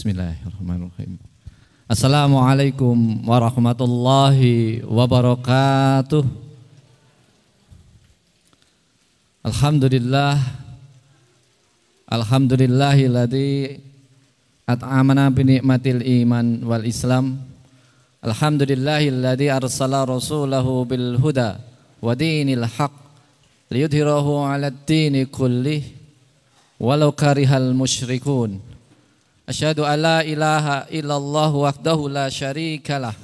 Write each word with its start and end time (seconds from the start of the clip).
Bismillahirrahmanirrahim. 0.00 1.20
Assalamualaikum 1.84 3.20
warahmatullahi 3.20 4.80
wabarakatuh. 4.80 6.24
Alhamdulillah 9.44 10.40
Alhamdulillahilladzi 12.08 13.76
at'amana 14.64 15.28
bi 15.28 15.60
ni'matil 15.60 16.00
iman 16.24 16.64
wal 16.64 16.88
islam. 16.88 17.36
Alhamdulillahilladzi 18.24 19.52
arsala 19.52 20.08
rasulahu 20.08 20.88
bil 20.88 21.20
huda 21.20 21.60
wa 22.00 22.16
dinil 22.16 22.64
haq 22.64 22.96
liyudhhirahu 23.68 24.48
'alad 24.48 24.80
dini 24.88 25.28
kullih 25.28 25.84
walau 26.80 27.12
karihal 27.12 27.76
musyrikun. 27.76 28.69
Asyhadu 29.50 29.82
an 29.82 29.98
la 29.98 30.18
ilaha 30.22 30.86
illallah 30.94 31.50
wahdahu 31.50 32.06
la 32.06 32.30
syarikalah 32.30 33.18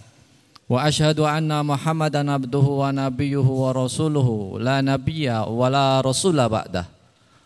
wa 0.67 0.83
asyhadu 0.83 1.23
anna 1.23 1.63
Muhammadan 1.63 2.27
abduhu 2.27 2.83
wa 2.83 2.91
nabiyyuhu 2.91 3.47
wa 3.47 3.71
rasuluhu 3.71 4.59
la 4.59 4.83
nabiyya 4.83 5.47
wa 5.47 5.71
la 5.71 6.03
rasula 6.03 6.51
ba'dah. 6.51 6.91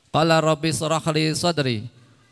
Qala 0.08 0.40
rabbi 0.40 0.72
israh 0.72 1.04
li 1.12 1.28
sadri 1.36 1.84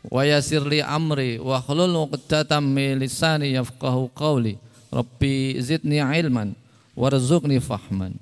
wa 0.09 0.25
yassir 0.25 0.65
li 0.65 0.81
amri 0.81 1.37
wa 1.37 1.61
hlul 1.61 2.09
'uqdatam 2.09 2.65
min 2.65 2.97
lisani 2.97 3.53
yafqahu 3.53 4.09
qawli. 4.17 4.57
Rabbi 4.89 5.53
zidni 5.61 6.01
ilman 6.01 6.57
warzuqni 6.97 7.61
fahman. 7.61 8.17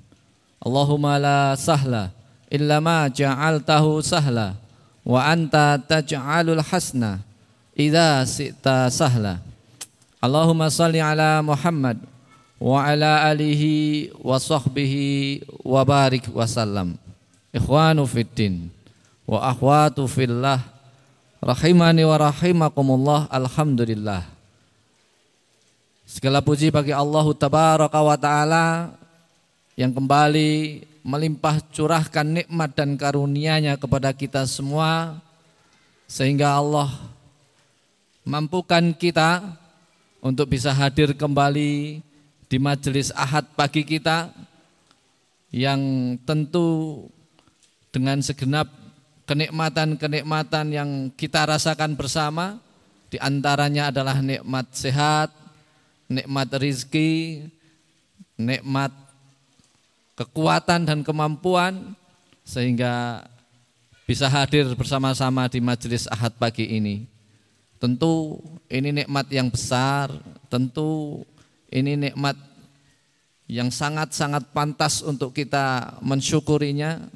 Allahumma 0.60 1.16
la 1.16 1.56
sahla 1.56 2.12
illa 2.52 2.76
ma 2.76 3.08
ja'altahu 3.08 4.04
sahla 4.04 4.52
wa 5.00 5.16
anta 5.24 5.80
taj'alul 5.80 6.60
hasna 6.60 7.24
idza 7.78 8.26
sita 8.26 8.90
sahla. 8.90 9.38
Allahumma 10.18 10.66
salli 10.66 10.98
ala 10.98 11.38
Muhammad 11.46 12.02
wa 12.58 12.82
ala 12.82 13.30
alihi 13.30 14.10
wa 14.18 14.34
sahbihi 14.34 15.46
wa 15.62 15.86
barik 15.86 16.26
wa 16.34 16.42
sallam. 16.42 16.98
Ikhwanu 17.54 18.02
fiddin 18.02 18.66
wa 19.22 19.46
akhwatu 19.46 20.10
fillah 20.10 20.58
rahimani 21.38 22.02
wa 22.02 22.18
rahimakumullah 22.18 23.30
alhamdulillah. 23.30 24.26
Segala 26.02 26.42
puji 26.42 26.74
bagi 26.74 26.90
Allah 26.90 27.22
tabaraka 27.30 28.00
wa 28.02 28.16
taala 28.18 28.66
yang 29.78 29.94
kembali 29.94 30.82
melimpah 31.06 31.62
curahkan 31.70 32.26
nikmat 32.26 32.74
dan 32.74 32.98
karunia-Nya 32.98 33.78
kepada 33.78 34.10
kita 34.10 34.42
semua 34.50 35.22
sehingga 36.10 36.58
Allah 36.58 36.90
mampukan 38.28 38.92
kita 38.92 39.56
untuk 40.20 40.52
bisa 40.52 40.68
hadir 40.76 41.16
kembali 41.16 42.04
di 42.44 42.56
majelis 42.60 43.08
Ahad 43.16 43.48
pagi 43.56 43.80
kita 43.80 44.28
yang 45.48 45.80
tentu 46.28 47.08
dengan 47.88 48.20
segenap 48.20 48.68
kenikmatan-kenikmatan 49.24 50.66
yang 50.68 50.90
kita 51.16 51.48
rasakan 51.48 51.96
bersama 51.96 52.60
di 53.08 53.16
antaranya 53.16 53.88
adalah 53.88 54.20
nikmat 54.20 54.76
sehat, 54.76 55.32
nikmat 56.12 56.52
rizki, 56.60 57.48
nikmat 58.36 58.92
kekuatan 60.20 60.84
dan 60.84 61.00
kemampuan 61.00 61.96
sehingga 62.44 63.24
bisa 64.04 64.28
hadir 64.28 64.68
bersama-sama 64.76 65.48
di 65.48 65.64
majelis 65.64 66.04
Ahad 66.12 66.36
pagi 66.36 66.68
ini. 66.68 67.17
Tentu 67.78 68.42
ini 68.66 68.90
nikmat 68.90 69.30
yang 69.30 69.54
besar, 69.54 70.10
tentu 70.50 71.22
ini 71.70 71.94
nikmat 71.94 72.34
yang 73.46 73.70
sangat-sangat 73.70 74.50
pantas 74.50 75.00
untuk 75.00 75.30
kita 75.30 75.96
mensyukurinya. 76.02 77.06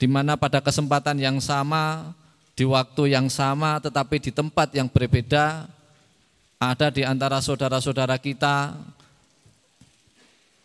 Di 0.00 0.08
mana 0.10 0.34
pada 0.34 0.58
kesempatan 0.58 1.22
yang 1.22 1.38
sama, 1.38 2.10
di 2.58 2.66
waktu 2.66 3.14
yang 3.14 3.30
sama 3.30 3.78
tetapi 3.78 4.18
di 4.18 4.32
tempat 4.34 4.74
yang 4.74 4.90
berbeda 4.90 5.64
ada 6.60 6.86
di 6.90 7.06
antara 7.06 7.38
saudara-saudara 7.38 8.18
kita, 8.18 8.74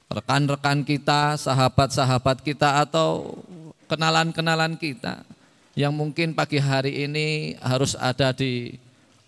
rekan-rekan 0.09 0.81
kita, 0.83 1.37
sahabat-sahabat 1.37 2.41
kita 2.41 2.81
atau 2.81 3.37
kenalan-kenalan 3.85 4.73
kita 4.75 5.34
yang 5.75 5.91
mungkin 5.91 6.31
pagi 6.31 6.55
hari 6.55 7.03
ini 7.03 7.59
harus 7.59 7.99
ada 7.99 8.31
di 8.31 8.79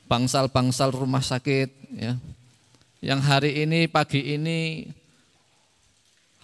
bangsal-bangsal 0.08 0.96
rumah 0.96 1.20
sakit 1.20 1.70
ya. 1.92 2.16
Yang 3.04 3.22
hari 3.28 3.52
ini 3.68 3.86
pagi 3.86 4.34
ini 4.34 4.90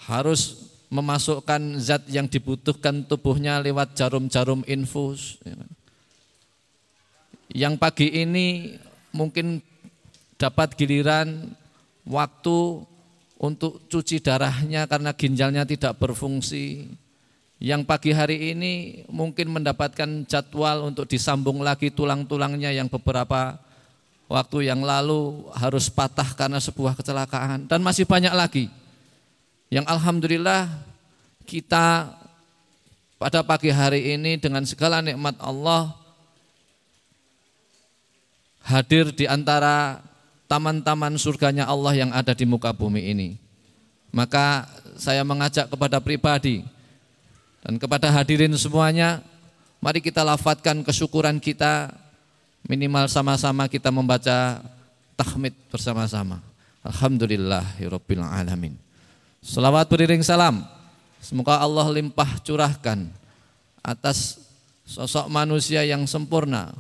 harus 0.06 0.69
memasukkan 0.94 1.81
zat 1.81 2.06
yang 2.12 2.30
dibutuhkan 2.30 3.02
tubuhnya 3.08 3.58
lewat 3.64 3.97
jarum-jarum 3.97 4.62
infus. 4.69 5.41
Ya. 5.41 5.58
Yang 7.66 7.74
pagi 7.81 8.08
ini 8.14 8.78
mungkin 9.09 9.64
dapat 10.38 10.78
giliran 10.78 11.56
waktu 12.06 12.85
untuk 13.40 13.81
cuci 13.90 14.22
darahnya 14.22 14.85
karena 14.85 15.16
ginjalnya 15.16 15.64
tidak 15.66 15.97
berfungsi. 15.97 16.91
Yang 17.63 17.88
pagi 17.88 18.12
hari 18.12 18.51
ini 18.51 18.74
mungkin 19.07 19.47
mendapatkan 19.47 20.28
jadwal 20.28 20.84
untuk 20.84 21.07
disambung 21.07 21.63
lagi 21.63 21.88
tulang-tulangnya 21.88 22.75
yang 22.75 22.91
beberapa 22.91 23.56
waktu 24.28 24.68
yang 24.68 24.84
lalu 24.84 25.47
harus 25.56 25.88
patah 25.88 26.28
karena 26.35 26.59
sebuah 26.59 27.00
kecelakaan 27.00 27.72
dan 27.72 27.79
masih 27.79 28.03
banyak 28.03 28.35
lagi 28.35 28.66
yang 29.72 29.88
alhamdulillah 29.88 30.68
kita 31.47 32.12
pada 33.16 33.40
pagi 33.47 33.72
hari 33.72 34.12
ini 34.19 34.35
dengan 34.35 34.68
segala 34.68 35.00
nikmat 35.00 35.40
Allah 35.40 35.96
hadir 38.63 39.16
di 39.16 39.23
antara 39.23 40.03
taman-taman 40.52 41.16
surganya 41.16 41.68
Allah 41.68 41.96
yang 41.96 42.12
ada 42.12 42.35
di 42.35 42.44
muka 42.44 42.75
bumi 42.75 43.12
ini. 43.12 43.29
Maka 44.13 44.69
saya 44.96 45.25
mengajak 45.25 45.72
kepada 45.73 45.97
pribadi 45.97 46.62
dan 47.63 47.79
kepada 47.79 48.12
hadirin 48.12 48.51
semuanya, 48.59 49.24
mari 49.79 50.03
kita 50.03 50.22
lafadkan 50.22 50.84
kesyukuran 50.84 51.40
kita 51.40 52.03
Minimal 52.63 53.12
sama-sama 53.12 53.68
kita 53.68 53.91
membaca 53.91 54.63
tahmid 55.19 55.51
bersama-sama. 55.68 56.40
Alhamdulillahirabbil 56.79 58.23
alamin. 58.23 58.79
Selawat 59.44 59.91
beriring 59.91 60.23
salam. 60.23 60.63
Semoga 61.19 61.59
Allah 61.59 61.84
limpah 61.91 62.40
curahkan 62.40 63.12
atas 63.84 64.40
sosok 64.88 65.28
manusia 65.28 65.84
yang 65.84 66.07
sempurna. 66.07 66.72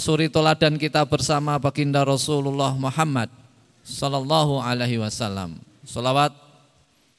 Suri 0.00 0.32
toladan 0.32 0.80
kita 0.80 1.04
bersama 1.04 1.60
baginda 1.60 2.00
Rasulullah 2.00 2.72
Muhammad 2.72 3.28
sallallahu 3.84 4.64
alaihi 4.64 5.04
wasallam. 5.04 5.60
Selawat 5.84 6.32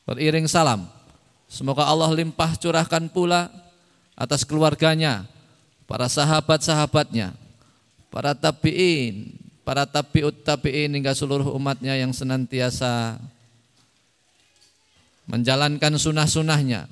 beriring 0.10 0.50
salam. 0.50 0.90
Semoga 1.50 1.90
Allah 1.90 2.14
limpah 2.14 2.54
curahkan 2.62 3.10
pula 3.10 3.50
atas 4.14 4.46
keluarganya, 4.46 5.26
para 5.90 6.06
sahabat-sahabatnya, 6.06 7.34
para 8.14 8.38
tabi'in, 8.38 9.34
para 9.66 9.90
tabi'ut 9.90 10.46
tabi'in 10.46 10.94
hingga 10.94 11.18
seluruh 11.18 11.50
umatnya 11.58 11.98
yang 11.98 12.14
senantiasa 12.14 13.18
menjalankan 15.26 15.98
sunnah-sunnahnya, 15.98 16.86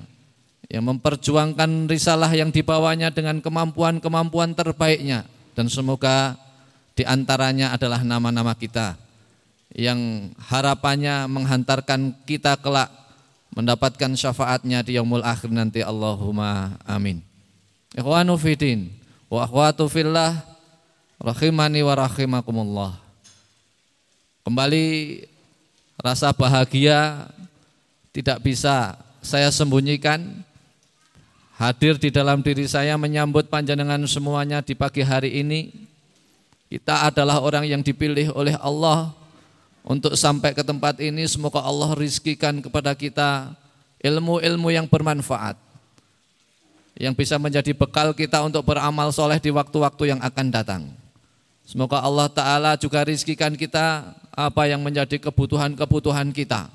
yang 0.66 0.84
memperjuangkan 0.90 1.86
risalah 1.86 2.34
yang 2.34 2.50
dibawanya 2.50 3.14
dengan 3.14 3.38
kemampuan-kemampuan 3.38 4.58
terbaiknya. 4.58 5.22
Dan 5.54 5.70
semoga 5.70 6.34
di 6.98 7.06
antaranya 7.06 7.74
adalah 7.74 8.02
nama-nama 8.02 8.58
kita 8.58 8.98
yang 9.74 10.30
harapannya 10.50 11.30
menghantarkan 11.30 12.26
kita 12.26 12.58
kelak 12.58 12.90
mendapatkan 13.58 14.14
syafaatnya 14.14 14.86
di 14.86 14.94
yaumul 14.94 15.26
akhir 15.26 15.50
nanti 15.50 15.82
Allahumma 15.82 16.78
amin. 16.86 17.18
Ikhwanu 17.90 18.38
fidin 18.38 18.86
wa 19.26 19.42
akhwatu 19.42 19.90
fillah 19.90 20.38
rahimani 21.18 21.82
wa 21.82 21.98
rahimakumullah. 21.98 22.92
Kembali 24.46 24.86
rasa 25.98 26.30
bahagia 26.30 27.26
tidak 28.14 28.38
bisa 28.46 28.94
saya 29.26 29.50
sembunyikan 29.50 30.22
hadir 31.58 31.98
di 31.98 32.14
dalam 32.14 32.38
diri 32.46 32.70
saya 32.70 32.94
menyambut 32.94 33.50
panjenengan 33.50 33.98
semuanya 34.06 34.62
di 34.62 34.78
pagi 34.78 35.02
hari 35.02 35.42
ini. 35.42 35.74
Kita 36.70 37.10
adalah 37.10 37.42
orang 37.42 37.66
yang 37.66 37.82
dipilih 37.82 38.30
oleh 38.38 38.54
Allah 38.62 39.10
untuk 39.88 40.12
sampai 40.12 40.52
ke 40.52 40.60
tempat 40.60 41.00
ini 41.00 41.24
semoga 41.24 41.64
Allah 41.64 41.96
rizkikan 41.96 42.60
kepada 42.60 42.92
kita 42.92 43.56
ilmu-ilmu 44.04 44.68
yang 44.68 44.84
bermanfaat 44.84 45.56
yang 46.98 47.16
bisa 47.16 47.40
menjadi 47.40 47.72
bekal 47.72 48.12
kita 48.12 48.42
untuk 48.44 48.66
beramal 48.68 49.08
soleh 49.14 49.40
di 49.40 49.48
waktu-waktu 49.48 50.12
yang 50.12 50.20
akan 50.20 50.46
datang. 50.50 50.82
Semoga 51.62 52.02
Allah 52.02 52.26
Ta'ala 52.26 52.70
juga 52.74 53.06
rizkikan 53.06 53.54
kita 53.54 54.12
apa 54.34 54.66
yang 54.66 54.82
menjadi 54.82 55.16
kebutuhan-kebutuhan 55.22 56.34
kita. 56.34 56.66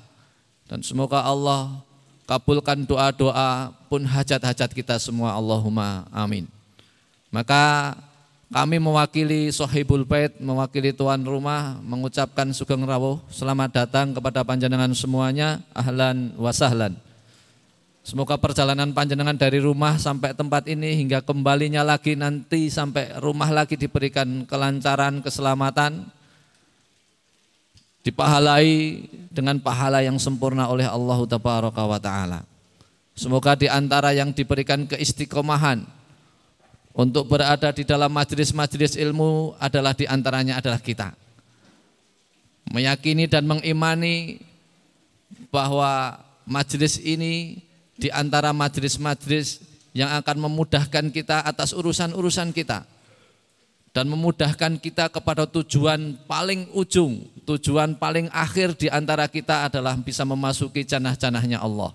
Dan 0.64 0.80
semoga 0.80 1.20
Allah 1.20 1.76
kabulkan 2.24 2.88
doa-doa 2.88 3.76
pun 3.92 4.00
hajat-hajat 4.00 4.70
kita 4.72 4.96
semua. 4.96 5.36
Allahumma 5.36 6.08
amin. 6.08 6.48
Maka 7.28 7.92
kami 8.52 8.76
mewakili 8.76 9.48
Sohibul 9.48 10.04
Bait, 10.04 10.36
mewakili 10.36 10.92
tuan 10.92 11.24
rumah, 11.24 11.80
mengucapkan 11.80 12.52
sugeng 12.52 12.84
rawuh, 12.84 13.22
selamat 13.32 13.84
datang 13.84 14.12
kepada 14.12 14.44
panjenengan 14.44 14.92
semuanya, 14.92 15.64
ahlan 15.72 16.36
wa 16.36 16.52
sahlan. 16.52 16.92
Semoga 18.04 18.36
perjalanan 18.36 18.92
panjenengan 18.92 19.32
dari 19.32 19.64
rumah 19.64 19.96
sampai 19.96 20.36
tempat 20.36 20.68
ini 20.68 20.92
hingga 21.00 21.24
kembalinya 21.24 21.80
lagi 21.80 22.12
nanti 22.12 22.68
sampai 22.68 23.16
rumah 23.16 23.48
lagi 23.48 23.80
diberikan 23.80 24.44
kelancaran, 24.44 25.24
keselamatan, 25.24 26.04
dipahalai 28.04 29.00
dengan 29.32 29.56
pahala 29.56 30.04
yang 30.04 30.20
sempurna 30.20 30.68
oleh 30.68 30.84
Allah 30.84 31.16
wa 31.16 32.00
taala. 32.00 32.44
Semoga 33.16 33.56
di 33.56 33.72
antara 33.72 34.12
yang 34.12 34.36
diberikan 34.36 34.84
keistiqomahan 34.84 36.03
untuk 36.94 37.26
berada 37.26 37.74
di 37.74 37.82
dalam 37.82 38.08
majelis-majelis 38.14 38.94
ilmu 38.94 39.58
adalah 39.58 39.98
di 39.98 40.06
antaranya 40.06 40.62
adalah 40.62 40.78
kita. 40.78 41.10
Meyakini 42.70 43.26
dan 43.26 43.44
mengimani 43.44 44.38
bahwa 45.50 46.22
majelis 46.46 47.02
ini 47.02 47.60
di 47.98 48.08
antara 48.14 48.54
majelis-majelis 48.54 49.60
yang 49.90 50.14
akan 50.22 50.46
memudahkan 50.46 51.10
kita 51.10 51.42
atas 51.42 51.74
urusan-urusan 51.74 52.54
kita 52.54 52.86
dan 53.94 54.10
memudahkan 54.10 54.78
kita 54.78 55.06
kepada 55.10 55.46
tujuan 55.46 56.18
paling 56.26 56.70
ujung, 56.74 57.26
tujuan 57.46 57.94
paling 57.94 58.26
akhir 58.34 58.74
di 58.74 58.90
antara 58.90 59.26
kita 59.30 59.70
adalah 59.70 59.94
bisa 59.98 60.26
memasuki 60.26 60.82
janah-janahnya 60.82 61.62
Allah. 61.62 61.94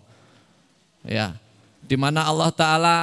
Ya, 1.04 1.36
di 1.84 2.00
mana 2.00 2.24
Allah 2.24 2.52
Taala 2.56 2.96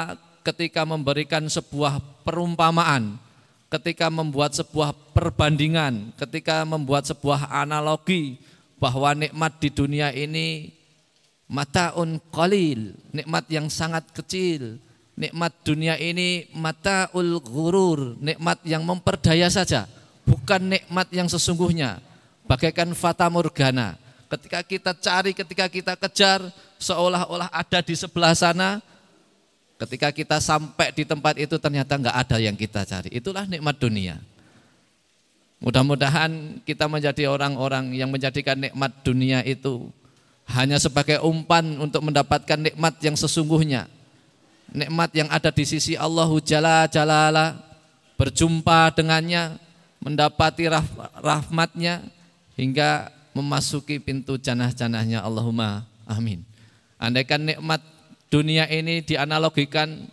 ketika 0.47 0.87
memberikan 0.87 1.43
sebuah 1.51 1.99
perumpamaan, 2.23 3.19
ketika 3.67 4.07
membuat 4.07 4.55
sebuah 4.55 4.95
perbandingan, 5.11 6.15
ketika 6.15 6.63
membuat 6.63 7.11
sebuah 7.11 7.51
analogi 7.51 8.39
bahwa 8.79 9.11
nikmat 9.19 9.59
di 9.59 9.69
dunia 9.75 10.15
ini 10.15 10.71
mataun 11.51 12.23
qalil, 12.31 12.95
nikmat 13.11 13.51
yang 13.51 13.67
sangat 13.67 14.07
kecil. 14.15 14.79
Nikmat 15.17 15.65
dunia 15.65 15.97
ini 15.97 16.45
mataul 16.53 17.41
ghurur, 17.41 18.21
nikmat 18.21 18.61
yang 18.69 18.85
memperdaya 18.85 19.49
saja, 19.49 19.89
bukan 20.29 20.77
nikmat 20.77 21.09
yang 21.09 21.25
sesungguhnya. 21.25 22.05
Bagaikan 22.45 22.93
fata 22.93 23.25
morgana. 23.33 23.97
Ketika 24.29 24.61
kita 24.61 24.93
cari, 24.93 25.33
ketika 25.33 25.73
kita 25.73 25.97
kejar, 25.97 26.45
seolah-olah 26.77 27.49
ada 27.49 27.81
di 27.81 27.97
sebelah 27.97 28.37
sana. 28.37 28.85
Ketika 29.76 30.08
kita 30.08 30.40
sampai 30.40 30.88
di 30.96 31.05
tempat 31.05 31.37
itu 31.37 31.61
ternyata 31.61 32.00
enggak 32.00 32.17
ada 32.17 32.37
yang 32.40 32.56
kita 32.56 32.88
cari. 32.88 33.12
Itulah 33.12 33.44
nikmat 33.44 33.76
dunia. 33.76 34.17
Mudah-mudahan 35.61 36.61
kita 36.64 36.88
menjadi 36.88 37.28
orang-orang 37.28 37.93
yang 37.93 38.08
menjadikan 38.08 38.56
nikmat 38.56 38.93
dunia 39.05 39.40
itu 39.44 39.88
hanya 40.49 40.76
sebagai 40.81 41.20
umpan 41.20 41.76
untuk 41.81 42.05
mendapatkan 42.05 42.61
nikmat 42.61 42.96
yang 43.05 43.17
sesungguhnya. 43.17 43.88
Nikmat 44.73 45.12
yang 45.17 45.28
ada 45.32 45.49
di 45.52 45.64
sisi 45.64 45.96
Allah 45.96 46.28
Jalla 46.40 46.88
Jalala, 46.88 47.56
berjumpa 48.17 48.93
dengannya, 48.96 49.56
mendapati 50.00 50.69
rah 50.69 50.84
rahmatnya 51.20 52.05
hingga 52.56 53.12
memasuki 53.37 54.00
pintu 54.00 54.40
janah-janahnya 54.40 55.20
Allahumma 55.20 55.84
amin. 56.08 56.40
Andaikan 56.96 57.44
nikmat 57.44 57.84
dunia 58.32 58.67
ini 58.70 59.02
dianalogikan 59.02 60.08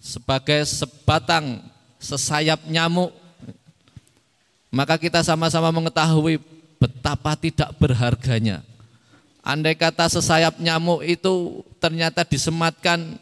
sebagai 0.00 0.64
sebatang 0.64 1.60
sesayap 2.00 2.64
nyamuk 2.68 3.12
maka 4.72 4.96
kita 4.96 5.20
sama-sama 5.20 5.68
mengetahui 5.74 6.40
betapa 6.80 7.36
tidak 7.36 7.68
berharganya 7.76 8.64
Andai 9.40 9.72
kata 9.72 10.04
sesayap 10.12 10.60
nyamuk 10.60 11.00
itu 11.00 11.64
ternyata 11.80 12.28
disematkan 12.28 13.16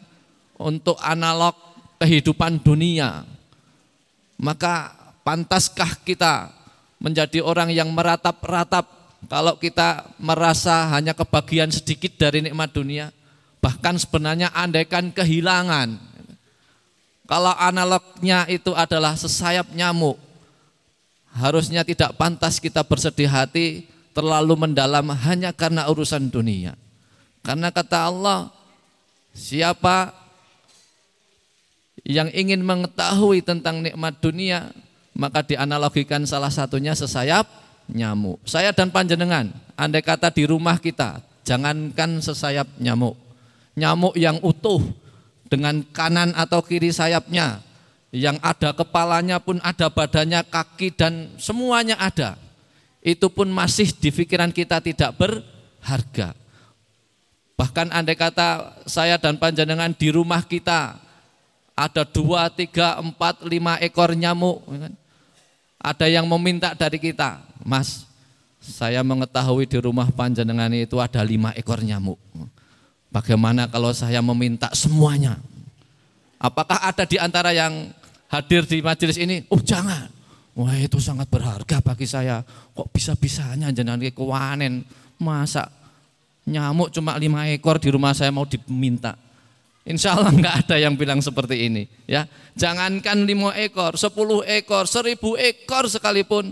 untuk 0.59 0.99
analog 0.99 1.55
kehidupan 1.95 2.59
dunia, 2.59 3.23
maka 4.35 4.91
pantaskah 5.23 5.95
kita 6.03 6.51
menjadi 6.99 7.39
orang 7.39 7.71
yang 7.71 7.87
meratap-ratap 7.95 8.83
kalau 9.31 9.55
kita 9.55 10.11
merasa 10.19 10.91
hanya 10.91 11.15
kebagian 11.15 11.71
sedikit 11.71 12.19
dari 12.19 12.43
nikmat 12.43 12.75
dunia? 12.75 13.15
Bahkan 13.59 13.95
sebenarnya 13.99 14.55
andaikan 14.55 15.11
kehilangan, 15.11 15.99
kalau 17.29 17.53
analognya 17.59 18.49
itu 18.49 18.73
adalah 18.73 19.13
sesayap 19.13 19.69
nyamuk, 19.75 20.17
harusnya 21.35 21.85
tidak 21.85 22.17
pantas 22.17 22.57
kita 22.57 22.81
bersedih 22.81 23.29
hati 23.29 23.85
terlalu 24.17 24.57
mendalam 24.57 25.05
hanya 25.13 25.53
karena 25.53 25.85
urusan 25.85 26.31
dunia. 26.31 26.73
Karena 27.45 27.69
kata 27.69 28.09
Allah, 28.09 28.49
siapa 29.31 30.11
yang 32.01 32.33
ingin 32.33 32.65
mengetahui 32.65 33.45
tentang 33.45 33.85
nikmat 33.85 34.17
dunia, 34.17 34.73
maka 35.13 35.45
dianalogikan 35.45 36.25
salah 36.25 36.49
satunya 36.49 36.97
sesayap 36.97 37.45
nyamuk. 37.91 38.41
Saya 38.47 38.73
dan 38.73 38.89
panjenengan, 38.89 39.53
andai 39.77 40.01
kata 40.01 40.33
di 40.33 40.49
rumah 40.49 40.81
kita, 40.81 41.21
jangankan 41.45 42.25
sesayap 42.25 42.65
nyamuk. 42.81 43.28
Nyamuk 43.77 44.17
yang 44.17 44.41
utuh 44.41 44.81
dengan 45.49 45.81
kanan 45.93 46.33
atau 46.37 46.61
kiri 46.61 46.93
sayapnya, 46.93 47.61
yang 48.09 48.41
ada 48.41 48.73
kepalanya 48.73 49.37
pun 49.37 49.61
ada 49.61 49.89
badannya, 49.89 50.41
kaki 50.49 50.93
dan 50.93 51.33
semuanya 51.37 51.97
ada 51.97 52.37
itu 52.99 53.31
pun 53.31 53.47
masih 53.47 53.89
di 53.95 54.11
pikiran 54.11 54.51
kita 54.51 54.83
tidak 54.83 55.15
berharga. 55.15 56.35
Bahkan 57.55 57.91
andai 57.91 58.15
kata 58.15 58.79
saya 58.87 59.19
dan 59.19 59.35
panjenengan 59.35 59.91
di 59.91 60.11
rumah 60.11 60.43
kita 60.43 60.95
ada 61.75 62.03
dua, 62.03 62.51
tiga, 62.51 62.99
empat, 62.99 63.43
lima 63.47 63.79
ekor 63.79 64.15
nyamuk. 64.15 64.63
Ada 65.79 66.11
yang 66.11 66.27
meminta 66.27 66.75
dari 66.75 66.99
kita, 66.99 67.39
Mas, 67.63 68.03
saya 68.59 68.99
mengetahui 68.99 69.63
di 69.63 69.79
rumah 69.79 70.11
panjenengan 70.11 70.71
itu 70.75 70.99
ada 70.99 71.23
lima 71.23 71.55
ekor 71.55 71.79
nyamuk. 71.79 72.19
Bagaimana 73.09 73.65
kalau 73.65 73.89
saya 73.89 74.21
meminta 74.21 74.69
semuanya? 74.77 75.41
Apakah 76.37 76.77
ada 76.85 77.03
di 77.03 77.17
antara 77.17 77.51
yang 77.51 77.89
hadir 78.29 78.63
di 78.69 78.79
majelis 78.85 79.17
ini? 79.17 79.43
Oh 79.49 79.59
jangan, 79.59 80.07
Wah 80.59 80.75
itu 80.75 80.99
sangat 80.99 81.31
berharga 81.31 81.79
bagi 81.79 82.03
saya. 82.03 82.43
Kok 82.75 82.91
bisa-bisanya 82.91 83.71
jenengan 83.71 84.03
kewanen 84.11 84.83
masa 85.15 85.71
nyamuk 86.43 86.91
cuma 86.91 87.15
lima 87.15 87.47
ekor 87.47 87.79
di 87.79 87.87
rumah 87.93 88.11
saya 88.11 88.27
mau 88.27 88.43
diminta. 88.43 89.15
Insya 89.87 90.19
Allah 90.19 90.35
nggak 90.35 90.55
ada 90.67 90.75
yang 90.75 90.99
bilang 90.99 91.23
seperti 91.23 91.71
ini. 91.71 91.87
Ya, 92.03 92.27
jangankan 92.59 93.23
lima 93.23 93.55
ekor, 93.55 93.95
sepuluh 93.95 94.43
ekor, 94.43 94.83
seribu 94.83 95.39
ekor 95.39 95.87
sekalipun, 95.87 96.51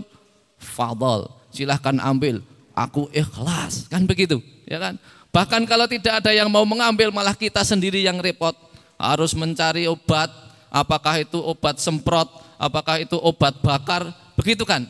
fadol, 0.56 1.28
silahkan 1.52 2.00
ambil. 2.00 2.40
Aku 2.72 3.12
ikhlas, 3.12 3.90
kan 3.92 4.06
begitu, 4.08 4.40
ya 4.68 4.78
kan? 4.78 4.94
Bahkan 5.32 5.64
kalau 5.64 5.88
tidak 5.88 6.20
ada 6.20 6.30
yang 6.32 6.52
mau 6.52 6.64
mengambil, 6.68 7.08
malah 7.08 7.32
kita 7.32 7.64
sendiri 7.64 8.04
yang 8.04 8.20
repot, 8.20 8.52
harus 9.00 9.32
mencari 9.32 9.88
obat. 9.88 10.28
Apakah 10.68 11.24
itu 11.24 11.40
obat 11.40 11.80
semprot, 11.80 12.28
apakah 12.60 13.00
itu 13.00 13.16
obat 13.16 13.56
bakar, 13.64 14.04
begitu 14.36 14.68
kan? 14.68 14.84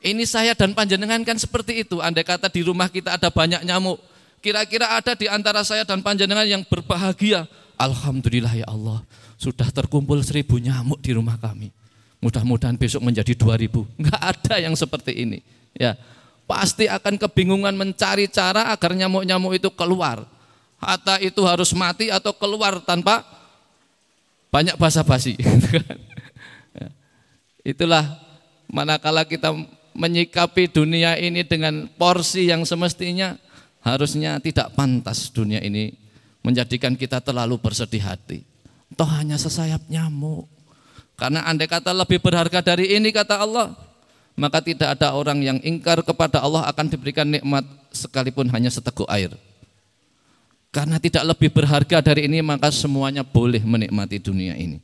Ini 0.00 0.24
saya 0.26 0.56
dan 0.56 0.74
panjenengan 0.74 1.22
kan 1.22 1.36
seperti 1.38 1.86
itu. 1.86 2.02
Andai 2.02 2.26
kata 2.26 2.50
di 2.50 2.66
rumah 2.66 2.90
kita 2.90 3.14
ada 3.14 3.30
banyak 3.30 3.62
nyamuk, 3.62 4.00
kira-kira 4.42 4.96
ada 4.96 5.12
di 5.14 5.30
antara 5.30 5.62
saya 5.62 5.86
dan 5.86 6.02
panjenengan 6.02 6.48
yang 6.48 6.62
berbahagia. 6.66 7.46
Alhamdulillah 7.78 8.64
ya 8.64 8.66
Allah, 8.66 9.04
sudah 9.38 9.68
terkumpul 9.70 10.18
seribu 10.24 10.58
nyamuk 10.58 10.98
di 11.04 11.14
rumah 11.14 11.36
kami. 11.36 11.70
Mudah-mudahan 12.20 12.74
besok 12.80 13.04
menjadi 13.04 13.32
dua 13.36 13.54
ribu. 13.60 13.86
Enggak 14.00 14.20
ada 14.20 14.54
yang 14.60 14.74
seperti 14.74 15.14
ini. 15.14 15.38
Ya, 15.76 15.94
pasti 16.50 16.90
akan 16.90 17.14
kebingungan 17.14 17.78
mencari 17.78 18.26
cara 18.26 18.74
agar 18.74 18.98
nyamuk-nyamuk 18.98 19.54
itu 19.54 19.70
keluar. 19.70 20.26
Atau 20.82 21.22
itu 21.22 21.46
harus 21.46 21.70
mati 21.70 22.10
atau 22.10 22.34
keluar 22.34 22.82
tanpa 22.82 23.22
banyak 24.50 24.74
basa-basi. 24.74 25.38
Itulah 27.70 28.18
manakala 28.66 29.22
kita 29.22 29.54
menyikapi 29.94 30.66
dunia 30.66 31.14
ini 31.22 31.46
dengan 31.46 31.86
porsi 31.94 32.50
yang 32.50 32.66
semestinya 32.66 33.38
harusnya 33.86 34.42
tidak 34.42 34.74
pantas 34.74 35.30
dunia 35.30 35.62
ini 35.62 35.94
menjadikan 36.42 36.98
kita 36.98 37.22
terlalu 37.22 37.62
bersedih 37.62 38.02
hati. 38.02 38.42
Toh 38.98 39.06
hanya 39.06 39.38
sesayap 39.38 39.86
nyamuk. 39.86 40.50
Karena 41.14 41.44
andai 41.46 41.68
kata 41.68 41.92
lebih 41.92 42.18
berharga 42.18 42.64
dari 42.64 42.96
ini 42.96 43.12
kata 43.12 43.44
Allah, 43.44 43.76
maka 44.40 44.64
tidak 44.64 44.96
ada 44.96 45.12
orang 45.12 45.44
yang 45.44 45.58
ingkar 45.60 46.00
kepada 46.00 46.40
Allah 46.40 46.64
akan 46.72 46.88
diberikan 46.88 47.28
nikmat 47.28 47.60
sekalipun 47.92 48.48
hanya 48.48 48.72
seteguk 48.72 49.04
air. 49.12 49.36
Karena 50.72 50.96
tidak 50.96 51.28
lebih 51.28 51.52
berharga 51.52 52.00
dari 52.00 52.24
ini 52.24 52.40
maka 52.40 52.72
semuanya 52.72 53.20
boleh 53.20 53.60
menikmati 53.60 54.16
dunia 54.16 54.56
ini. 54.56 54.80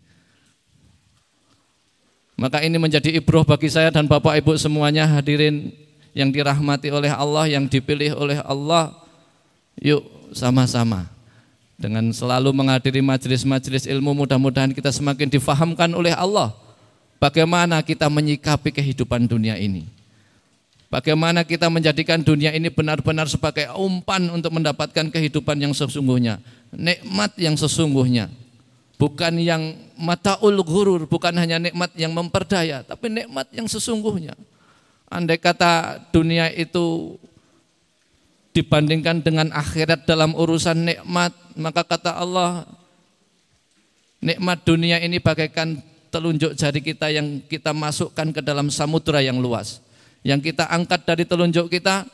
Maka 2.37 2.61
ini 2.61 2.77
menjadi 2.77 3.17
ibroh 3.17 3.49
bagi 3.49 3.73
saya 3.73 3.89
dan 3.89 4.05
Bapak 4.05 4.37
Ibu 4.45 4.61
semuanya 4.61 5.09
hadirin 5.09 5.73
yang 6.13 6.29
dirahmati 6.29 6.93
oleh 6.93 7.09
Allah, 7.09 7.49
yang 7.49 7.65
dipilih 7.65 8.13
oleh 8.13 8.45
Allah. 8.45 8.93
Yuk 9.81 10.05
sama-sama 10.37 11.09
dengan 11.81 12.13
selalu 12.13 12.53
menghadiri 12.53 13.01
majelis-majelis 13.01 13.89
ilmu 13.89 14.13
mudah-mudahan 14.25 14.77
kita 14.77 14.93
semakin 14.93 15.33
difahamkan 15.33 15.89
oleh 15.97 16.13
Allah 16.13 16.66
bagaimana 17.21 17.81
kita 17.83 18.09
menyikapi 18.09 18.73
kehidupan 18.73 19.29
dunia 19.29 19.57
ini. 19.57 19.89
Bagaimana 20.87 21.43
kita 21.43 21.67
menjadikan 21.67 22.23
dunia 22.23 22.55
ini 22.55 22.71
benar-benar 22.71 23.27
sebagai 23.27 23.67
umpan 23.75 24.31
untuk 24.31 24.55
mendapatkan 24.55 25.11
kehidupan 25.11 25.59
yang 25.59 25.75
sesungguhnya, 25.75 26.39
nikmat 26.71 27.35
yang 27.37 27.59
sesungguhnya. 27.59 28.31
Bukan 28.97 29.37
yang 29.43 29.77
mataul 29.99 30.57
gurur, 30.63 31.05
bukan 31.05 31.35
hanya 31.37 31.61
nikmat 31.61 31.93
yang 31.99 32.15
memperdaya, 32.15 32.81
tapi 32.87 33.13
nikmat 33.13 33.51
yang 33.53 33.67
sesungguhnya. 33.67 34.33
Andai 35.11 35.37
kata 35.37 36.01
dunia 36.15 36.49
itu 36.55 37.19
dibandingkan 38.57 39.21
dengan 39.21 39.53
akhirat 39.53 40.09
dalam 40.09 40.33
urusan 40.33 40.87
nikmat, 40.87 41.35
maka 41.61 41.85
kata 41.85 42.17
Allah, 42.17 42.65
nikmat 44.25 44.65
dunia 44.65 44.97
ini 45.03 45.21
bagaikan 45.21 45.77
telunjuk 46.17 46.57
jari 46.57 46.81
kita 46.81 47.13
yang 47.13 47.45
kita 47.45 47.77
masukkan 47.77 48.33
ke 48.33 48.41
dalam 48.41 48.73
samudra 48.73 49.21
yang 49.21 49.37
luas. 49.37 49.85
Yang 50.25 50.53
kita 50.53 50.65
angkat 50.73 51.05
dari 51.05 51.29
telunjuk 51.29 51.69
kita, 51.69 52.09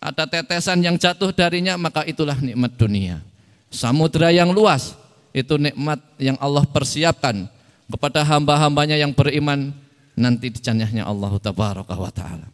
ada 0.00 0.24
tetesan 0.24 0.80
yang 0.80 0.96
jatuh 0.96 1.36
darinya, 1.36 1.76
maka 1.76 2.00
itulah 2.08 2.40
nikmat 2.40 2.72
dunia. 2.80 3.20
Samudra 3.68 4.32
yang 4.32 4.56
luas, 4.56 4.96
itu 5.36 5.60
nikmat 5.60 6.00
yang 6.16 6.40
Allah 6.40 6.64
persiapkan 6.64 7.44
kepada 7.92 8.24
hamba-hambanya 8.24 8.96
yang 8.96 9.12
beriman 9.12 9.76
nanti 10.16 10.48
di 10.48 10.58
jannahnya 10.64 11.04
Allah 11.04 11.36
wa 11.36 12.12
taala. 12.12 12.48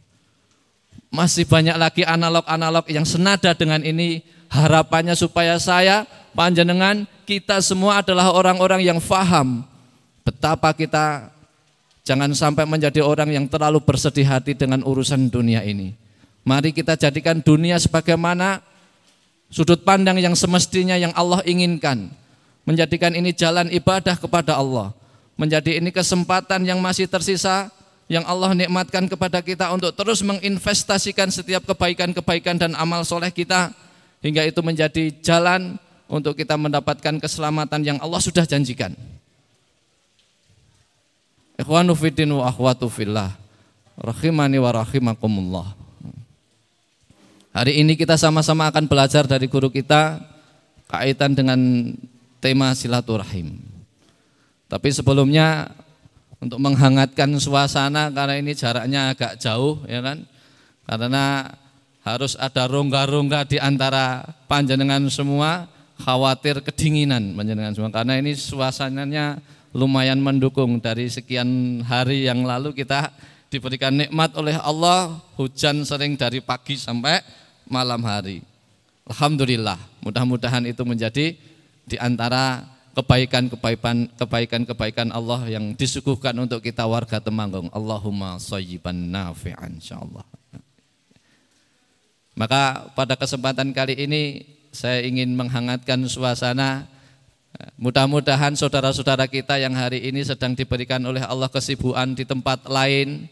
Masih 1.12 1.46
banyak 1.46 1.78
lagi 1.78 2.02
analog-analog 2.02 2.90
yang 2.90 3.06
senada 3.06 3.54
dengan 3.54 3.84
ini 3.86 4.24
harapannya 4.50 5.14
supaya 5.14 5.56
saya 5.62 6.08
panjenengan 6.34 7.06
kita 7.28 7.60
semua 7.62 8.02
adalah 8.02 8.32
orang-orang 8.34 8.82
yang 8.82 8.98
faham 8.98 9.62
betapa 10.22 10.74
kita 10.74 11.30
jangan 12.02 12.30
sampai 12.34 12.66
menjadi 12.66 13.02
orang 13.02 13.30
yang 13.30 13.46
terlalu 13.46 13.82
bersedih 13.82 14.26
hati 14.26 14.58
dengan 14.58 14.82
urusan 14.82 15.30
dunia 15.30 15.62
ini. 15.62 15.94
Mari 16.42 16.74
kita 16.74 16.98
jadikan 16.98 17.38
dunia 17.38 17.78
sebagaimana 17.78 18.58
sudut 19.46 19.86
pandang 19.86 20.18
yang 20.18 20.34
semestinya 20.34 20.98
yang 20.98 21.14
Allah 21.14 21.38
inginkan 21.46 22.10
menjadikan 22.62 23.14
ini 23.14 23.34
jalan 23.34 23.70
ibadah 23.70 24.14
kepada 24.14 24.58
Allah, 24.58 24.94
menjadi 25.34 25.82
ini 25.82 25.90
kesempatan 25.90 26.62
yang 26.62 26.78
masih 26.78 27.10
tersisa 27.10 27.70
yang 28.10 28.22
Allah 28.26 28.52
nikmatkan 28.52 29.08
kepada 29.08 29.40
kita 29.40 29.72
untuk 29.72 29.94
terus 29.94 30.20
menginvestasikan 30.20 31.30
setiap 31.32 31.64
kebaikan-kebaikan 31.64 32.60
dan 32.60 32.72
amal 32.76 33.02
soleh 33.06 33.32
kita 33.32 33.72
hingga 34.20 34.46
itu 34.46 34.60
menjadi 34.60 35.10
jalan 35.24 35.80
untuk 36.06 36.36
kita 36.36 36.60
mendapatkan 36.60 37.18
keselamatan 37.18 37.80
yang 37.82 37.98
Allah 37.98 38.20
sudah 38.20 38.44
janjikan. 38.44 38.92
Ikhwanu 41.60 41.92
fiddin 41.92 42.32
wa 42.32 42.48
akhwatu 42.48 42.88
fillah. 42.88 43.32
Rahimani 43.98 44.56
wa 44.56 44.70
rahimakumullah. 44.72 45.68
Hari 47.52 47.84
ini 47.84 47.92
kita 47.98 48.16
sama-sama 48.16 48.64
akan 48.72 48.88
belajar 48.88 49.28
dari 49.28 49.44
guru 49.44 49.68
kita 49.68 50.24
kaitan 50.88 51.36
dengan 51.36 51.60
tema 52.40 52.72
silaturahim. 52.72 53.60
Tapi 54.72 54.88
sebelumnya 54.88 55.68
untuk 56.40 56.56
menghangatkan 56.56 57.36
suasana 57.36 58.08
karena 58.08 58.40
ini 58.40 58.56
jaraknya 58.56 59.12
agak 59.12 59.36
jauh 59.36 59.84
ya 59.84 60.00
kan. 60.00 60.24
Karena 60.88 61.52
harus 62.02 62.34
ada 62.34 62.66
rongga-rongga 62.66 63.46
di 63.46 63.62
antara 63.62 64.26
panjenengan 64.50 65.06
semua 65.06 65.70
khawatir 66.02 66.58
kedinginan 66.58 67.30
panjenengan 67.38 67.72
semua 67.78 67.94
karena 67.94 68.18
ini 68.18 68.34
suasananya 68.34 69.38
lumayan 69.72 70.20
mendukung 70.20 70.78
dari 70.78 71.08
sekian 71.08 71.80
hari 71.84 72.28
yang 72.28 72.44
lalu 72.44 72.76
kita 72.76 73.12
diberikan 73.52 73.92
nikmat 73.92 74.32
oleh 74.36 74.56
Allah 74.60 75.20
hujan 75.36 75.84
sering 75.84 76.16
dari 76.16 76.40
pagi 76.40 76.76
sampai 76.76 77.20
malam 77.68 78.00
hari. 78.04 78.40
Alhamdulillah, 79.08 79.76
mudah-mudahan 80.04 80.64
itu 80.68 80.80
menjadi 80.86 81.36
di 81.82 81.96
antara 81.98 82.64
kebaikan-kebaikan 82.92 84.12
kebaikan-kebaikan 84.16 85.08
Allah 85.10 85.40
yang 85.48 85.72
disuguhkan 85.72 86.36
untuk 86.36 86.60
kita 86.60 86.84
warga 86.84 87.18
Temanggung. 87.18 87.72
Allahumma 87.72 88.36
sayyiban 88.36 89.12
nafi'an 89.12 89.80
insyaallah. 89.80 90.24
Maka 92.32 92.92
pada 92.96 93.16
kesempatan 93.16 93.76
kali 93.76 93.96
ini 93.96 94.22
saya 94.72 95.04
ingin 95.04 95.36
menghangatkan 95.36 96.08
suasana 96.08 96.88
Mudah-mudahan 97.76 98.56
saudara-saudara 98.56 99.28
kita 99.28 99.60
yang 99.60 99.76
hari 99.76 100.08
ini 100.08 100.24
sedang 100.24 100.56
diberikan 100.56 101.02
oleh 101.04 101.20
Allah 101.20 101.52
kesibukan 101.52 102.16
di 102.16 102.24
tempat 102.24 102.64
lain, 102.64 103.28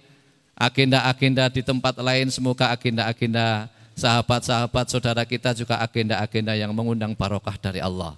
agenda-agenda 0.59 1.49
di 1.49 1.65
tempat 1.65 1.97
lain, 1.97 2.29
semoga 2.29 2.69
agenda-agenda 2.69 3.71
sahabat-sahabat 3.97 4.87
saudara 4.93 5.23
kita 5.25 5.57
juga 5.57 5.81
agenda-agenda 5.81 6.53
yang 6.57 6.73
mengundang 6.77 7.17
barokah 7.17 7.57
dari 7.57 7.81
Allah. 7.81 8.17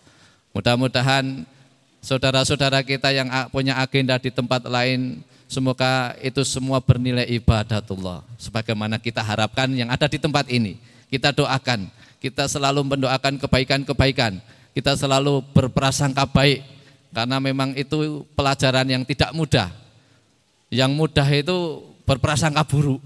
Mudah-mudahan 0.50 1.46
saudara-saudara 2.02 2.82
kita 2.82 3.14
yang 3.14 3.30
punya 3.54 3.78
agenda 3.78 4.18
di 4.18 4.34
tempat 4.34 4.66
lain, 4.66 5.22
semoga 5.46 6.18
itu 6.18 6.42
semua 6.42 6.82
bernilai 6.82 7.30
ibadatullah. 7.30 8.26
Sebagaimana 8.42 8.98
kita 8.98 9.22
harapkan 9.22 9.70
yang 9.70 9.88
ada 9.88 10.10
di 10.10 10.18
tempat 10.18 10.50
ini. 10.50 10.76
Kita 11.08 11.30
doakan, 11.30 11.86
kita 12.18 12.50
selalu 12.50 12.82
mendoakan 12.96 13.38
kebaikan-kebaikan. 13.38 14.42
Kita 14.72 14.96
selalu 14.96 15.44
berprasangka 15.52 16.24
baik, 16.24 16.64
karena 17.12 17.36
memang 17.36 17.76
itu 17.76 18.24
pelajaran 18.32 18.88
yang 18.88 19.04
tidak 19.04 19.36
mudah. 19.36 19.68
Yang 20.72 20.92
mudah 20.96 21.28
itu 21.28 21.84
berprasangka 22.08 22.64
buruk. 22.64 23.04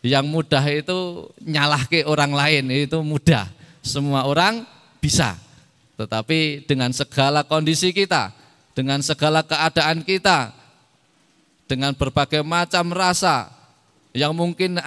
Yang 0.00 0.26
mudah 0.30 0.64
itu 0.70 1.28
nyalah 1.42 1.84
ke 1.90 2.06
orang 2.06 2.32
lain, 2.32 2.70
itu 2.70 3.02
mudah. 3.02 3.50
Semua 3.82 4.24
orang 4.24 4.62
bisa. 5.02 5.36
Tetapi 5.98 6.64
dengan 6.64 6.94
segala 6.94 7.44
kondisi 7.44 7.92
kita, 7.92 8.32
dengan 8.72 9.04
segala 9.04 9.44
keadaan 9.44 10.00
kita, 10.06 10.54
dengan 11.68 11.92
berbagai 11.92 12.40
macam 12.40 12.94
rasa 12.94 13.52
yang 14.16 14.32
mungkin 14.32 14.80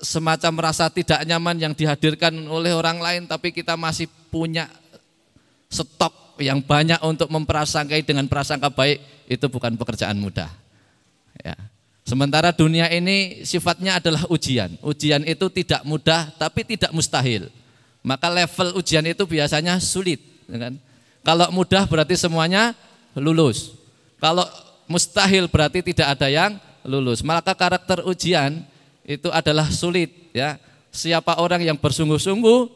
semacam 0.00 0.70
rasa 0.70 0.88
tidak 0.88 1.20
nyaman 1.28 1.58
yang 1.60 1.74
dihadirkan 1.76 2.32
oleh 2.48 2.72
orang 2.72 3.02
lain, 3.02 3.22
tapi 3.28 3.52
kita 3.52 3.76
masih 3.76 4.08
punya 4.32 4.70
stok 5.72 6.36
yang 6.36 6.60
banyak 6.60 7.00
untuk 7.00 7.32
memprasangkai 7.32 8.04
dengan 8.04 8.28
prasangka 8.28 8.68
baik, 8.68 9.00
itu 9.24 9.46
bukan 9.48 9.74
pekerjaan 9.80 10.20
mudah. 10.20 10.52
Ya. 11.40 11.56
Sementara 12.04 12.52
dunia 12.52 12.92
ini 12.92 13.46
sifatnya 13.48 13.96
adalah 13.96 14.28
ujian. 14.28 14.76
Ujian 14.84 15.24
itu 15.24 15.48
tidak 15.48 15.80
mudah 15.88 16.28
tapi 16.36 16.66
tidak 16.66 16.92
mustahil 16.92 17.48
maka 18.02 18.26
level 18.28 18.82
ujian 18.82 19.06
itu 19.06 19.22
biasanya 19.24 19.78
sulit. 19.78 20.18
Ya 20.50 20.58
kan? 20.68 20.74
Kalau 21.22 21.46
mudah 21.54 21.86
berarti 21.86 22.18
semuanya 22.18 22.74
lulus. 23.14 23.78
Kalau 24.18 24.42
mustahil 24.90 25.46
berarti 25.46 25.94
tidak 25.94 26.18
ada 26.18 26.26
yang 26.26 26.58
lulus. 26.82 27.22
Maka 27.22 27.54
karakter 27.54 28.02
ujian 28.02 28.66
itu 29.06 29.30
adalah 29.30 29.70
sulit. 29.70 30.10
Ya. 30.34 30.58
Siapa 30.92 31.40
orang 31.40 31.64
yang 31.64 31.78
bersungguh-sungguh, 31.80 32.68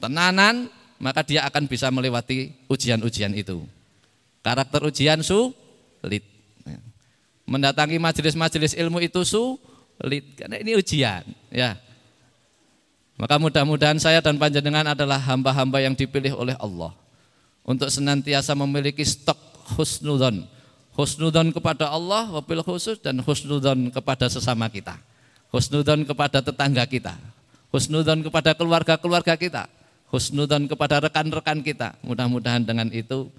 tenanan, 0.00 0.72
maka 1.02 1.26
dia 1.26 1.42
akan 1.42 1.66
bisa 1.66 1.90
melewati 1.90 2.54
ujian-ujian 2.70 3.34
itu. 3.34 3.66
Karakter 4.38 4.86
ujian 4.86 5.18
sulit. 5.26 6.22
Mendatangi 7.42 7.98
majelis-majelis 7.98 8.78
ilmu 8.78 9.02
itu 9.02 9.26
sulit 9.26 10.22
karena 10.38 10.62
ini 10.62 10.78
ujian. 10.78 11.26
Ya. 11.50 11.74
Maka 13.18 13.34
mudah-mudahan 13.42 13.98
saya 13.98 14.22
dan 14.22 14.38
panjenengan 14.38 14.94
adalah 14.94 15.18
hamba-hamba 15.18 15.82
yang 15.82 15.98
dipilih 15.98 16.38
oleh 16.38 16.54
Allah 16.62 16.94
untuk 17.66 17.90
senantiasa 17.90 18.54
memiliki 18.54 19.02
stok 19.02 19.74
husnudon. 19.74 20.46
Husnudon 20.94 21.50
kepada 21.50 21.90
Allah 21.90 22.30
wabil 22.30 22.62
khusus 22.62 23.02
dan 23.02 23.18
husnudon 23.18 23.90
kepada 23.90 24.30
sesama 24.30 24.70
kita. 24.70 24.94
Husnudon 25.50 26.06
kepada 26.06 26.38
tetangga 26.46 26.86
kita. 26.86 27.18
Husnudon 27.74 28.22
kepada 28.22 28.54
keluarga-keluarga 28.54 29.34
kita. 29.34 29.81
Husnudon 30.12 30.68
kepada 30.68 31.00
rekan-rekan 31.00 31.64
kita. 31.64 31.96
Mudah-mudahan 32.04 32.60
dengan 32.60 32.92
itu 32.92 33.32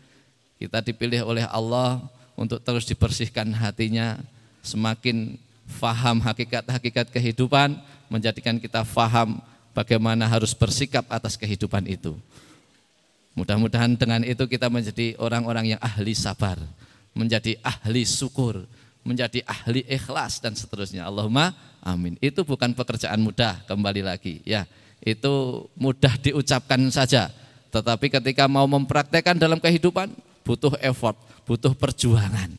kita 0.58 0.82
dipilih 0.82 1.22
oleh 1.22 1.46
Allah 1.46 2.02
untuk 2.34 2.58
terus 2.66 2.90
dibersihkan 2.90 3.54
hatinya, 3.54 4.18
semakin 4.66 5.38
faham 5.70 6.18
hakikat-hakikat 6.26 7.14
kehidupan, 7.14 7.78
menjadikan 8.10 8.58
kita 8.58 8.82
faham 8.82 9.38
bagaimana 9.78 10.26
harus 10.26 10.58
bersikap 10.58 11.06
atas 11.14 11.38
kehidupan 11.38 11.86
itu. 11.86 12.18
Mudah-mudahan 13.38 13.94
dengan 13.98 14.22
itu 14.26 14.46
kita 14.46 14.70
menjadi 14.70 15.14
orang-orang 15.18 15.78
yang 15.78 15.82
ahli 15.82 16.14
sabar, 16.18 16.58
menjadi 17.14 17.58
ahli 17.62 18.06
syukur, 18.06 18.66
menjadi 19.02 19.42
ahli 19.46 19.86
ikhlas 19.90 20.42
dan 20.42 20.54
seterusnya. 20.54 21.06
Allahumma 21.06 21.54
amin. 21.82 22.18
Itu 22.18 22.46
bukan 22.46 22.74
pekerjaan 22.78 23.22
mudah 23.22 23.62
kembali 23.66 24.02
lagi 24.06 24.42
ya. 24.46 24.66
Itu 25.04 25.68
mudah 25.76 26.16
diucapkan 26.16 26.80
saja. 26.88 27.28
Tetapi 27.70 28.08
ketika 28.08 28.48
mau 28.48 28.64
mempraktekkan 28.66 29.36
dalam 29.36 29.60
kehidupan 29.60 30.10
butuh 30.48 30.76
effort, 30.80 31.20
butuh 31.44 31.76
perjuangan. 31.76 32.56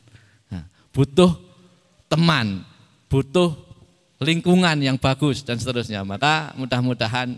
Nah, 0.53 0.65
butuh 0.93 1.33
teman, 2.05 2.61
butuh 3.09 3.57
lingkungan 4.21 4.77
yang 4.77 4.97
bagus 5.01 5.41
dan 5.41 5.57
seterusnya. 5.57 6.05
Maka 6.05 6.53
mudah-mudahan 6.53 7.33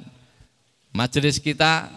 majelis 0.92 1.40
kita 1.40 1.88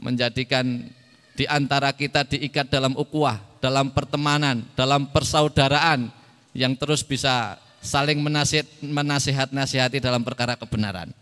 menjadikan 0.00 0.88
di 1.36 1.44
antara 1.44 1.92
kita 1.92 2.24
diikat 2.24 2.72
dalam 2.72 2.96
ukuah, 2.96 3.36
dalam 3.60 3.92
pertemanan, 3.92 4.64
dalam 4.72 5.12
persaudaraan 5.12 6.08
yang 6.56 6.72
terus 6.72 7.04
bisa 7.04 7.60
saling 7.84 8.18
menasihat, 8.24 8.64
menasihat-nasihati 8.80 10.00
dalam 10.00 10.24
perkara 10.24 10.56
kebenaran. 10.56 11.12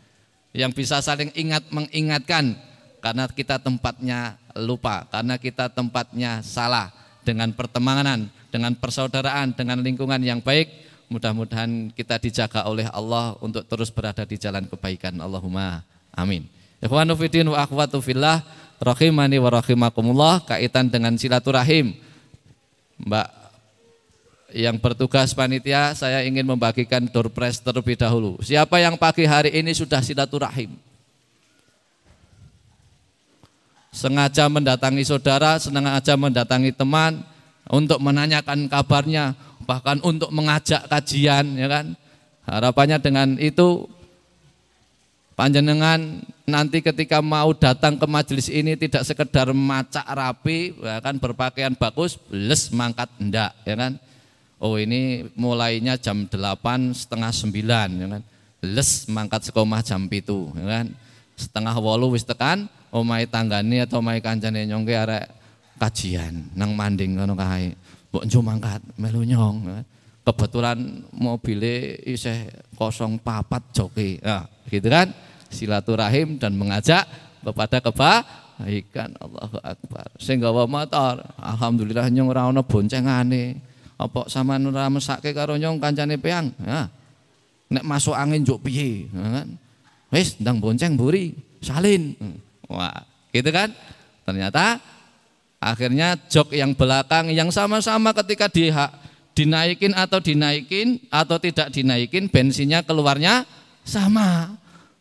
Yang 0.54 0.72
bisa 0.86 1.02
saling 1.02 1.34
ingat 1.34 1.66
mengingatkan 1.74 2.54
karena 3.02 3.26
kita 3.26 3.58
tempatnya 3.58 4.38
lupa, 4.54 5.04
karena 5.10 5.34
kita 5.34 5.66
tempatnya 5.66 6.40
salah 6.46 6.94
dengan 7.26 7.50
pertemanan, 7.50 8.30
dengan 8.54 8.72
persaudaraan, 8.78 9.52
dengan 9.52 9.82
lingkungan 9.82 10.22
yang 10.22 10.38
baik. 10.38 10.70
Mudah-mudahan 11.10 11.92
kita 11.92 12.16
dijaga 12.16 12.64
oleh 12.64 12.88
Allah 12.88 13.36
untuk 13.42 13.66
terus 13.68 13.92
berada 13.92 14.24
di 14.24 14.40
jalan 14.40 14.64
kebaikan. 14.70 15.18
Allahumma 15.20 15.84
amin. 16.14 16.48
Ikhwanu 16.80 17.12
fiddin 17.18 17.50
wa 17.50 17.60
akhwatu 17.60 18.00
fillah 18.00 18.40
rahimani 18.80 19.36
wa 19.42 19.50
rahimakumullah 19.52 20.46
kaitan 20.48 20.88
dengan 20.88 21.18
silaturahim. 21.18 21.98
Mbak 23.04 23.43
yang 24.54 24.78
bertugas 24.78 25.34
panitia 25.34 25.98
saya 25.98 26.22
ingin 26.22 26.46
membagikan 26.46 27.02
door 27.10 27.26
terlebih 27.34 27.98
dahulu. 27.98 28.38
Siapa 28.38 28.78
yang 28.78 28.94
pagi 28.94 29.26
hari 29.26 29.50
ini 29.50 29.74
sudah 29.74 29.98
silaturahim? 29.98 30.78
Sengaja 33.90 34.46
mendatangi 34.46 35.02
saudara, 35.02 35.58
sengaja 35.58 36.14
mendatangi 36.14 36.70
teman 36.70 37.26
untuk 37.66 37.98
menanyakan 37.98 38.70
kabarnya, 38.70 39.34
bahkan 39.66 39.98
untuk 40.06 40.30
mengajak 40.30 40.86
kajian 40.86 41.58
ya 41.58 41.66
kan. 41.66 41.86
Harapannya 42.46 43.02
dengan 43.02 43.34
itu 43.42 43.90
Panjenengan 45.34 46.22
nanti 46.46 46.78
ketika 46.78 47.18
mau 47.18 47.50
datang 47.50 47.98
ke 47.98 48.06
majelis 48.06 48.46
ini 48.46 48.78
tidak 48.78 49.02
sekedar 49.02 49.50
macak 49.50 50.06
rapi, 50.06 50.78
ya 50.78 51.02
kan 51.02 51.18
berpakaian 51.18 51.74
bagus, 51.74 52.22
les 52.30 52.70
mangkat 52.70 53.10
enggak, 53.18 53.50
ya 53.66 53.74
kan? 53.74 53.98
Oh 54.62 54.78
ini 54.80 55.28
mulainya 55.34 55.98
jam 55.98 56.24
8 56.30 56.94
setengah 56.94 57.32
9, 57.34 58.00
ya 58.00 58.06
kan? 58.06 58.22
Les 58.64 58.90
mangkat 59.12 59.50
sekomah 59.50 59.84
jam 59.84 60.08
itu, 60.08 60.48
ya 60.56 60.66
kan? 60.80 60.86
Setengah 61.34 61.74
wolu 61.76 62.14
wis 62.14 62.24
tekan, 62.24 62.70
omai 62.94 63.26
tanggani 63.26 63.82
atau 63.82 63.98
omai 63.98 64.22
kancane 64.22 64.64
nyongke 64.70 64.94
arek 64.94 65.24
kajian 65.76 66.54
nang 66.54 66.78
manding 66.78 67.18
ngono 67.18 67.34
kae. 67.34 67.74
Mbok 68.14 68.24
njo 68.30 68.38
mangkat 68.46 68.80
melu 68.94 69.26
nyong. 69.26 69.56
Ya 69.66 69.72
kan? 69.82 69.86
Kebetulan 70.24 70.78
mobilnya 71.12 72.00
isih 72.06 72.48
kosong 72.78 73.20
papat 73.20 73.60
joki. 73.76 74.16
Nah, 74.24 74.48
gitu 74.70 74.88
kan? 74.88 75.12
Silaturahim 75.52 76.40
dan 76.40 76.56
mengajak 76.56 77.04
kepada 77.44 77.84
kebaikan 77.84 79.12
Allahu 79.20 79.60
Akbar. 79.60 80.08
Sehingga 80.16 80.48
gawa 80.48 80.64
motor, 80.64 81.20
alhamdulillah 81.36 82.08
nyong 82.08 82.32
ora 82.32 82.48
ana 82.48 82.64
boncengane. 82.64 83.73
Apa 84.04 84.28
sampean 84.28 84.68
ora 84.68 84.92
mesake 84.92 85.32
karo 85.32 85.56
nyong 85.56 85.80
kancane 85.80 86.20
peang? 86.20 86.52
Ya. 86.60 86.92
Nek 87.72 87.84
masuk 87.88 88.12
angin 88.12 88.44
juk 88.44 88.60
piye? 88.68 89.08
Kan? 89.08 89.56
Wis 90.12 90.36
ndang 90.36 90.60
bonceng 90.60 90.94
buri, 90.94 91.32
salin. 91.64 92.12
Wah, 92.68 93.02
gitu 93.32 93.48
kan? 93.48 93.72
Ternyata 94.28 94.78
akhirnya 95.56 96.20
jok 96.28 96.52
yang 96.52 96.76
belakang 96.76 97.32
yang 97.32 97.48
sama-sama 97.48 98.12
ketika 98.12 98.52
di 98.52 98.68
dinaikin 99.34 99.96
atau 99.96 100.20
dinaikin 100.20 101.00
atau 101.08 101.40
tidak 101.40 101.72
dinaikin 101.72 102.28
bensinnya 102.28 102.84
keluarnya 102.84 103.48
sama. 103.82 104.54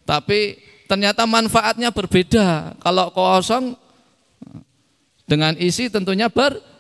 Tapi 0.08 0.58
ternyata 0.88 1.28
manfaatnya 1.28 1.92
berbeda. 1.92 2.80
Kalau 2.80 3.12
kosong 3.12 3.76
dengan 5.28 5.60
isi 5.60 5.92
tentunya 5.92 6.32
berbeda. 6.32 6.73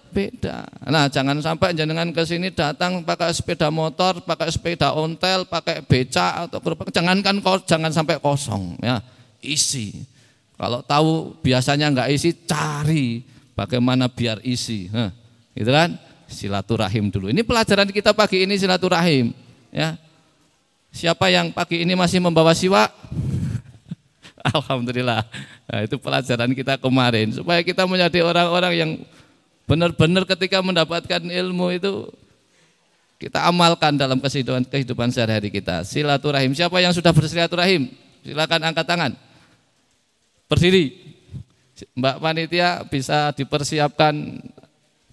Nah, 0.85 1.09
jangan 1.09 1.37
sampai 1.41 1.73
jenengan 1.73 2.09
ke 2.13 2.21
sini 2.23 2.53
datang 2.53 3.01
pakai 3.01 3.33
sepeda 3.33 3.73
motor, 3.73 4.21
pakai 4.21 4.53
sepeda 4.53 4.93
ontel, 4.93 5.49
pakai 5.49 5.81
beca 5.81 6.45
atau 6.45 6.61
gerobak. 6.61 6.93
Jangankan 6.93 7.41
jangan 7.65 7.89
sampai 7.89 8.21
kosong 8.21 8.77
ya. 8.79 9.01
Isi. 9.43 10.05
Kalau 10.55 10.85
tahu 10.85 11.35
biasanya 11.41 11.89
enggak 11.89 12.13
isi, 12.13 12.31
cari 12.45 13.25
bagaimana 13.57 14.07
biar 14.07 14.39
isi. 14.45 14.87
Nah, 14.93 15.09
gitu 15.57 15.71
kan? 15.73 15.97
Silaturahim 16.29 17.09
dulu. 17.09 17.29
Ini 17.29 17.41
pelajaran 17.45 17.89
kita 17.89 18.13
pagi 18.13 18.45
ini 18.45 18.57
silaturahim, 18.57 19.33
ya. 19.69 19.97
Siapa 20.93 21.29
yang 21.33 21.49
pagi 21.49 21.81
ini 21.81 21.97
masih 21.97 22.21
membawa 22.21 22.53
siwak? 22.53 22.93
Alhamdulillah. 24.53 25.25
Nah, 25.65 25.79
itu 25.81 25.97
pelajaran 25.97 26.53
kita 26.53 26.77
kemarin 26.77 27.33
supaya 27.33 27.65
kita 27.65 27.89
menjadi 27.89 28.21
orang-orang 28.21 28.73
yang 28.77 28.91
benar-benar 29.63 30.23
ketika 30.27 30.59
mendapatkan 30.59 31.21
ilmu 31.23 31.67
itu 31.73 32.09
kita 33.23 33.39
amalkan 33.47 33.95
dalam 33.95 34.19
kehidupan 34.19 34.67
kehidupan 34.67 35.07
sehari-hari 35.07 35.47
kita. 35.47 35.87
Silaturahim. 35.87 36.51
Siapa 36.51 36.83
yang 36.83 36.91
sudah 36.91 37.15
bersilaturahim? 37.15 37.87
Silakan 38.19 38.59
angkat 38.67 38.83
tangan. 38.83 39.11
Berdiri. 40.51 40.99
Mbak 41.95 42.15
panitia 42.19 42.83
bisa 42.87 43.31
dipersiapkan 43.31 44.43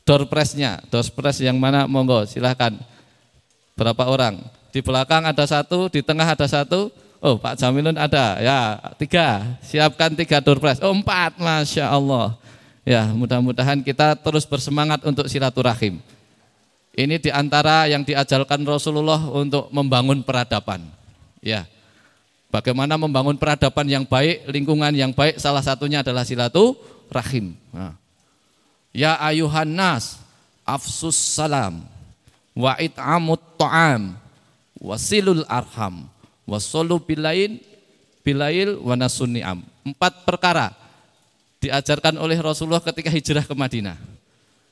door 0.02 0.26
press-nya. 0.26 0.82
Door 0.90 1.06
press 1.14 1.38
yang 1.38 1.54
mana? 1.54 1.86
Monggo, 1.86 2.26
silahkan. 2.26 2.74
Berapa 3.78 4.10
orang? 4.10 4.42
Di 4.74 4.82
belakang 4.82 5.26
ada 5.26 5.46
satu, 5.46 5.86
di 5.86 6.02
tengah 6.02 6.26
ada 6.26 6.46
satu. 6.50 6.90
Oh 7.20 7.36
Pak 7.36 7.60
Jamilun 7.62 7.94
ada, 7.94 8.40
ya 8.40 8.58
tiga. 8.96 9.54
Siapkan 9.62 10.18
tiga 10.18 10.42
door 10.42 10.58
prize. 10.58 10.82
Oh 10.82 10.90
empat, 10.90 11.38
masya 11.38 11.86
Allah. 11.86 12.34
Ya 12.84 13.04
mudah-mudahan 13.12 13.84
kita 13.84 14.16
terus 14.16 14.48
bersemangat 14.48 15.04
untuk 15.04 15.28
silaturahim. 15.28 16.00
Ini 16.96 17.22
di 17.22 17.30
antara 17.30 17.86
yang 17.86 18.02
diajarkan 18.02 18.66
Rasulullah 18.66 19.20
untuk 19.30 19.70
membangun 19.70 20.24
peradaban. 20.26 20.82
Ya, 21.40 21.64
bagaimana 22.50 22.98
membangun 22.98 23.38
peradaban 23.38 23.86
yang 23.86 24.04
baik, 24.04 24.48
lingkungan 24.50 24.92
yang 24.92 25.12
baik. 25.14 25.38
Salah 25.38 25.62
satunya 25.62 26.02
adalah 26.02 26.26
silaturahim. 26.26 27.54
Nah. 27.70 27.94
Ya 28.90 29.14
ayuhan 29.22 29.70
nas, 29.70 30.18
afsus 30.66 31.14
salam, 31.14 31.86
wa 32.58 32.74
it'amut 32.74 33.38
ta'am, 33.54 34.18
wasilul 34.82 35.46
arham, 35.46 36.10
wasolu 36.42 36.98
bilain, 36.98 37.62
bilail 38.26 38.82
wanasuniam. 38.82 39.62
Empat 39.86 40.26
perkara 40.26 40.79
diajarkan 41.60 42.16
oleh 42.16 42.40
Rasulullah 42.40 42.80
ketika 42.80 43.12
hijrah 43.12 43.44
ke 43.44 43.54
Madinah. 43.54 43.96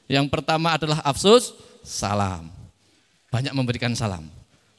Yang 0.09 0.27
pertama 0.33 0.75
adalah 0.75 1.05
afsus 1.05 1.53
salam. 1.85 2.49
Banyak 3.29 3.53
memberikan 3.53 3.93
salam. 3.93 4.25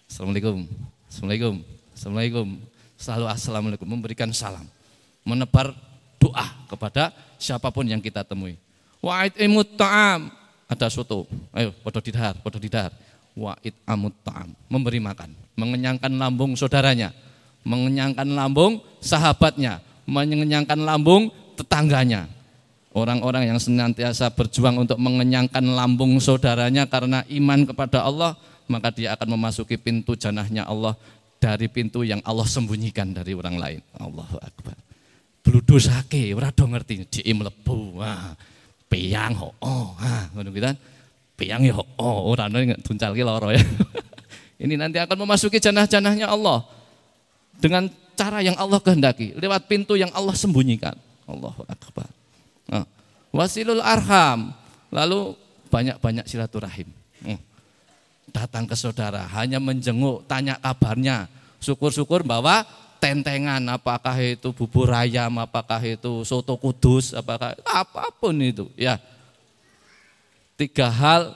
Assalamualaikum. 0.10 0.65
Assalamualaikum. 1.06 1.56
Assalamualaikum. 1.93 2.48
Selalu 3.00 3.26
assalamualaikum 3.30 3.88
memberikan 3.88 4.30
salam. 4.34 4.65
Menebar 5.22 5.72
doa 6.17 6.48
kepada 6.65 7.13
siapa 7.38 7.69
pun 7.69 7.86
yang 7.86 8.02
kita 8.02 8.26
temui. 8.26 8.58
Wa'id 9.00 9.38
imut 9.39 9.78
ta'am. 9.78 10.34
Ada 10.65 10.89
soto. 10.89 11.30
Ayo, 11.54 11.72
podo 11.86 12.02
didahar, 12.02 12.36
podo 12.41 12.58
didahar 12.58 12.91
wa'id 13.39 13.76
amut 13.88 14.12
ta'am, 14.28 14.52
memberi 14.67 15.00
makan, 15.00 15.32
mengenyangkan 15.56 16.12
lambung 16.19 16.60
saudaranya, 16.60 17.15
mengenyangkan 17.63 18.28
lambung 18.28 18.84
sahabatnya, 19.00 19.80
mengenyangkan 20.04 20.80
lambung 20.84 21.32
tetangganya. 21.60 22.32
Orang-orang 22.89 23.54
yang 23.54 23.60
senantiasa 23.62 24.34
berjuang 24.34 24.82
untuk 24.82 24.98
mengenyangkan 24.98 25.62
lambung 25.62 26.17
saudaranya 26.17 26.89
karena 26.89 27.22
iman 27.30 27.69
kepada 27.69 28.02
Allah, 28.02 28.34
maka 28.65 28.89
dia 28.89 29.13
akan 29.13 29.38
memasuki 29.38 29.78
pintu 29.78 30.17
janahnya 30.17 30.65
Allah 30.65 30.98
dari 31.38 31.69
pintu 31.69 32.02
yang 32.02 32.17
Allah 32.26 32.50
sembunyikan 32.50 33.13
dari 33.13 33.38
orang 33.38 33.62
lain. 33.62 33.80
Allahu 33.93 34.41
Akbar. 34.41 34.74
Bludusake, 35.45 36.34
ora 36.34 36.50
do 36.50 36.65
ngerti, 36.65 37.08
diim 37.08 37.45
lebu. 37.45 38.02
Wah, 38.02 38.34
peyang 38.89 39.38
ho. 39.38 39.54
Oh, 39.62 39.93
ha, 40.02 40.28
ngono 40.34 40.50
gitu 40.50 40.65
kan. 40.65 40.78
Peyang 41.39 41.63
ya, 41.63 41.78
oh 41.80 42.19
orang 42.36 42.52
ini 42.52 42.76
tuncal 42.84 43.15
loro 43.15 43.56
ya. 43.56 43.63
Ini 44.60 44.76
nanti 44.76 45.00
akan 45.00 45.24
memasuki 45.24 45.56
janah-janahnya 45.56 46.28
Allah 46.28 46.67
dengan 47.56 47.88
cara 48.19 48.43
yang 48.43 48.60
Allah 48.60 48.84
kehendaki, 48.84 49.32
lewat 49.39 49.72
pintu 49.72 49.95
yang 49.95 50.12
Allah 50.12 50.36
sembunyikan. 50.36 51.00
Allahu 51.30 51.62
Akbar. 51.70 52.10
Nah, 52.65 52.86
wasilul 53.30 53.82
arham, 53.82 54.54
lalu 54.89 55.38
banyak-banyak 55.70 56.26
silaturahim. 56.26 56.89
Hmm. 57.22 57.39
Datang 58.30 58.65
ke 58.65 58.74
saudara, 58.74 59.26
hanya 59.38 59.62
menjenguk, 59.62 60.26
tanya 60.26 60.58
kabarnya. 60.58 61.30
Syukur-syukur 61.62 62.26
bahwa 62.26 62.65
tentengan, 62.98 63.62
apakah 63.70 64.18
itu 64.20 64.50
bubur 64.54 64.89
ayam, 64.92 65.39
apakah 65.42 65.82
itu 65.82 66.26
soto 66.26 66.58
kudus, 66.58 67.13
apakah 67.13 67.54
apa 67.65 68.10
pun 68.18 68.36
itu. 68.42 68.70
Ya, 68.78 69.02
tiga 70.60 70.92
hal 70.92 71.34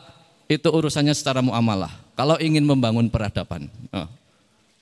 itu 0.51 0.67
urusannya 0.67 1.15
secara 1.15 1.39
muamalah. 1.39 1.91
Kalau 2.13 2.37
ingin 2.37 2.61
membangun 2.61 3.09
peradaban. 3.09 3.71
Oh. 3.89 4.05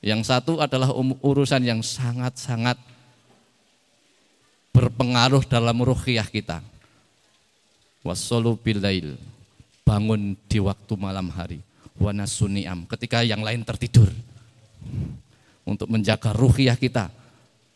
Yang 0.02 0.34
satu 0.34 0.58
adalah 0.58 0.90
um, 0.92 1.14
urusan 1.22 1.62
yang 1.62 1.80
sangat-sangat 1.86 2.76
berpengaruh 4.82 5.46
dalam 5.46 5.78
ruhiyah 5.78 6.26
kita. 6.26 6.58
Wassolu 8.02 8.58
bilail, 8.58 9.14
bangun 9.86 10.34
di 10.50 10.58
waktu 10.58 10.94
malam 10.98 11.30
hari. 11.30 11.62
Wanasuniam, 12.02 12.90
ketika 12.90 13.22
yang 13.22 13.46
lain 13.46 13.62
tertidur. 13.62 14.10
Untuk 15.62 15.86
menjaga 15.86 16.34
ruhiyah 16.34 16.74
kita. 16.74 17.14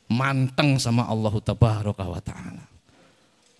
Manteng 0.10 0.82
sama 0.82 1.06
Allah 1.06 1.30
wa 1.30 2.22
ta'ala. 2.22 2.66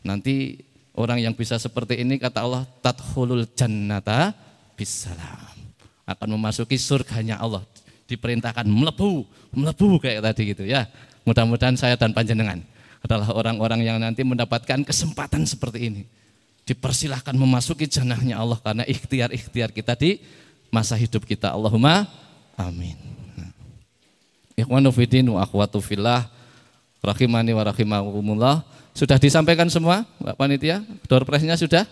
Nanti 0.02 0.58
orang 0.98 1.22
yang 1.22 1.38
bisa 1.38 1.62
seperti 1.62 2.02
ini 2.02 2.18
kata 2.18 2.42
Allah, 2.42 2.66
tadkhulul 2.82 3.46
jannata 3.54 4.34
bisalam 4.74 5.54
akan 6.06 6.28
memasuki 6.38 6.78
surganya 6.78 7.38
Allah. 7.38 7.62
Diperintahkan 8.06 8.66
melebu, 8.70 9.26
melebu 9.54 9.98
kayak 9.98 10.22
tadi 10.34 10.54
gitu 10.54 10.66
ya. 10.66 10.86
Mudah-mudahan 11.26 11.74
saya 11.74 11.98
dan 11.98 12.14
panjenengan 12.14 12.62
adalah 13.06 13.30
orang-orang 13.32 13.86
yang 13.86 13.98
nanti 14.02 14.26
mendapatkan 14.26 14.82
kesempatan 14.82 15.46
seperti 15.46 15.94
ini. 15.94 16.04
Dipersilahkan 16.66 17.38
memasuki 17.38 17.86
janahnya 17.86 18.42
Allah 18.42 18.58
karena 18.58 18.84
ikhtiar-ikhtiar 18.90 19.70
kita 19.70 19.94
di 19.94 20.18
masa 20.74 20.98
hidup 20.98 21.24
kita. 21.24 21.54
Allahumma 21.54 22.10
amin. 22.58 22.98
Ikhwanu 24.58 24.90
fidin 24.90 25.30
wa 25.30 25.46
akhwatu 25.46 25.78
fillah 25.78 26.26
rahimani 27.06 27.54
wa 27.54 27.64
rahimakumullah. 27.70 28.56
Sudah 28.98 29.22
disampaikan 29.22 29.70
semua 29.70 30.08
Mbak 30.18 30.36
Panitia? 30.40 30.82
Door 31.06 31.28
prize-nya 31.28 31.60
sudah? 31.60 31.86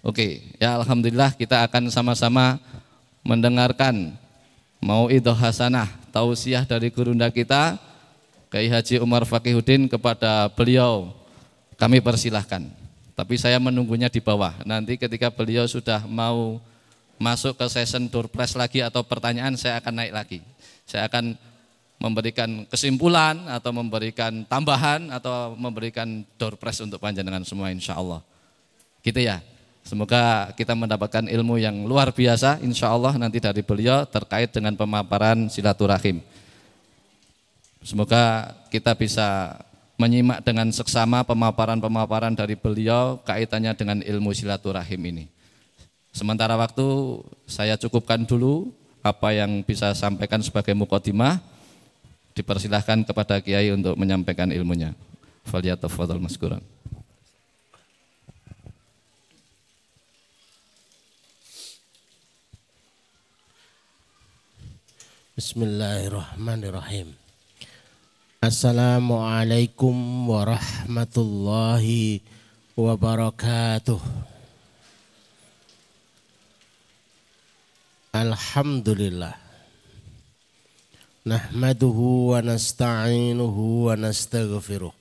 Oke, 0.00 0.56
ya 0.56 0.80
Alhamdulillah 0.80 1.36
kita 1.36 1.60
akan 1.68 1.92
sama-sama 1.92 2.56
mendengarkan 3.20 4.16
mau 4.80 5.12
itu 5.12 5.28
hasanah 5.28 5.86
tausiah 6.08 6.64
dari 6.64 6.88
gurunda 6.88 7.28
kita 7.28 7.76
Kiai 8.50 8.66
Haji 8.66 8.98
Umar 8.98 9.22
Fakihudin 9.22 9.86
kepada 9.86 10.50
beliau 10.50 11.14
kami 11.78 12.02
persilahkan. 12.02 12.66
Tapi 13.14 13.38
saya 13.38 13.62
menunggunya 13.62 14.10
di 14.10 14.18
bawah. 14.18 14.58
Nanti 14.66 14.98
ketika 14.98 15.30
beliau 15.30 15.70
sudah 15.70 16.02
mau 16.10 16.58
masuk 17.14 17.54
ke 17.54 17.66
session 17.70 18.10
doorpress 18.10 18.58
lagi 18.58 18.82
atau 18.82 19.06
pertanyaan 19.06 19.54
saya 19.54 19.78
akan 19.78 20.02
naik 20.02 20.10
lagi. 20.10 20.38
Saya 20.82 21.06
akan 21.06 21.38
memberikan 22.02 22.66
kesimpulan 22.66 23.38
atau 23.46 23.70
memberikan 23.70 24.42
tambahan 24.50 25.14
atau 25.14 25.54
memberikan 25.54 26.26
doorpress 26.34 26.82
untuk 26.82 26.98
panjenengan 26.98 27.46
semua 27.46 27.70
insya 27.70 28.02
Allah. 28.02 28.18
Gitu 29.06 29.30
ya. 29.30 29.38
Semoga 29.86 30.50
kita 30.58 30.74
mendapatkan 30.74 31.30
ilmu 31.30 31.54
yang 31.62 31.86
luar 31.86 32.10
biasa 32.10 32.58
insya 32.66 32.90
Allah 32.90 33.14
nanti 33.14 33.38
dari 33.38 33.62
beliau 33.62 34.02
terkait 34.10 34.50
dengan 34.50 34.74
pemaparan 34.74 35.46
silaturahim. 35.46 36.18
Semoga 37.80 38.52
kita 38.68 38.92
bisa 38.92 39.56
menyimak 39.96 40.44
dengan 40.44 40.68
seksama 40.72 41.24
pemaparan-pemaparan 41.24 42.32
dari 42.36 42.56
beliau 42.56 43.20
kaitannya 43.24 43.72
dengan 43.76 43.98
ilmu 44.04 44.32
silaturahim 44.36 45.00
ini. 45.12 45.24
Sementara 46.12 46.56
waktu 46.56 46.84
saya 47.48 47.76
cukupkan 47.80 48.24
dulu 48.24 48.72
apa 49.00 49.32
yang 49.32 49.64
bisa 49.64 49.92
sampaikan 49.96 50.40
sebagai 50.44 50.76
mukodimah. 50.76 51.40
Dipersilahkan 52.30 53.04
kepada 53.04 53.42
Kiai 53.42 53.74
untuk 53.74 53.98
menyampaikan 53.98 54.48
ilmunya. 54.54 54.94
Faliyatafadhal 55.44 56.22
maskuran. 56.22 56.62
Bismillahirrahmanirrahim. 65.36 67.19
Assalamualaikum 68.40 69.92
warahmatullahi 70.32 72.24
wabarakatuh. 72.72 74.00
Alhamdulillah. 78.16 79.36
Nahmaduhu 81.28 82.32
wa 82.32 82.40
nasta'inuhu 82.40 83.92
wa 83.92 84.00
nastaghfiruh 84.00 84.96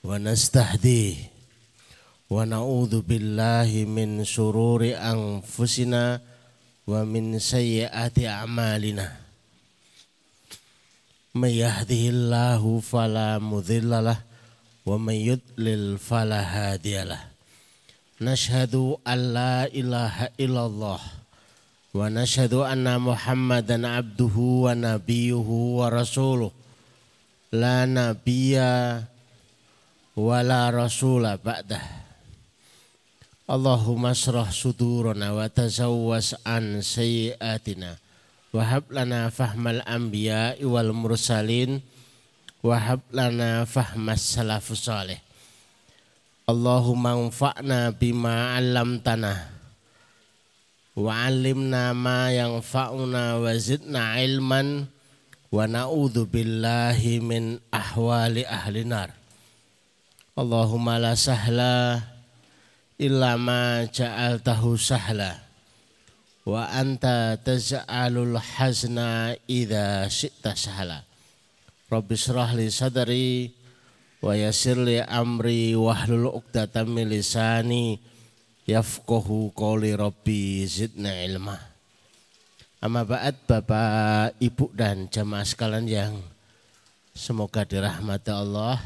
wa 0.00 0.16
nastahdih 0.16 1.28
wa 2.32 2.40
na'udzu 2.48 3.04
billahi 3.04 3.84
min 3.84 4.24
syururi 4.24 4.96
anfusina 4.96 6.24
wa 6.88 7.04
min 7.04 7.36
sayyiati 7.36 8.24
a'malina. 8.24 9.25
من 11.35 11.49
يهده 11.49 12.03
الله 12.15 12.79
فلا 12.79 13.39
مضل 13.39 13.89
له 14.03 14.17
ومن 14.85 15.13
يضلل 15.13 15.97
فلا 15.97 16.41
هادي 16.41 17.03
له 17.03 17.21
نشهد 18.21 18.75
أن 19.07 19.33
لا 19.33 19.65
إله 19.65 20.29
إلا 20.39 20.65
الله 20.65 20.99
ونشهد 21.93 22.53
أن 22.53 23.01
محمدا 23.01 23.87
عبده 23.87 24.35
ونبيه 24.37 25.47
ورسوله 25.79 26.51
لا 27.51 27.85
نبي 27.85 28.55
ولا 30.15 30.69
رسول 30.69 31.37
بعده 31.37 31.81
اللهم 33.49 34.05
اشرح 34.05 34.51
صدورنا 34.51 35.31
وتزوس 35.31 36.35
عن 36.45 36.81
سيئاتنا 36.81 37.95
Wahab 38.56 38.88
lana 38.88 39.28
fahmal 39.28 39.84
anbiya 39.84 40.56
wal 40.64 40.96
mursalin. 40.96 41.84
Wahab 42.64 43.04
lana 43.12 43.68
fahmas 43.68 44.24
salafus 44.24 44.88
salih. 44.88 45.20
Allahumma 46.48 47.20
anfa'na 47.20 47.92
bima 47.92 48.56
'allamtana. 48.56 49.52
Wa 50.96 51.28
'allimna 51.28 51.92
ma 51.92 52.32
yanfa'una 52.32 53.44
wa 53.44 53.52
zidna 53.60 54.24
ilman. 54.24 54.88
Wa 55.52 55.68
na'udzu 55.68 56.24
billahi 56.24 57.20
min 57.20 57.60
ahwali 57.68 58.48
ahli 58.48 58.88
nar. 58.88 59.12
Allahumma 60.32 60.96
la 60.96 61.12
sahla 61.12 62.00
illa 62.96 63.36
ma 63.36 63.84
ja'altahu 63.84 64.80
sahla 64.80 65.45
wa 66.46 66.70
anta 66.70 67.34
taz'alul 67.42 68.38
hazna 68.38 69.34
idza 69.50 70.06
syi'ta 70.06 70.54
sahala. 70.54 71.02
Rabbi 71.90 72.14
syrah 72.14 72.54
li 72.54 72.70
sadri 72.70 73.50
wa 74.22 74.30
yassir 74.30 74.78
li 74.78 75.02
amri 75.02 75.74
wahlul 75.74 76.30
'uqdatam 76.30 76.94
min 76.94 77.10
lisani 77.10 77.98
yafqahu 78.70 79.50
qawli 79.58 79.98
rabbi 79.98 80.62
zidna 80.70 81.18
ilma. 81.26 81.58
Amma 82.78 83.02
ba'd 83.02 83.34
Bapak, 83.50 84.38
Ibu 84.38 84.70
dan 84.70 85.10
jamaah 85.10 85.42
sekalian 85.42 85.86
yang 85.90 86.14
semoga 87.10 87.66
dirahmati 87.66 88.30
Allah 88.30 88.78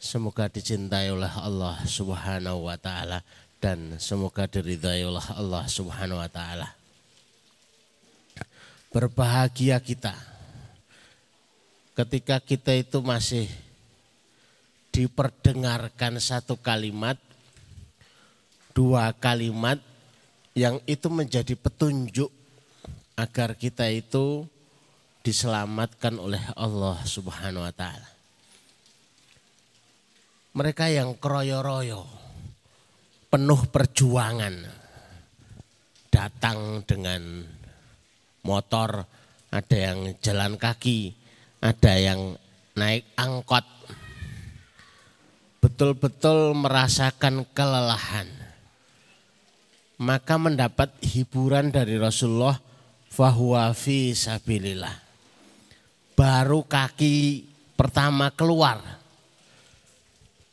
semoga 0.00 0.48
dicintai 0.48 1.12
oleh 1.12 1.28
Allah 1.28 1.76
Subhanahu 1.84 2.66
wa 2.66 2.74
taala 2.80 3.20
dan 3.60 4.00
semoga 4.00 4.48
diridhai 4.48 5.04
oleh 5.04 5.22
Allah 5.36 5.68
Subhanahu 5.68 6.18
wa 6.18 6.30
taala. 6.32 6.72
Berbahagia 8.90 9.78
kita 9.78 10.16
ketika 12.00 12.40
kita 12.40 12.72
itu 12.72 13.04
masih 13.04 13.44
diperdengarkan 14.90 16.16
satu 16.18 16.56
kalimat, 16.56 17.20
dua 18.72 19.12
kalimat 19.12 19.78
yang 20.56 20.80
itu 20.88 21.06
menjadi 21.12 21.54
petunjuk 21.54 22.32
agar 23.14 23.54
kita 23.54 23.86
itu 23.92 24.48
diselamatkan 25.20 26.16
oleh 26.16 26.40
Allah 26.56 26.96
Subhanahu 27.04 27.68
wa 27.68 27.74
taala. 27.76 28.08
Mereka 30.50 30.90
yang 30.90 31.14
keroyo-royo, 31.14 32.02
penuh 33.30 33.62
perjuangan. 33.70 34.82
Datang 36.10 36.82
dengan 36.82 37.46
motor, 38.42 39.06
ada 39.54 39.76
yang 39.78 40.18
jalan 40.18 40.58
kaki, 40.58 41.14
ada 41.62 41.94
yang 41.94 42.34
naik 42.74 43.06
angkot. 43.14 43.62
Betul-betul 45.62 46.58
merasakan 46.58 47.46
kelelahan. 47.54 48.26
Maka 50.00 50.34
mendapat 50.40 50.90
hiburan 51.04 51.70
dari 51.70 52.00
Rasulullah 52.00 52.58
fahuwa 53.06 53.70
fi 53.76 54.16
sabilillah. 54.16 54.96
Baru 56.18 56.66
kaki 56.66 57.46
pertama 57.78 58.32
keluar. 58.34 58.99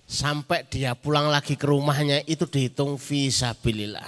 Sampai 0.07 0.63
dia 0.71 0.95
pulang 0.95 1.27
lagi 1.27 1.59
ke 1.59 1.67
rumahnya 1.67 2.23
itu 2.23 2.47
dihitung 2.47 2.95
fi 2.95 3.27
sabilillah. 3.27 4.07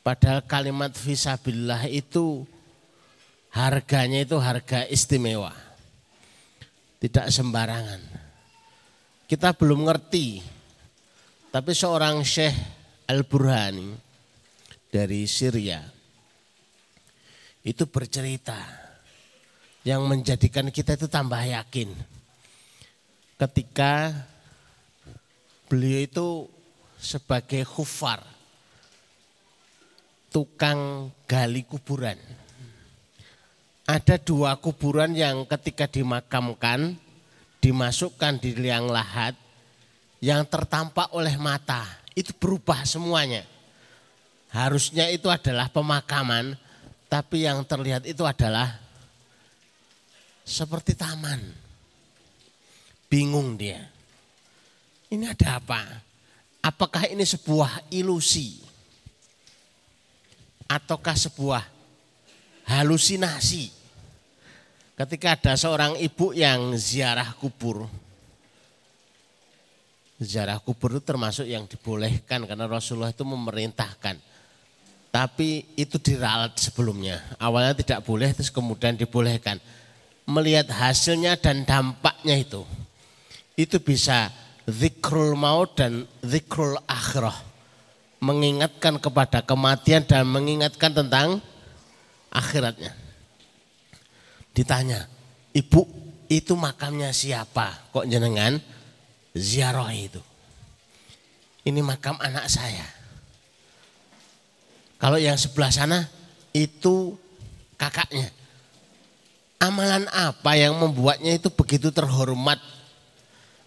Padahal 0.00 0.40
kalimat 0.48 0.96
fi 0.96 1.12
sabilillah 1.12 1.84
itu 1.92 2.48
harganya 3.52 4.24
itu 4.24 4.40
harga 4.40 4.88
istimewa. 4.88 5.52
Tidak 6.96 7.28
sembarangan. 7.28 8.00
Kita 9.28 9.52
belum 9.52 9.84
ngerti. 9.84 10.40
Tapi 11.52 11.72
seorang 11.76 12.24
Syekh 12.24 12.56
Al-Burhani 13.12 13.92
dari 14.88 15.28
Syria 15.28 15.84
itu 17.60 17.84
bercerita 17.84 18.56
yang 19.84 20.08
menjadikan 20.08 20.72
kita 20.72 20.96
itu 20.96 21.06
tambah 21.12 21.38
yakin. 21.38 21.92
Ketika 23.36 24.14
beliau 25.72 26.04
itu 26.04 26.28
sebagai 27.00 27.64
khufar, 27.64 28.20
tukang 30.28 31.08
gali 31.24 31.64
kuburan. 31.64 32.20
Ada 33.88 34.20
dua 34.20 34.60
kuburan 34.60 35.16
yang 35.16 35.48
ketika 35.48 35.88
dimakamkan, 35.88 37.00
dimasukkan 37.64 38.36
di 38.36 38.52
liang 38.52 38.84
lahat, 38.92 39.32
yang 40.20 40.44
tertampak 40.44 41.08
oleh 41.16 41.40
mata, 41.40 41.88
itu 42.12 42.36
berubah 42.36 42.84
semuanya. 42.84 43.48
Harusnya 44.52 45.08
itu 45.08 45.32
adalah 45.32 45.72
pemakaman, 45.72 46.52
tapi 47.08 47.48
yang 47.48 47.64
terlihat 47.64 48.04
itu 48.04 48.28
adalah 48.28 48.76
seperti 50.44 50.92
taman. 50.92 51.40
Bingung 53.08 53.56
dia. 53.56 53.91
Ini 55.12 55.28
ada 55.28 55.60
apa? 55.60 55.80
Apakah 56.64 57.04
ini 57.12 57.20
sebuah 57.28 57.92
ilusi? 57.92 58.64
Ataukah 60.64 61.12
sebuah 61.12 61.62
halusinasi? 62.72 63.68
Ketika 64.96 65.36
ada 65.36 65.52
seorang 65.52 66.00
ibu 66.00 66.32
yang 66.32 66.72
ziarah 66.80 67.36
kubur. 67.36 67.84
Ziarah 70.16 70.56
kubur 70.64 70.96
itu 70.96 71.02
termasuk 71.04 71.44
yang 71.44 71.68
dibolehkan 71.68 72.48
karena 72.48 72.64
Rasulullah 72.64 73.12
itu 73.12 73.26
memerintahkan 73.26 74.32
tapi 75.12 75.68
itu 75.76 76.00
diralat 76.00 76.56
sebelumnya. 76.56 77.20
Awalnya 77.36 77.76
tidak 77.84 78.00
boleh 78.08 78.32
terus 78.32 78.48
kemudian 78.48 78.96
dibolehkan. 78.96 79.60
Melihat 80.24 80.72
hasilnya 80.72 81.36
dan 81.36 81.68
dampaknya 81.68 82.40
itu. 82.40 82.64
Itu 83.52 83.76
bisa 83.84 84.32
zikrul 84.68 85.34
maut 85.38 85.74
dan 85.78 86.04
zikrul 86.22 86.78
akhirah. 86.86 87.34
Mengingatkan 88.22 89.02
kepada 89.02 89.42
kematian 89.42 90.06
dan 90.06 90.22
mengingatkan 90.30 90.94
tentang 90.94 91.42
akhiratnya. 92.30 92.94
Ditanya, 94.54 95.10
ibu 95.50 95.82
itu 96.30 96.54
makamnya 96.54 97.10
siapa? 97.10 97.90
Kok 97.90 98.06
jenengan 98.06 98.62
ziarah 99.34 99.90
itu? 99.90 100.22
Ini 101.66 101.82
makam 101.82 102.14
anak 102.22 102.46
saya 102.46 103.02
kalau 105.02 105.18
yang 105.18 105.34
sebelah 105.34 105.74
sana 105.74 106.06
itu 106.54 107.18
kakaknya. 107.74 108.30
Amalan 109.58 110.06
apa 110.14 110.54
yang 110.54 110.78
membuatnya 110.78 111.34
itu 111.34 111.50
begitu 111.50 111.90
terhormat 111.90 112.62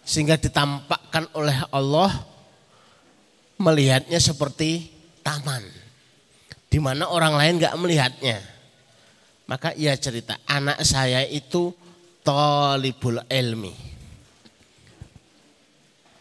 sehingga 0.05 0.37
ditampakkan 0.37 1.25
oleh 1.33 1.57
Allah 1.73 2.13
melihatnya 3.57 4.21
seperti 4.21 4.93
taman 5.25 5.65
di 6.69 6.77
mana 6.77 7.09
orang 7.09 7.33
lain 7.33 7.57
nggak 7.57 7.77
melihatnya. 7.81 8.37
Maka 9.49 9.73
ia 9.77 9.93
cerita 9.97 10.37
anak 10.45 10.81
saya 10.85 11.25
itu 11.25 11.73
tolibul 12.25 13.21
ilmi. 13.29 13.73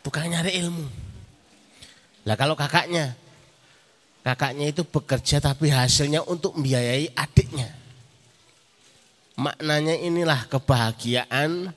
Bukan 0.05 0.29
nyari 0.29 0.61
ilmu. 0.61 0.87
Lah 2.29 2.37
kalau 2.37 2.53
kakaknya 2.57 3.17
kakaknya 4.25 4.73
itu 4.73 4.85
bekerja 4.85 5.41
tapi 5.41 5.73
hasilnya 5.73 6.25
untuk 6.25 6.57
membiayai 6.57 7.13
adiknya. 7.17 7.73
Maknanya 9.35 9.99
inilah 9.99 10.47
kebahagiaan 10.47 11.75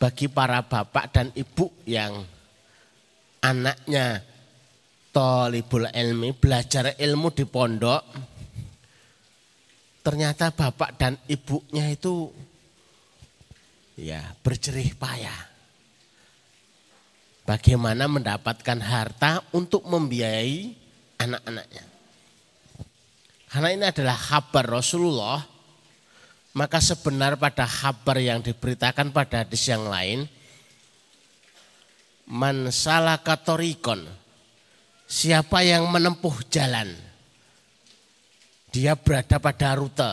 bagi 0.00 0.32
para 0.32 0.64
bapak 0.64 1.12
dan 1.12 1.28
ibu 1.36 1.68
yang 1.84 2.24
anaknya 3.44 4.24
tolibul 5.12 5.84
ilmi, 5.84 6.32
belajar 6.32 6.96
ilmu 6.96 7.28
di 7.36 7.44
pondok. 7.44 8.02
Ternyata 10.00 10.56
bapak 10.56 10.96
dan 10.96 11.20
ibunya 11.28 11.92
itu 11.92 12.32
ya 14.00 14.24
berjerih 14.40 14.96
payah. 14.96 15.40
Bagaimana 17.44 18.08
mendapatkan 18.08 18.80
harta 18.80 19.44
untuk 19.52 19.84
membiayai 19.84 20.72
anak-anaknya. 21.20 21.84
Karena 23.50 23.68
ini 23.74 23.84
adalah 23.84 24.16
kabar 24.16 24.64
Rasulullah, 24.80 25.42
maka 26.50 26.82
sebenar 26.82 27.38
pada 27.38 27.62
kabar 27.62 28.18
yang 28.18 28.42
diberitakan 28.42 29.14
pada 29.14 29.46
hadis 29.46 29.70
yang 29.70 29.86
lain, 29.86 30.26
man 32.26 32.74
salaka 32.74 33.38
torikon, 33.38 34.02
siapa 35.06 35.62
yang 35.62 35.86
menempuh 35.86 36.42
jalan, 36.50 36.90
dia 38.74 38.98
berada 38.98 39.38
pada 39.38 39.78
rute. 39.78 40.12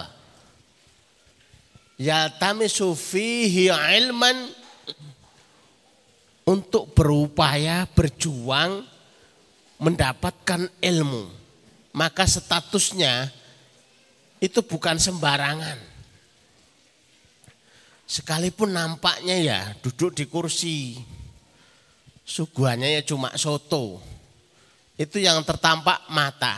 Yaltamisu 1.98 2.94
fihi 2.94 3.74
ilman 3.74 4.54
untuk 6.46 6.94
berupaya 6.94 7.90
berjuang 7.90 8.86
mendapatkan 9.82 10.70
ilmu, 10.78 11.26
maka 11.98 12.30
statusnya 12.30 13.34
itu 14.38 14.62
bukan 14.62 15.02
sembarangan. 15.02 15.97
Sekalipun 18.08 18.72
nampaknya 18.72 19.36
ya 19.36 19.60
duduk 19.84 20.16
di 20.16 20.26
kursi, 20.32 20.96
suguhannya 22.24 22.98
ya 22.98 23.02
cuma 23.04 23.36
soto. 23.36 24.00
Itu 24.96 25.20
yang 25.20 25.44
tertampak 25.44 26.08
mata. 26.10 26.56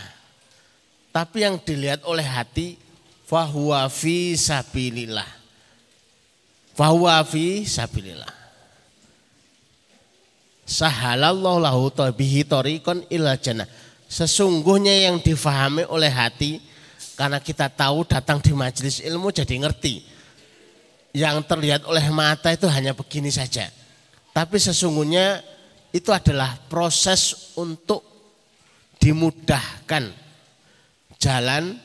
Tapi 1.09 1.41
yang 1.41 1.57
dilihat 1.57 2.05
oleh 2.05 2.23
hati, 2.23 2.77
fahuwa 3.25 3.89
fi 3.89 4.37
sabilillah. 4.37 5.27
Fahuwa 6.77 7.25
fi 7.25 7.65
sabilillah 7.65 8.39
sahalallahu 10.69 11.57
lahu 11.57 11.89
bihi 12.13 12.45
tariqan 12.45 13.01
ila 13.09 13.33
jannah. 13.41 13.65
Sesungguhnya 14.05 15.09
yang 15.09 15.17
difahami 15.17 15.89
oleh 15.89 16.13
hati 16.13 16.61
karena 17.17 17.41
kita 17.41 17.67
tahu 17.73 18.05
datang 18.05 18.37
di 18.37 18.53
majelis 18.53 19.01
ilmu 19.01 19.33
jadi 19.33 19.57
ngerti. 19.65 20.18
Yang 21.09 21.49
terlihat 21.49 21.89
oleh 21.89 22.05
mata 22.13 22.53
itu 22.53 22.69
hanya 22.69 22.93
begini 22.93 23.33
saja. 23.33 23.65
Tapi 24.29 24.61
sesungguhnya 24.61 25.41
itu 25.89 26.13
adalah 26.13 26.53
proses 26.69 27.53
untuk 27.57 28.05
dimudahkan 29.01 30.13
jalan, 31.17 31.75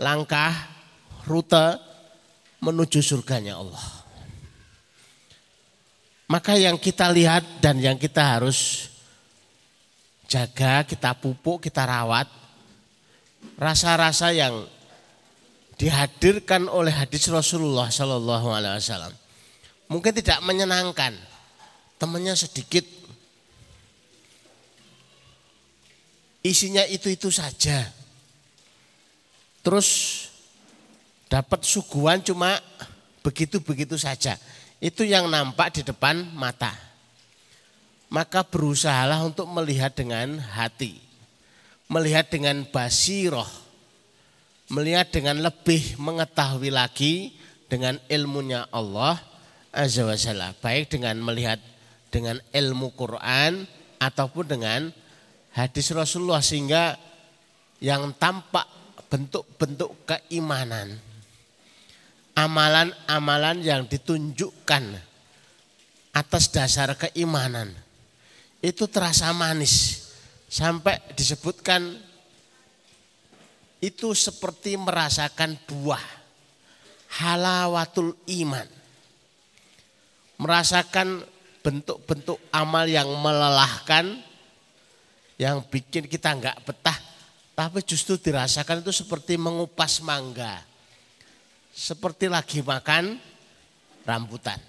langkah, 0.00 0.54
rute 1.28 1.76
menuju 2.64 3.04
surganya 3.04 3.60
Allah. 3.60 3.84
Maka 6.28 6.60
yang 6.60 6.76
kita 6.76 7.08
lihat 7.08 7.60
dan 7.64 7.80
yang 7.80 7.96
kita 7.96 8.20
harus 8.36 8.88
jaga, 10.28 10.84
kita 10.84 11.16
pupuk, 11.16 11.64
kita 11.64 11.88
rawat, 11.88 12.28
rasa-rasa 13.56 14.28
yang 14.36 14.68
dihadirkan 15.78 16.66
oleh 16.66 16.90
hadis 16.90 17.30
Rasulullah 17.30 17.86
Shallallahu 17.86 18.50
Alaihi 18.50 18.82
Wasallam 18.82 19.14
mungkin 19.88 20.12
tidak 20.12 20.42
menyenangkan, 20.44 21.16
temannya 21.96 22.36
sedikit, 22.36 22.84
isinya 26.44 26.84
itu-itu 26.86 27.32
saja. 27.32 27.88
Terus 29.64 29.88
dapat 31.28 31.64
suguhan 31.64 32.24
cuma 32.24 32.56
begitu-begitu 33.20 34.00
saja. 34.00 34.38
Itu 34.78 35.02
yang 35.02 35.26
nampak 35.26 35.74
di 35.74 35.82
depan 35.82 36.32
mata. 36.32 36.70
Maka 38.08 38.40
berusahalah 38.46 39.20
untuk 39.26 39.44
melihat 39.52 39.92
dengan 39.92 40.40
hati. 40.40 40.96
Melihat 41.92 42.32
dengan 42.32 42.64
basiroh. 42.64 43.67
Melihat 44.68 45.08
dengan 45.08 45.40
lebih 45.40 45.96
mengetahui 45.96 46.68
lagi 46.68 47.32
dengan 47.72 47.96
ilmunya 48.08 48.68
Allah 48.68 49.16
Azza 49.72 50.04
wa 50.04 50.16
Jalla. 50.16 50.52
Baik 50.60 50.92
dengan 50.92 51.16
melihat 51.24 51.56
dengan 52.12 52.40
ilmu 52.52 52.92
Quran 52.92 53.64
ataupun 54.00 54.44
dengan 54.44 54.92
hadis 55.56 55.88
Rasulullah 55.92 56.44
sehingga 56.44 56.96
yang 57.80 58.12
tampak 58.16 58.64
bentuk-bentuk 59.08 60.04
keimanan 60.04 61.00
amalan-amalan 62.36 63.64
yang 63.64 63.82
ditunjukkan 63.88 64.84
atas 66.14 66.44
dasar 66.54 66.94
keimanan 66.94 67.74
itu 68.62 68.86
terasa 68.90 69.30
manis 69.34 70.06
sampai 70.46 70.98
disebutkan 71.14 71.98
itu 73.78 74.10
seperti 74.14 74.74
merasakan 74.74 75.54
buah. 75.66 76.02
Halawatul 77.08 78.14
iman. 78.42 78.68
Merasakan 80.38 81.24
bentuk-bentuk 81.62 82.38
amal 82.54 82.86
yang 82.86 83.10
melelahkan, 83.18 84.22
yang 85.36 85.62
bikin 85.66 86.06
kita 86.06 86.34
nggak 86.34 86.62
betah, 86.62 86.98
tapi 87.58 87.82
justru 87.82 88.14
dirasakan 88.18 88.86
itu 88.86 88.94
seperti 88.94 89.34
mengupas 89.34 89.98
mangga, 90.00 90.62
seperti 91.74 92.30
lagi 92.30 92.62
makan 92.62 93.18
rambutan, 94.06 94.62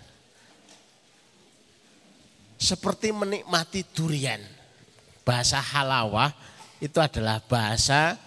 seperti 2.57 3.13
menikmati 3.13 3.85
durian. 3.93 4.41
Bahasa 5.21 5.61
halawah 5.61 6.33
itu 6.81 6.97
adalah 6.97 7.37
bahasa 7.45 8.17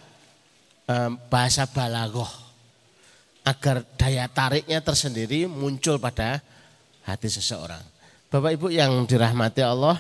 bahasa 1.31 1.66
balagoh 1.71 2.29
agar 3.42 3.83
daya 3.99 4.31
tariknya 4.31 4.79
tersendiri 4.83 5.51
muncul 5.51 5.99
pada 5.99 6.42
hati 7.03 7.27
seseorang. 7.27 7.83
Bapak 8.31 8.57
Ibu 8.57 8.73
yang 8.73 9.05
dirahmati 9.05 9.61
Allah, 9.61 9.99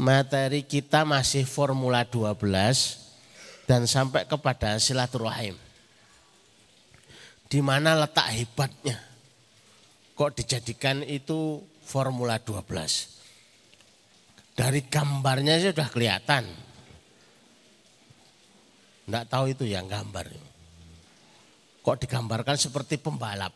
materi 0.00 0.66
kita 0.66 1.06
masih 1.06 1.46
Formula 1.46 2.02
12 2.02 3.68
dan 3.68 3.86
sampai 3.86 4.26
kepada 4.26 4.76
silaturahim. 4.80 5.54
Di 7.46 7.60
mana 7.62 7.94
letak 7.94 8.34
hebatnya? 8.34 8.98
Kok 10.18 10.32
dijadikan 10.42 11.06
itu 11.06 11.62
Formula 11.84 12.40
12? 12.40 12.64
Dari 14.54 14.80
gambarnya 14.86 15.58
sudah 15.58 15.86
kelihatan. 15.90 16.63
Enggak 19.04 19.28
tahu 19.28 19.44
itu 19.52 19.64
yang 19.68 19.84
gambar. 19.84 20.32
Kok 21.84 21.98
digambarkan 22.00 22.56
seperti 22.56 22.96
pembalap? 22.96 23.52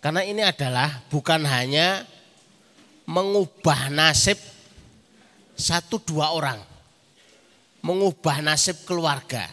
Karena 0.00 0.24
ini 0.24 0.40
adalah 0.40 1.04
bukan 1.12 1.44
hanya 1.44 2.08
mengubah 3.04 3.92
nasib 3.92 4.40
satu 5.52 6.00
dua 6.00 6.32
orang. 6.32 6.56
Mengubah 7.84 8.40
nasib 8.40 8.80
keluarga. 8.88 9.44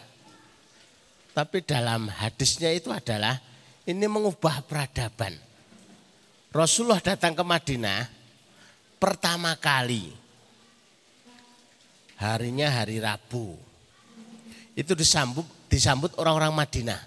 Tapi 1.36 1.60
dalam 1.68 2.08
hadisnya 2.08 2.72
itu 2.72 2.88
adalah 2.88 3.36
ini 3.84 4.08
mengubah 4.08 4.64
peradaban. 4.64 5.36
Rasulullah 6.48 7.04
datang 7.04 7.36
ke 7.36 7.44
Madinah 7.44 8.08
pertama 8.96 9.52
kali. 9.60 10.08
Harinya 12.16 12.72
hari 12.72 12.98
Rabu. 12.98 13.67
Itu 14.78 14.94
disambut 14.94 15.42
disambut 15.66 16.14
orang-orang 16.22 16.54
Madinah. 16.54 17.02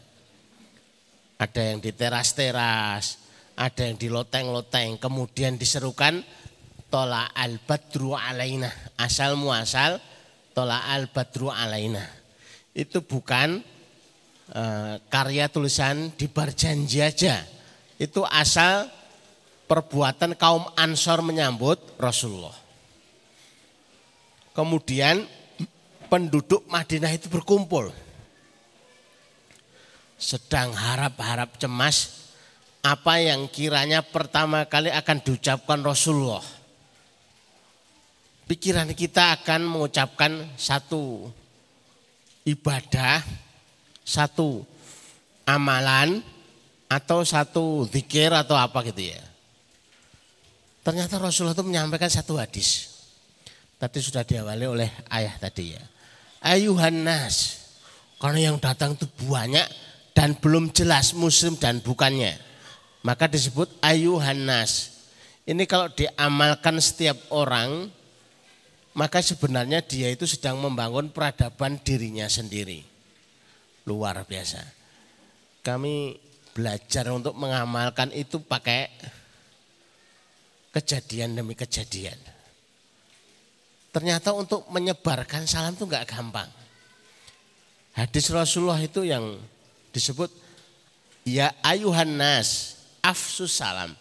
Ada 1.40 1.72
yang 1.72 1.80
di 1.80 1.96
teras-teras, 1.96 3.16
ada 3.56 3.88
yang 3.88 3.96
di 3.96 4.12
loteng-loteng, 4.12 5.00
kemudian 5.00 5.56
diserukan 5.56 6.20
tola 6.92 7.32
al 7.32 7.64
badru 7.64 8.12
alaina, 8.12 8.68
asal 9.00 9.40
muasal 9.40 10.04
tola 10.52 10.84
al 10.92 11.08
badru 11.08 11.48
alaina. 11.48 12.04
Itu 12.76 13.08
bukan 13.08 13.64
e, 14.52 14.64
karya 15.08 15.48
tulisan 15.48 16.12
di 16.14 16.28
berjanji 16.28 17.00
aja. 17.00 17.40
Itu 17.96 18.28
asal 18.28 18.92
perbuatan 19.66 20.36
kaum 20.36 20.68
Ansor 20.76 21.24
menyambut 21.24 21.80
Rasulullah. 21.96 22.54
Kemudian 24.52 25.24
penduduk 26.12 26.68
Madinah 26.68 27.16
itu 27.16 27.32
berkumpul. 27.32 27.88
Sedang 30.20 30.76
harap-harap 30.76 31.56
cemas 31.56 32.28
apa 32.84 33.24
yang 33.24 33.48
kiranya 33.48 34.04
pertama 34.04 34.68
kali 34.68 34.92
akan 34.92 35.24
diucapkan 35.24 35.80
Rasulullah. 35.80 36.44
Pikiran 38.52 38.92
kita 38.92 39.40
akan 39.40 39.64
mengucapkan 39.64 40.52
satu 40.60 41.32
ibadah, 42.44 43.24
satu 44.04 44.68
amalan, 45.48 46.20
atau 46.92 47.24
satu 47.24 47.88
zikir 47.88 48.36
atau 48.36 48.60
apa 48.60 48.84
gitu 48.92 49.16
ya. 49.16 49.24
Ternyata 50.84 51.16
Rasulullah 51.16 51.56
itu 51.56 51.64
menyampaikan 51.64 52.12
satu 52.12 52.36
hadis. 52.36 53.00
Tadi 53.80 54.04
sudah 54.04 54.28
diawali 54.28 54.66
oleh 54.68 54.90
ayah 55.16 55.40
tadi 55.40 55.72
ya. 55.72 55.82
Ayuhan 56.42 57.06
nas. 57.06 57.62
Karena 58.22 58.54
yang 58.54 58.58
datang 58.62 58.94
itu 58.94 59.10
banyak 59.26 59.66
dan 60.14 60.38
belum 60.38 60.70
jelas 60.74 61.14
muslim 61.18 61.58
dan 61.58 61.82
bukannya. 61.82 62.38
Maka 63.02 63.26
disebut 63.26 63.82
ayuhan 63.82 64.46
nas. 64.46 65.02
Ini 65.42 65.66
kalau 65.66 65.90
diamalkan 65.90 66.78
setiap 66.78 67.18
orang, 67.34 67.90
maka 68.94 69.26
sebenarnya 69.26 69.82
dia 69.82 70.14
itu 70.14 70.30
sedang 70.30 70.62
membangun 70.62 71.10
peradaban 71.10 71.82
dirinya 71.82 72.30
sendiri. 72.30 72.86
Luar 73.90 74.22
biasa. 74.22 74.62
Kami 75.66 76.14
belajar 76.54 77.10
untuk 77.10 77.34
mengamalkan 77.34 78.14
itu 78.14 78.38
pakai 78.38 78.92
kejadian 80.70 81.42
demi 81.42 81.58
kejadian. 81.58 82.18
Ternyata 83.92 84.32
untuk 84.32 84.64
menyebarkan 84.72 85.44
salam 85.44 85.76
itu 85.76 85.84
enggak 85.84 86.08
gampang. 86.08 86.48
Hadis 87.92 88.32
Rasulullah 88.32 88.80
itu 88.80 89.04
yang 89.04 89.36
disebut 89.92 90.32
ya 91.28 91.52
ayuhan 91.60 92.16
nas 92.16 92.80
afsus 93.04 93.52
salam. 93.52 93.92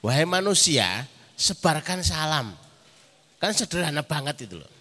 Wahai 0.00 0.24
manusia, 0.24 1.04
sebarkan 1.36 2.00
salam. 2.00 2.56
Kan 3.36 3.52
sederhana 3.52 4.00
banget 4.00 4.48
itu 4.48 4.56
loh. 4.56 4.72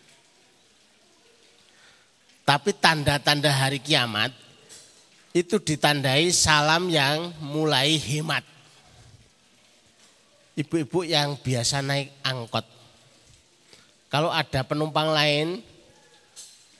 Tapi 2.47 2.71
tanda-tanda 2.79 3.51
hari 3.51 3.83
kiamat 3.83 4.31
itu 5.35 5.59
ditandai 5.59 6.31
salam 6.31 6.87
yang 6.87 7.35
mulai 7.43 7.99
hemat. 7.99 8.41
Ibu-ibu 10.55 11.05
yang 11.05 11.35
biasa 11.39 11.83
naik 11.83 12.09
angkot. 12.23 12.78
Kalau 14.09 14.33
ada 14.33 14.65
penumpang 14.65 15.13
lain 15.13 15.61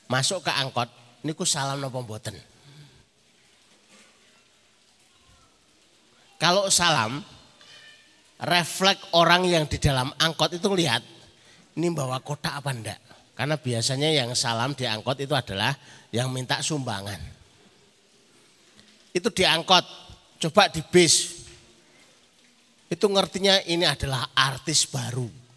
masuk 0.10 0.42
ke 0.42 0.50
angkot, 0.50 0.90
ini 1.22 1.32
ku 1.38 1.46
salam 1.46 1.78
nopo 1.78 2.02
mboten. 2.02 2.34
Kalau 6.42 6.74
salam, 6.74 7.22
refleks 8.42 9.14
orang 9.14 9.46
yang 9.46 9.70
di 9.70 9.78
dalam 9.78 10.10
angkot 10.18 10.58
itu 10.58 10.68
lihat 10.74 11.06
ini 11.78 11.94
bawa 11.94 12.18
kotak 12.26 12.58
apa 12.64 12.72
enggak. 12.74 13.00
Karena 13.38 13.56
biasanya 13.56 14.10
yang 14.12 14.34
salam 14.34 14.74
di 14.74 14.90
angkot 14.90 15.22
itu 15.22 15.32
adalah 15.38 15.72
yang 16.10 16.34
minta 16.34 16.60
sumbangan. 16.60 17.20
Itu 19.14 19.30
di 19.30 19.46
angkot, 19.46 19.86
coba 20.42 20.68
di 20.74 20.82
bis. 20.82 21.46
Itu 22.90 23.06
ngertinya 23.06 23.62
ini 23.70 23.86
adalah 23.86 24.34
artis 24.34 24.90
baru. 24.90 25.49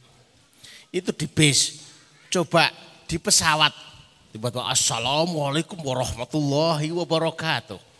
Itu 0.93 1.11
di 1.17 1.25
bis. 1.25 1.81
Coba 2.29 2.69
di 3.09 3.17
pesawat. 3.17 3.73
Tiba-tiba 4.33 4.65
Assalamualaikum 4.69 5.77
warahmatullahi 5.81 6.89
wabarakatuh 6.89 7.93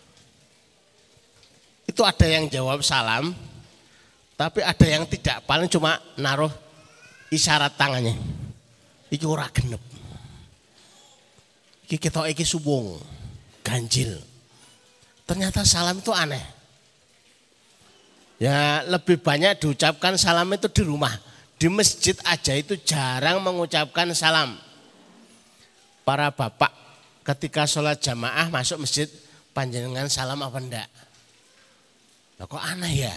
itu 1.93 2.01
ada 2.07 2.27
yang 2.27 2.47
jawab 2.47 2.81
salam, 2.81 3.35
tapi 4.39 4.63
ada 4.63 4.87
yang 4.87 5.05
tidak. 5.05 5.43
Paling 5.45 5.69
cuma 5.69 5.99
naruh 6.15 6.51
isyarat 7.29 7.75
tangannya. 7.75 8.15
Iki 9.13 9.27
ora 9.29 9.45
genep. 9.53 9.83
iki 11.85 12.01
kita 12.01 12.25
iki 12.25 12.41
suwung, 12.41 12.97
ganjil. 13.61 14.17
Ternyata 15.29 15.61
salam 15.69 16.01
itu 16.01 16.09
aneh. 16.09 16.41
Ya 18.41 18.81
lebih 18.89 19.21
banyak 19.21 19.61
diucapkan 19.61 20.17
salam 20.17 20.49
itu 20.57 20.73
di 20.73 20.83
rumah. 20.89 21.13
Di 21.63 21.71
masjid 21.71 22.19
aja 22.27 22.59
itu 22.59 22.75
jarang 22.83 23.39
mengucapkan 23.39 24.11
salam. 24.19 24.59
Para 26.03 26.35
bapak 26.35 26.75
ketika 27.23 27.71
sholat 27.71 28.03
jamaah 28.03 28.51
masuk 28.51 28.83
masjid 28.83 29.07
panjenengan 29.55 30.11
salam 30.11 30.43
apa 30.43 30.59
enggak? 30.59 30.91
Nah, 32.35 32.51
kok 32.51 32.59
aneh 32.59 33.07
ya? 33.07 33.15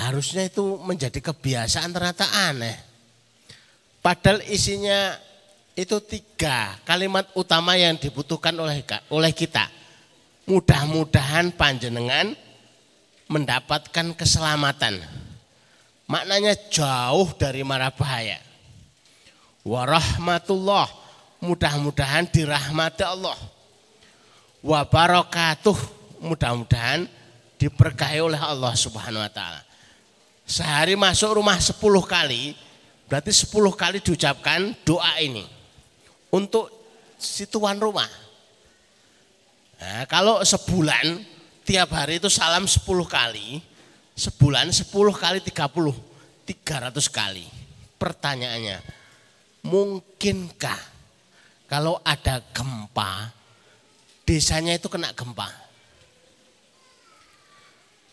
Harusnya 0.00 0.48
itu 0.48 0.80
menjadi 0.80 1.20
kebiasaan 1.20 1.92
ternyata 1.92 2.24
aneh. 2.48 2.72
Padahal 4.00 4.40
isinya 4.48 5.12
itu 5.76 6.00
tiga 6.08 6.80
kalimat 6.88 7.28
utama 7.36 7.76
yang 7.76 8.00
dibutuhkan 8.00 8.56
oleh 8.56 8.80
oleh 9.12 9.32
kita. 9.36 9.68
Mudah-mudahan 10.48 11.52
panjenengan 11.52 12.32
mendapatkan 13.28 14.16
keselamatan. 14.16 15.23
Maknanya 16.04 16.52
jauh 16.68 17.32
dari 17.36 17.64
mara 17.64 17.88
bahaya. 17.88 18.36
Warahmatullah, 19.64 20.84
mudah-mudahan 21.40 22.28
dirahmati 22.28 23.04
Allah. 23.04 23.36
Wabarakatuh, 24.60 25.76
mudah-mudahan 26.20 27.08
diberkahi 27.56 28.20
oleh 28.20 28.36
Allah 28.36 28.76
Subhanahu 28.76 29.24
wa 29.24 29.32
taala. 29.32 29.64
Sehari 30.44 30.92
masuk 30.92 31.40
rumah 31.40 31.56
10 31.56 31.80
kali, 32.04 32.52
berarti 33.08 33.32
10 33.32 33.72
kali 33.72 34.04
diucapkan 34.04 34.76
doa 34.84 35.16
ini 35.16 35.48
untuk 36.28 36.68
si 37.16 37.48
tuan 37.48 37.80
rumah. 37.80 38.08
Nah, 39.80 40.04
kalau 40.04 40.44
sebulan 40.44 41.24
tiap 41.64 41.88
hari 41.96 42.20
itu 42.20 42.28
salam 42.28 42.68
10 42.68 42.84
kali, 43.08 43.64
sebulan 44.14 44.70
10 44.70 44.90
kali 45.14 45.38
30, 45.42 45.90
300 46.46 47.10
kali. 47.10 47.46
Pertanyaannya, 47.98 48.78
mungkinkah 49.66 50.80
kalau 51.66 51.98
ada 52.06 52.38
gempa, 52.54 53.34
desanya 54.22 54.78
itu 54.78 54.86
kena 54.86 55.10
gempa? 55.10 55.50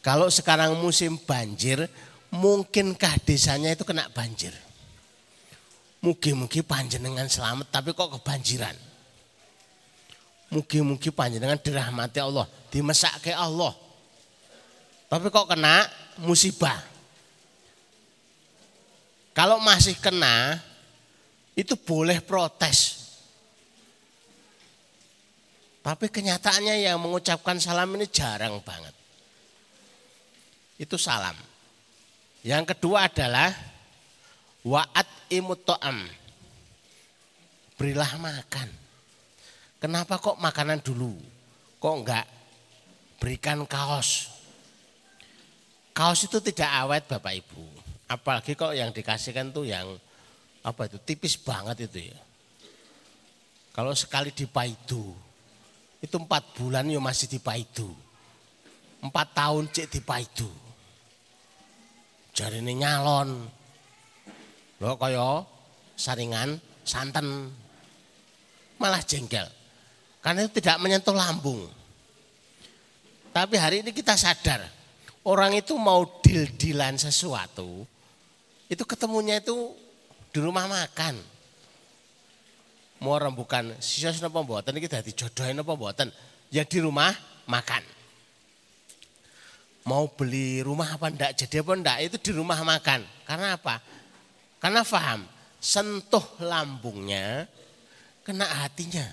Kalau 0.02 0.34
sekarang 0.34 0.82
musim 0.82 1.22
banjir, 1.22 1.86
mungkinkah 2.34 3.22
desanya 3.22 3.70
itu 3.78 3.86
kena 3.86 4.10
banjir? 4.10 4.56
Mugi-mugi 6.02 6.66
panjenengan 6.66 7.30
selamat 7.30 7.70
tapi 7.70 7.94
kok 7.94 8.18
kebanjiran. 8.18 8.74
Mugi-mugi 10.50 11.14
panjenengan 11.14 11.62
dirahmati 11.62 12.18
Allah, 12.18 12.50
dimesake 12.74 13.30
Allah. 13.30 13.91
Tapi 15.12 15.28
kok 15.28 15.52
kena 15.52 15.84
musibah. 16.24 16.80
Kalau 19.36 19.60
masih 19.60 20.00
kena, 20.00 20.56
itu 21.52 21.76
boleh 21.76 22.24
protes. 22.24 23.12
Tapi 25.84 26.08
kenyataannya 26.08 26.88
yang 26.88 26.96
mengucapkan 27.04 27.60
salam 27.60 27.92
ini 28.00 28.08
jarang 28.08 28.64
banget. 28.64 28.96
Itu 30.80 30.96
salam. 30.96 31.36
Yang 32.48 32.72
kedua 32.72 33.12
adalah 33.12 33.52
waat 34.64 35.28
imut 35.28 35.68
Berilah 37.76 38.16
makan. 38.16 38.70
Kenapa 39.82 40.22
kok 40.22 40.40
makanan 40.40 40.80
dulu? 40.80 41.18
Kok 41.82 41.96
enggak 42.00 42.26
berikan 43.18 43.66
kaos? 43.68 44.41
Kaos 45.92 46.24
itu 46.24 46.40
tidak 46.40 46.72
awet 46.72 47.04
Bapak 47.08 47.34
Ibu. 47.36 47.64
Apalagi 48.12 48.56
kok 48.56 48.76
yang 48.76 48.92
dikasihkan 48.92 49.52
tuh 49.56 49.68
yang 49.68 49.88
apa 50.62 50.82
itu 50.88 50.98
tipis 51.02 51.40
banget 51.40 51.88
itu 51.88 52.12
ya. 52.12 52.20
Kalau 53.72 53.96
sekali 53.96 54.36
dipaidu, 54.36 55.16
itu 56.04 56.16
empat 56.20 56.58
bulan 56.60 56.92
ya 56.92 57.00
masih 57.00 57.32
dipaidu. 57.32 57.88
Empat 59.02 59.28
tahun 59.32 59.72
cek 59.72 59.88
dipaidu. 60.00 60.52
Jadi 62.36 62.60
ini 62.60 62.84
nyalon. 62.84 63.48
Loh 64.82 64.96
kaya 65.00 65.46
saringan 65.96 66.60
santan 66.84 67.52
malah 68.82 69.02
jengkel. 69.06 69.46
Karena 70.22 70.46
itu 70.46 70.62
tidak 70.62 70.78
menyentuh 70.82 71.16
lambung. 71.16 71.70
Tapi 73.32 73.56
hari 73.56 73.80
ini 73.82 73.96
kita 73.96 74.20
sadar, 74.20 74.68
orang 75.26 75.58
itu 75.58 75.78
mau 75.78 76.06
dil-dilan 76.22 76.98
sesuatu, 76.98 77.86
itu 78.72 78.84
ketemunya 78.88 79.42
itu 79.42 79.76
di 80.32 80.40
rumah 80.40 80.66
makan. 80.66 81.20
Mau 83.02 83.18
rembukan 83.18 83.82
sisa 83.82 84.14
napa 84.22 84.46
mboten 84.46 84.78
iki 84.78 84.86
dadi 84.86 85.12
jodohin 85.12 85.58
mboten? 85.58 86.14
Ya 86.54 86.62
di 86.62 86.78
rumah 86.78 87.10
makan. 87.50 87.82
Mau 89.82 90.06
beli 90.14 90.62
rumah 90.62 90.94
apa 90.94 91.10
ndak 91.10 91.34
jadi 91.34 91.66
apa 91.66 91.72
ndak 91.74 91.98
itu 92.06 92.18
di 92.22 92.32
rumah 92.38 92.62
makan. 92.62 93.02
Karena 93.26 93.58
apa? 93.58 93.82
Karena 94.62 94.86
paham, 94.86 95.26
sentuh 95.58 96.22
lambungnya 96.38 97.50
kena 98.22 98.46
hatinya. 98.46 99.10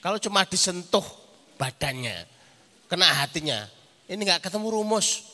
Kalau 0.00 0.16
cuma 0.16 0.48
disentuh 0.48 1.04
badannya, 1.60 2.24
kena 2.94 3.10
hatinya, 3.10 3.66
ini 4.06 4.22
nggak 4.22 4.46
ketemu 4.46 4.70
rumus. 4.70 5.26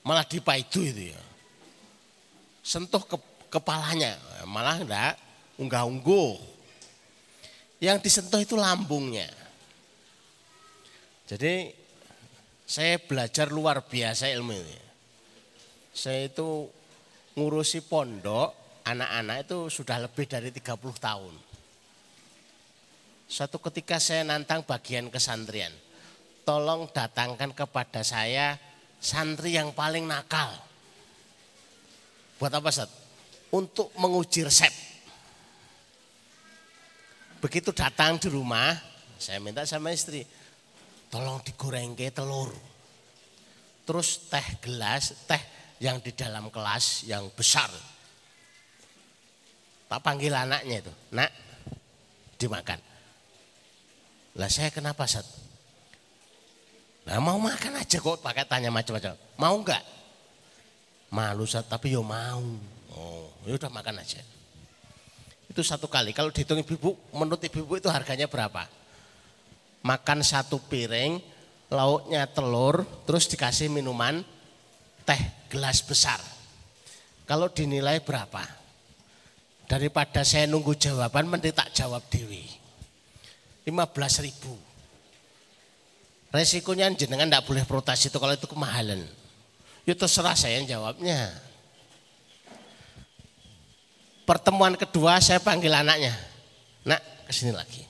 Malah 0.00 0.24
dipaidu 0.24 0.80
itu 0.80 1.12
ya. 1.12 1.20
Sentuh 2.64 3.04
ke, 3.04 3.20
kepalanya, 3.52 4.16
malah 4.48 4.80
enggak 4.80 5.20
unggah-ungguh. 5.60 6.40
Yang 7.84 8.08
disentuh 8.08 8.40
itu 8.40 8.56
lambungnya. 8.56 9.28
Jadi 11.28 11.76
saya 12.64 12.96
belajar 13.04 13.52
luar 13.52 13.84
biasa 13.84 14.32
ilmu 14.32 14.56
ini. 14.56 14.78
Saya 15.92 16.24
itu 16.24 16.72
ngurusi 17.36 17.84
pondok, 17.84 18.80
anak-anak 18.88 19.44
itu 19.44 19.68
sudah 19.68 20.08
lebih 20.08 20.24
dari 20.24 20.48
30 20.48 20.72
tahun. 20.96 21.34
Suatu 23.28 23.60
ketika 23.60 24.00
saya 24.00 24.24
nantang 24.24 24.64
bagian 24.64 25.12
kesantrian. 25.12 25.87
Tolong 26.48 26.88
datangkan 26.88 27.52
kepada 27.52 28.00
saya 28.00 28.56
santri 28.96 29.60
yang 29.60 29.76
paling 29.76 30.08
nakal. 30.08 30.48
Buat 32.40 32.56
apa 32.56 32.72
Ustaz? 32.72 32.88
Untuk 33.52 33.92
menguji 34.00 34.48
resep. 34.48 34.72
Begitu 37.44 37.68
datang 37.76 38.16
di 38.16 38.32
rumah, 38.32 38.72
saya 39.20 39.44
minta 39.44 39.68
sama 39.68 39.92
istri, 39.92 40.24
tolong 41.12 41.44
digoreng 41.44 41.92
ke 41.92 42.08
telur. 42.16 42.48
Terus 43.84 44.32
teh 44.32 44.48
gelas, 44.64 45.28
teh 45.28 45.42
yang 45.84 46.00
di 46.00 46.16
dalam 46.16 46.48
kelas 46.48 47.04
yang 47.12 47.28
besar. 47.36 47.68
Tak 49.84 50.00
panggil 50.00 50.32
anaknya 50.32 50.80
itu, 50.80 50.92
nak 51.12 51.28
dimakan. 52.40 52.80
Lah 54.40 54.48
saya 54.48 54.72
kenapa 54.72 55.04
Sat? 55.04 55.47
Nah 57.08 57.24
mau 57.24 57.40
makan 57.40 57.80
aja 57.80 57.96
kok 57.96 58.20
pakai 58.20 58.44
tanya 58.44 58.68
macam-macam. 58.68 59.16
Mau 59.40 59.54
enggak? 59.56 59.80
Malu 61.08 61.48
tapi 61.48 61.96
yo 61.96 62.04
mau. 62.04 62.44
Oh, 62.92 63.32
ya 63.48 63.56
udah 63.56 63.72
makan 63.72 64.04
aja. 64.04 64.20
Itu 65.48 65.64
satu 65.64 65.88
kali. 65.88 66.12
Kalau 66.12 66.28
dihitung 66.28 66.60
ibu, 66.60 66.92
menurut 67.16 67.40
ibu 67.40 67.80
itu 67.80 67.88
harganya 67.88 68.28
berapa? 68.28 68.68
Makan 69.80 70.20
satu 70.20 70.60
piring, 70.68 71.16
lauknya 71.72 72.28
telur, 72.28 72.84
terus 73.08 73.24
dikasih 73.24 73.72
minuman 73.72 74.20
teh 75.08 75.48
gelas 75.48 75.80
besar. 75.80 76.20
Kalau 77.24 77.48
dinilai 77.48 78.04
berapa? 78.04 78.44
Daripada 79.64 80.20
saya 80.28 80.44
nunggu 80.44 80.76
jawaban, 80.76 81.24
mending 81.24 81.56
tak 81.56 81.72
jawab 81.72 82.04
dewi. 82.12 82.44
15 83.64 84.24
ribu. 84.28 84.67
Resikonya 86.28 86.92
jenengan 86.92 87.28
tidak 87.32 87.48
boleh 87.48 87.64
protes 87.64 88.04
itu 88.04 88.16
kalau 88.20 88.36
itu 88.36 88.44
kemahalan. 88.44 89.00
Ya 89.88 89.96
terserah 89.96 90.36
saya 90.36 90.60
yang 90.60 90.68
jawabnya. 90.68 91.32
Pertemuan 94.28 94.76
kedua 94.76 95.16
saya 95.24 95.40
panggil 95.40 95.72
anaknya. 95.72 96.12
Nak 96.84 97.00
ke 97.24 97.32
sini 97.32 97.56
lagi. 97.56 97.80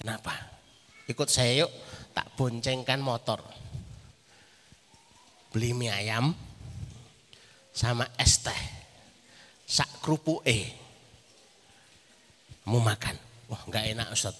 Kenapa? 0.00 0.32
Ikut 1.04 1.28
saya 1.28 1.68
yuk 1.68 1.72
tak 2.16 2.32
boncengkan 2.32 2.96
motor. 3.04 3.44
Beli 5.52 5.76
mie 5.76 5.92
ayam 5.92 6.32
sama 7.76 8.08
es 8.16 8.40
teh. 8.40 8.62
Sak 9.68 10.00
kerupuk 10.00 10.40
eh. 10.48 10.72
Kamu 12.64 12.80
makan. 12.80 13.16
Wah 13.52 13.60
nggak 13.68 13.84
enak 13.92 14.08
Ustaz. 14.16 14.32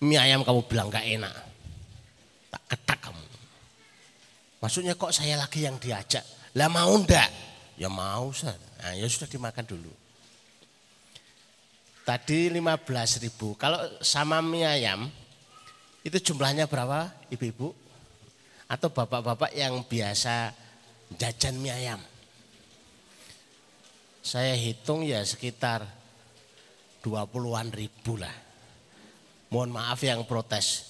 Mie 0.00 0.16
ayam 0.16 0.40
kamu 0.40 0.64
bilang 0.64 0.88
nggak 0.88 1.04
enak. 1.04 1.49
Tak 2.50 2.62
ketak 2.66 2.98
kamu. 2.98 3.26
Maksudnya 4.60 4.92
kok 4.98 5.14
saya 5.14 5.38
lagi 5.38 5.64
yang 5.64 5.78
diajak. 5.78 6.26
Lah 6.58 6.68
mau 6.68 6.92
ndak? 6.98 7.30
Ya 7.78 7.88
mau 7.88 8.28
Ustaz. 8.28 8.58
Nah, 8.82 8.92
ya 8.92 9.06
sudah 9.06 9.30
dimakan 9.30 9.64
dulu. 9.64 9.92
Tadi 12.04 12.50
15 12.50 13.22
ribu. 13.22 13.54
Kalau 13.54 13.78
sama 14.02 14.42
mie 14.42 14.66
ayam, 14.66 15.06
itu 16.02 16.18
jumlahnya 16.18 16.66
berapa 16.66 17.12
ibu-ibu? 17.30 17.70
Atau 18.66 18.90
bapak-bapak 18.90 19.54
yang 19.54 19.86
biasa 19.86 20.50
jajan 21.14 21.54
mie 21.62 21.70
ayam? 21.70 22.02
Saya 24.20 24.58
hitung 24.58 25.06
ya 25.06 25.22
sekitar 25.22 25.86
20-an 27.06 27.72
ribu 27.72 28.20
lah. 28.20 28.34
Mohon 29.48 29.70
maaf 29.80 30.00
yang 30.02 30.26
protes. 30.26 30.89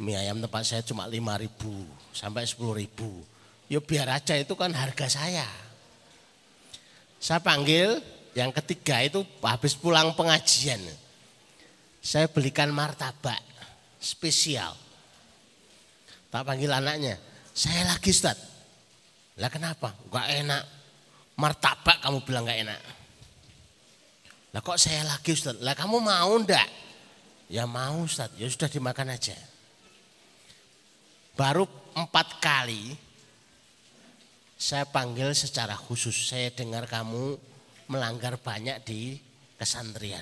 Mie 0.00 0.16
ayam 0.16 0.40
tempat 0.40 0.64
saya 0.64 0.80
cuma 0.80 1.04
5 1.04 1.20
ribu 1.44 1.84
sampai 2.16 2.48
10 2.48 2.56
ribu. 2.72 3.20
Ya 3.68 3.84
biar 3.84 4.08
aja 4.08 4.32
itu 4.32 4.56
kan 4.56 4.72
harga 4.72 5.12
saya. 5.12 5.44
Saya 7.20 7.44
panggil 7.44 8.00
yang 8.32 8.48
ketiga 8.48 9.04
itu 9.04 9.20
habis 9.44 9.76
pulang 9.76 10.16
pengajian. 10.16 10.80
Saya 12.00 12.32
belikan 12.32 12.72
martabak 12.72 13.44
spesial. 14.00 14.72
Tak 16.32 16.48
panggil 16.48 16.72
anaknya. 16.72 17.20
Saya 17.52 17.92
lagi 17.92 18.08
Ustaz. 18.08 18.40
Lah 19.36 19.52
kenapa? 19.52 19.92
Gak 20.08 20.26
enak. 20.32 20.64
Martabak 21.36 22.00
kamu 22.00 22.24
bilang 22.24 22.48
gak 22.48 22.56
enak. 22.64 22.80
Lah 24.56 24.64
kok 24.64 24.80
saya 24.80 25.04
lagi 25.04 25.36
Ustaz? 25.36 25.60
Lah 25.60 25.76
kamu 25.76 26.00
mau 26.00 26.32
ndak? 26.40 26.68
Ya 27.52 27.68
mau 27.68 28.00
Ustaz. 28.00 28.32
Ya 28.40 28.48
sudah 28.48 28.72
dimakan 28.72 29.12
aja. 29.12 29.36
Baru 31.40 31.64
empat 31.96 32.36
kali 32.36 32.92
saya 34.60 34.84
panggil 34.84 35.32
secara 35.32 35.72
khusus. 35.72 36.12
Saya 36.28 36.52
dengar 36.52 36.84
kamu 36.84 37.40
melanggar 37.88 38.36
banyak 38.36 38.76
di 38.84 39.16
kesantrian. 39.56 40.20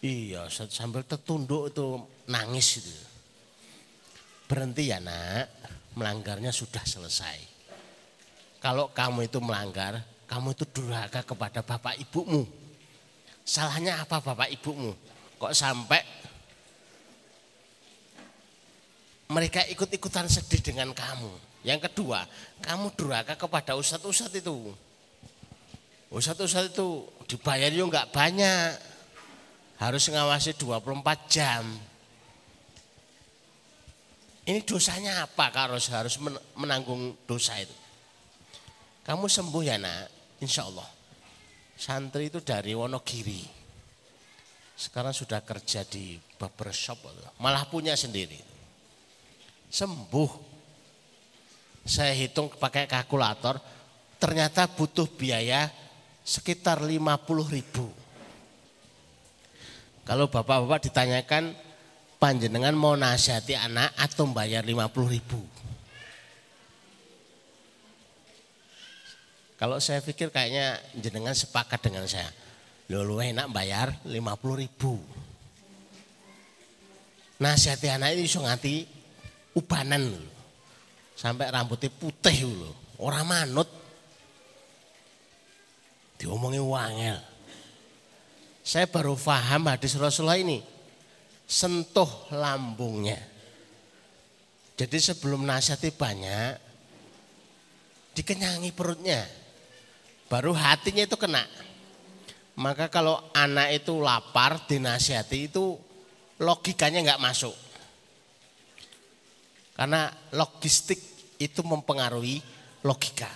Iya, 0.00 0.48
sambil 0.48 1.04
tertunduk 1.04 1.76
itu 1.76 2.00
nangis 2.24 2.80
itu. 2.80 2.96
Berhenti 4.48 4.88
ya 4.88 4.96
nak, 4.96 5.52
melanggarnya 5.92 6.56
sudah 6.56 6.80
selesai. 6.80 7.36
Kalau 8.64 8.88
kamu 8.96 9.28
itu 9.28 9.44
melanggar, 9.44 10.00
kamu 10.24 10.56
itu 10.56 10.64
durhaka 10.72 11.20
kepada 11.20 11.60
bapak 11.60 12.00
ibumu. 12.00 12.48
Salahnya 13.44 14.00
apa 14.08 14.24
bapak 14.24 14.48
ibumu? 14.56 14.96
Kok 15.36 15.52
sampai 15.52 16.00
mereka 19.26 19.62
ikut-ikutan 19.66 20.30
sedih 20.30 20.62
dengan 20.62 20.94
kamu. 20.94 21.32
Yang 21.66 21.90
kedua, 21.90 22.22
kamu 22.62 22.94
durhaka 22.94 23.34
kepada 23.34 23.74
ustadz-ustadz 23.74 24.38
itu. 24.38 24.70
Ustadz-ustadz 26.14 26.70
itu 26.70 27.10
dibayar 27.26 27.66
juga 27.74 28.06
enggak 28.06 28.08
banyak. 28.14 28.70
Harus 29.82 30.08
ngawasi 30.08 30.54
24 30.54 31.26
jam. 31.26 31.66
Ini 34.46 34.62
dosanya 34.62 35.26
apa 35.26 35.50
harus 35.50 35.90
harus 35.90 36.22
menanggung 36.54 37.18
dosa 37.26 37.58
itu? 37.58 37.74
Kamu 39.02 39.26
sembuh 39.26 39.62
ya 39.66 39.74
nak, 39.74 40.06
insya 40.38 40.70
Allah. 40.70 40.86
Santri 41.74 42.30
itu 42.30 42.38
dari 42.38 42.72
Wonogiri. 42.72 43.42
Sekarang 44.78 45.10
sudah 45.10 45.42
kerja 45.42 45.82
di 45.82 46.14
barbershop, 46.38 47.10
malah 47.42 47.66
punya 47.66 47.98
sendiri. 47.98 48.55
Sembuh. 49.70 50.30
Saya 51.86 52.10
hitung 52.18 52.50
pakai 52.50 52.90
kalkulator, 52.90 53.62
ternyata 54.18 54.66
butuh 54.66 55.06
biaya 55.06 55.70
sekitar 56.26 56.82
50 56.82 57.46
ribu. 57.46 57.86
Kalau 60.02 60.26
bapak-bapak 60.26 60.90
ditanyakan 60.90 61.54
panjenengan 62.18 62.74
mau 62.74 62.98
nasihati 62.98 63.54
anak 63.54 63.94
atau 63.94 64.26
bayar 64.30 64.66
50 64.66 65.14
ribu. 65.14 65.38
Kalau 69.56 69.80
saya 69.80 70.04
pikir 70.04 70.28
kayaknya 70.28 70.76
jenengan 71.00 71.32
sepakat 71.32 71.80
dengan 71.80 72.04
saya. 72.04 72.28
Lalu 72.92 73.32
enak 73.34 73.48
bayar 73.50 73.88
50 74.04 74.62
ribu. 74.62 75.00
Nasihati 77.40 77.88
anak 77.88 78.16
ini 78.16 78.28
iso 78.28 78.40
nganti 78.44 78.95
ubanan 79.56 80.12
Sampai 81.16 81.48
rambutnya 81.48 81.88
putih 81.88 82.44
loh. 82.44 82.76
Orang 83.00 83.24
manut 83.24 83.64
Diomongi 86.16 86.60
wangel. 86.60 87.20
Saya 88.64 88.88
baru 88.88 89.14
paham 89.14 89.68
hadis 89.68 89.94
Rasulullah 90.00 90.40
ini. 90.40 90.64
Sentuh 91.46 92.08
lambungnya. 92.32 93.20
Jadi 94.76 94.98
sebelum 95.00 95.46
nasihati 95.46 95.92
banyak, 95.94 96.52
dikenyangi 98.16 98.74
perutnya. 98.76 99.24
Baru 100.26 100.52
hatinya 100.52 101.06
itu 101.06 101.16
kena. 101.16 101.44
Maka 102.56 102.88
kalau 102.88 103.20
anak 103.36 103.76
itu 103.76 103.94
lapar 104.00 104.64
dinasihati 104.66 105.52
itu 105.52 105.76
logikanya 106.40 107.12
nggak 107.12 107.22
masuk. 107.22 107.54
Karena 109.76 110.08
logistik 110.32 110.96
itu 111.36 111.60
mempengaruhi 111.60 112.40
logika. 112.80 113.28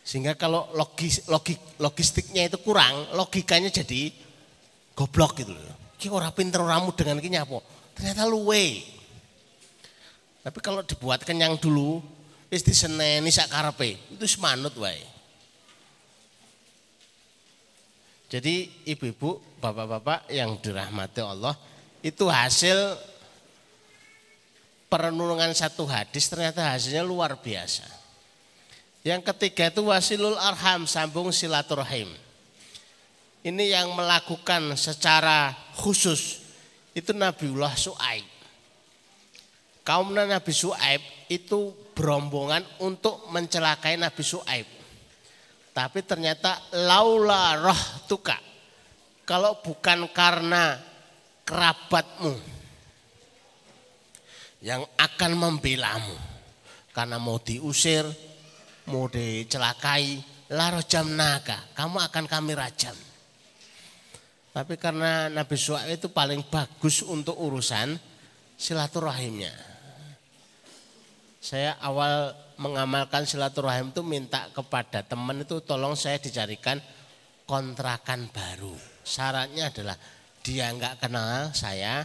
Sehingga 0.00 0.34
kalau 0.34 0.72
logis, 0.72 1.28
logik, 1.28 1.78
logistiknya 1.78 2.48
itu 2.48 2.58
kurang, 2.64 3.12
logikanya 3.14 3.68
jadi 3.68 4.10
goblok 4.96 5.38
gitu 5.44 5.52
loh. 5.52 5.94
Ki 6.00 6.08
ora 6.08 6.32
pinter 6.32 6.64
ramu 6.64 6.96
dengan 6.96 7.20
ki 7.20 7.28
nyapo. 7.28 7.60
Ternyata 7.92 8.24
luwe. 8.24 8.80
Tapi 10.40 10.58
kalau 10.64 10.80
dibuat 10.80 11.20
kenyang 11.20 11.60
dulu, 11.60 12.00
wis 12.48 12.64
diseneni 12.64 13.28
sak 13.28 13.52
karepe, 13.52 14.00
itu 14.16 14.24
semanut 14.24 14.72
wae. 14.80 15.04
Jadi 18.30 18.86
ibu-ibu, 18.88 19.60
bapak-bapak 19.60 20.30
yang 20.32 20.56
dirahmati 20.56 21.20
Allah, 21.20 21.52
itu 22.00 22.30
hasil 22.30 22.96
perenungan 24.90 25.54
satu 25.54 25.86
hadis 25.86 26.26
ternyata 26.26 26.66
hasilnya 26.66 27.06
luar 27.06 27.38
biasa. 27.38 27.86
Yang 29.06 29.32
ketiga 29.32 29.72
itu 29.72 29.86
wasilul 29.86 30.36
arham, 30.36 30.84
sambung 30.84 31.32
silaturahim. 31.32 32.10
Ini 33.40 33.80
yang 33.80 33.96
melakukan 33.96 34.76
secara 34.76 35.56
khusus 35.80 36.44
itu 36.92 37.16
Nabiullah 37.16 37.72
Su'aib. 37.72 38.28
Kaum 39.80 40.12
Nabi 40.12 40.52
Su'aib 40.52 41.00
itu 41.32 41.72
berombongan 41.96 42.60
untuk 42.84 43.24
mencelakai 43.32 43.96
Nabi 43.96 44.20
Su'aib. 44.20 44.68
Tapi 45.72 46.04
ternyata 46.04 46.60
laula 46.76 47.56
roh 47.56 47.82
tuka. 48.04 48.36
Kalau 49.24 49.64
bukan 49.64 50.10
karena 50.12 50.76
kerabatmu 51.48 52.59
yang 54.60 54.84
akan 54.96 55.32
membelamu. 55.36 56.16
Karena 56.90 57.16
mau 57.16 57.38
diusir, 57.40 58.04
mau 58.90 59.06
dicelakai, 59.06 60.20
laro 60.52 60.82
jam 60.84 61.06
naga, 61.14 61.70
kamu 61.72 61.96
akan 62.10 62.24
kami 62.26 62.52
rajam. 62.56 62.96
Tapi 64.50 64.74
karena 64.74 65.30
Nabi 65.30 65.54
Suhaib 65.54 66.02
itu 66.02 66.10
paling 66.10 66.42
bagus 66.50 67.06
untuk 67.06 67.38
urusan 67.38 67.94
silaturahimnya. 68.58 69.54
Saya 71.40 71.78
awal 71.80 72.34
mengamalkan 72.60 73.24
silaturahim 73.24 73.94
itu 73.94 74.04
minta 74.04 74.50
kepada 74.52 75.00
teman 75.00 75.40
itu 75.40 75.62
tolong 75.64 75.96
saya 75.96 76.20
dicarikan 76.20 76.82
kontrakan 77.46 78.28
baru. 78.28 78.74
Syaratnya 79.06 79.72
adalah 79.72 79.96
dia 80.44 80.68
nggak 80.68 80.98
kenal 81.00 81.54
saya, 81.56 82.04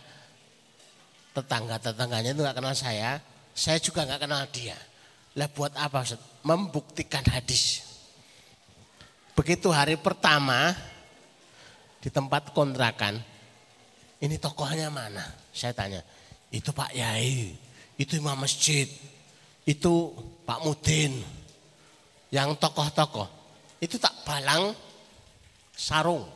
tetangga-tetangganya 1.36 2.32
itu 2.32 2.40
nggak 2.40 2.58
kenal 2.64 2.72
saya, 2.72 3.20
saya 3.52 3.78
juga 3.84 4.08
nggak 4.08 4.24
kenal 4.24 4.48
dia. 4.56 4.80
Lah 5.36 5.52
buat 5.52 5.76
apa? 5.76 6.08
Membuktikan 6.48 7.28
hadis. 7.28 7.84
Begitu 9.36 9.68
hari 9.68 10.00
pertama 10.00 10.72
di 12.00 12.08
tempat 12.08 12.56
kontrakan, 12.56 13.20
ini 14.24 14.40
tokohnya 14.40 14.88
mana? 14.88 15.28
Saya 15.52 15.76
tanya, 15.76 16.00
itu 16.56 16.72
Pak 16.72 16.96
Yai, 16.96 17.52
itu 18.00 18.16
Imam 18.16 18.40
Masjid, 18.40 18.88
itu 19.68 19.94
Pak 20.48 20.64
Mudin, 20.64 21.20
yang 22.32 22.56
tokoh-tokoh. 22.56 23.28
Itu 23.84 24.00
tak 24.00 24.16
balang 24.24 24.72
sarung. 25.76 26.32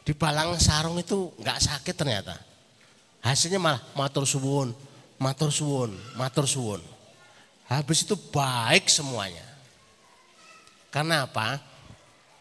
di 0.00 0.16
balang 0.18 0.58
sarung 0.58 0.98
itu 0.98 1.30
nggak 1.38 1.60
sakit 1.62 1.94
ternyata. 1.94 2.49
Hasilnya 3.20 3.60
malah 3.60 3.80
matur 3.92 4.24
suwun, 4.24 4.72
matur 5.20 5.52
suwun, 5.52 5.92
matur 6.16 6.48
suwun. 6.48 6.80
Habis 7.68 8.08
itu 8.08 8.16
baik 8.16 8.88
semuanya. 8.88 9.44
Karena 10.90 11.28
apa? 11.28 11.60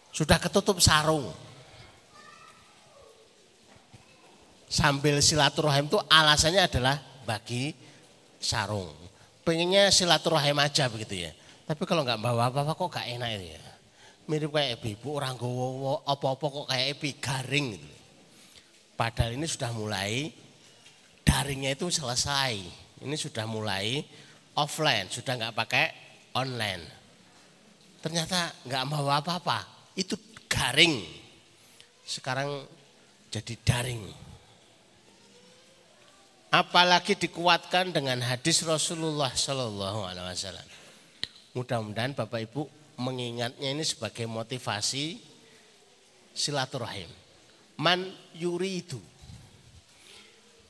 Sudah 0.10 0.42
ketutup 0.42 0.82
sarung. 0.82 1.30
Sambil 4.70 5.22
silaturahim 5.22 5.86
itu 5.90 6.00
alasannya 6.10 6.66
adalah 6.66 6.98
bagi 7.28 7.76
sarung. 8.42 8.90
Pengennya 9.46 9.94
silaturahim 9.94 10.58
aja 10.58 10.90
begitu 10.90 11.30
ya. 11.30 11.32
Tapi 11.70 11.86
kalau 11.86 12.02
nggak 12.02 12.18
bawa 12.18 12.50
apa-apa 12.50 12.74
kok 12.74 12.90
gak 12.98 13.08
enak 13.14 13.30
ya. 13.38 13.62
Mirip 14.30 14.54
kayak 14.54 14.82
ibu 14.82 15.18
orang 15.18 15.38
gowo 15.38 16.02
apa-apa 16.06 16.46
kok 16.50 16.66
kayak 16.70 16.98
epi 16.98 17.18
garing 17.18 17.78
gitu. 17.78 17.90
Padahal 18.98 19.38
ini 19.38 19.46
sudah 19.46 19.74
mulai 19.74 20.30
daringnya 21.30 21.78
itu 21.78 21.94
selesai. 21.94 22.58
Ini 23.06 23.16
sudah 23.16 23.46
mulai 23.46 24.02
offline, 24.58 25.06
sudah 25.14 25.38
nggak 25.38 25.56
pakai 25.56 25.86
online. 26.34 26.82
Ternyata 28.02 28.66
nggak 28.66 28.84
mau 28.90 29.06
apa-apa, 29.14 29.94
itu 29.94 30.18
garing. 30.50 31.06
Sekarang 32.02 32.66
jadi 33.30 33.54
daring. 33.62 34.02
Apalagi 36.50 37.14
dikuatkan 37.14 37.94
dengan 37.94 38.26
hadis 38.26 38.66
Rasulullah 38.66 39.30
Shallallahu 39.30 40.02
Alaihi 40.02 40.34
Wasallam. 40.34 40.70
Mudah-mudahan 41.54 42.18
Bapak 42.18 42.50
Ibu 42.50 42.66
mengingatnya 42.98 43.70
ini 43.70 43.86
sebagai 43.86 44.26
motivasi 44.26 45.22
silaturahim. 46.34 47.08
Man 47.78 48.10
yuri 48.34 48.82
itu 48.82 48.98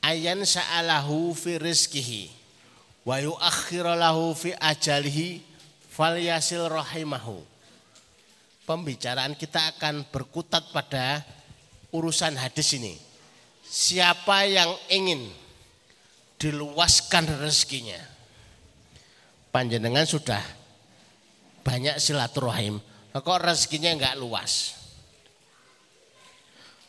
ayan 0.00 0.42
sa'alahu 0.44 1.32
fi 1.36 1.60
rizkihi 1.60 2.32
wa 3.04 3.16
yuakhiralahu 3.20 4.36
fi 4.36 4.56
ajalihi 4.56 5.40
falyasil 5.92 6.68
rahimahu. 6.68 7.44
Pembicaraan 8.64 9.34
kita 9.34 9.76
akan 9.76 10.06
berkutat 10.08 10.70
pada 10.70 11.26
urusan 11.90 12.38
hadis 12.38 12.78
ini. 12.78 12.94
Siapa 13.66 14.46
yang 14.46 14.70
ingin 14.90 15.26
diluaskan 16.38 17.26
rezekinya. 17.42 17.98
Panjenengan 19.50 20.06
sudah 20.06 20.40
banyak 21.66 21.98
silaturahim, 21.98 22.78
kok 23.10 23.42
rezekinya 23.42 23.90
enggak 23.90 24.14
luas. 24.16 24.78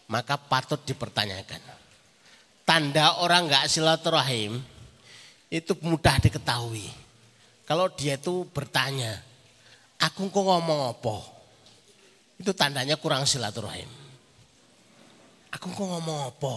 Maka 0.05 0.38
patut 0.38 0.80
dipertanyakan. 0.86 1.80
Tanda 2.72 3.19
orang 3.19 3.51
enggak 3.51 3.67
silaturahim 3.67 4.55
itu 5.51 5.76
mudah 5.84 6.24
diketahui. 6.24 6.88
Kalau 7.67 7.91
dia 7.91 8.15
itu 8.15 8.47
bertanya, 8.47 9.11
aku 9.99 10.32
kok 10.32 10.39
ngomong 10.39 10.95
apa? 10.95 11.19
Itu 12.39 12.55
tandanya 12.55 12.95
kurang 12.95 13.28
silaturahim. 13.28 13.91
Aku 15.51 15.67
kok 15.67 15.84
ngomong 15.84 16.32
apa? 16.32 16.55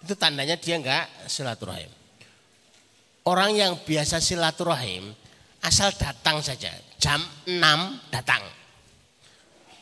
Itu 0.00 0.16
tandanya 0.16 0.56
dia 0.56 0.80
enggak 0.80 1.04
silaturahim. 1.28 1.92
Orang 3.28 3.52
yang 3.52 3.76
biasa 3.84 4.24
silaturahim 4.24 5.12
asal 5.60 5.92
datang 5.92 6.40
saja. 6.40 6.72
Jam 6.96 7.20
6 7.44 7.60
datang. 8.08 8.40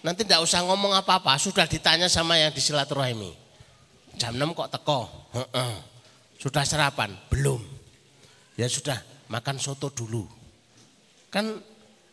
Nanti 0.02 0.26
tidak 0.26 0.42
usah 0.42 0.66
ngomong 0.66 0.90
apa-apa, 0.90 1.38
sudah 1.38 1.70
ditanya 1.70 2.10
sama 2.10 2.34
yang 2.34 2.50
disilaturahimi. 2.50 3.39
Jam 4.18 4.34
6 4.34 4.56
kok 4.56 4.70
teko? 4.72 5.00
Sudah 6.40 6.64
sarapan? 6.64 7.12
Belum. 7.28 7.60
Ya 8.56 8.66
sudah, 8.66 8.98
makan 9.28 9.60
soto 9.60 9.92
dulu. 9.92 10.24
Kan 11.28 11.62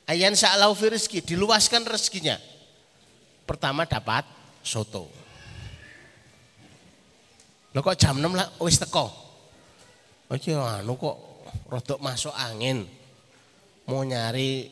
ayan 0.05 0.35
sa'lau 0.37 0.75
fi 0.77 0.93
rizki, 0.93 1.19
diluaskan 1.23 1.87
rezekinya. 1.87 2.37
Pertama 3.47 3.87
dapat 3.87 4.27
soto. 4.61 5.07
Lo 7.71 7.79
kok 7.83 7.97
jam 7.99 8.19
6 8.19 8.35
lah 8.35 8.47
wis 8.59 8.79
teko? 8.79 9.07
Oh 10.27 10.35
iya 10.35 10.83
anu 10.83 10.99
kok 10.99 11.15
rodok 11.71 12.03
masuk 12.03 12.35
angin. 12.35 12.83
Mau 13.87 14.03
nyari 14.03 14.67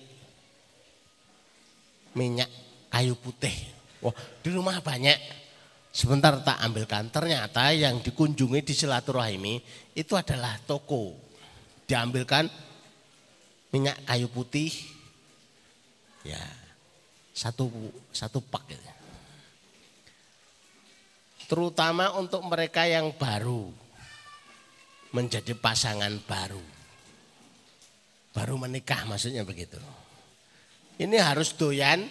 minyak 2.16 2.52
kayu 2.92 3.16
putih. 3.16 3.56
Wah, 4.04 4.12
di 4.44 4.52
rumah 4.52 4.80
banyak. 4.84 5.45
Sebentar 5.96 6.36
tak 6.44 6.60
ambilkan. 6.60 7.08
Ternyata 7.08 7.72
yang 7.72 8.04
dikunjungi 8.04 8.60
di 8.68 8.76
silaturahimi 8.76 9.64
itu 9.96 10.12
adalah 10.20 10.60
toko. 10.68 11.16
Diambilkan 11.88 12.52
minyak 13.72 14.04
kayu 14.04 14.28
putih. 14.28 14.76
Ya, 16.28 16.44
satu 17.32 17.72
satu 18.12 18.44
pak 18.44 18.68
gitu. 18.68 18.84
Terutama 21.46 22.12
untuk 22.20 22.44
mereka 22.44 22.84
yang 22.84 23.16
baru 23.16 23.72
menjadi 25.16 25.56
pasangan 25.56 26.12
baru. 26.28 26.60
Baru 28.36 28.60
menikah 28.60 29.08
maksudnya 29.08 29.48
begitu. 29.48 29.80
Ini 31.00 31.24
harus 31.24 31.56
doyan 31.56 32.04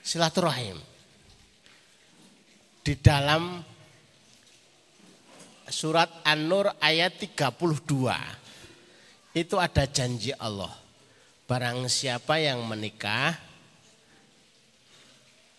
silaturahim. 0.00 0.80
Di 2.88 2.96
dalam 2.96 3.60
surat 5.68 6.08
An-Nur 6.24 6.72
ayat 6.80 7.20
32 7.20 9.36
itu 9.36 9.60
ada 9.60 9.84
janji 9.84 10.32
Allah. 10.32 10.72
Barang 11.44 11.84
siapa 11.92 12.40
yang 12.40 12.64
menikah 12.64 13.36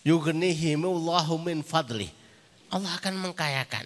yughnihimullahu 0.02 1.38
min 1.38 1.62
fadli. 1.62 2.10
Allah 2.74 2.98
akan 2.98 3.30
mengkayakan. 3.30 3.86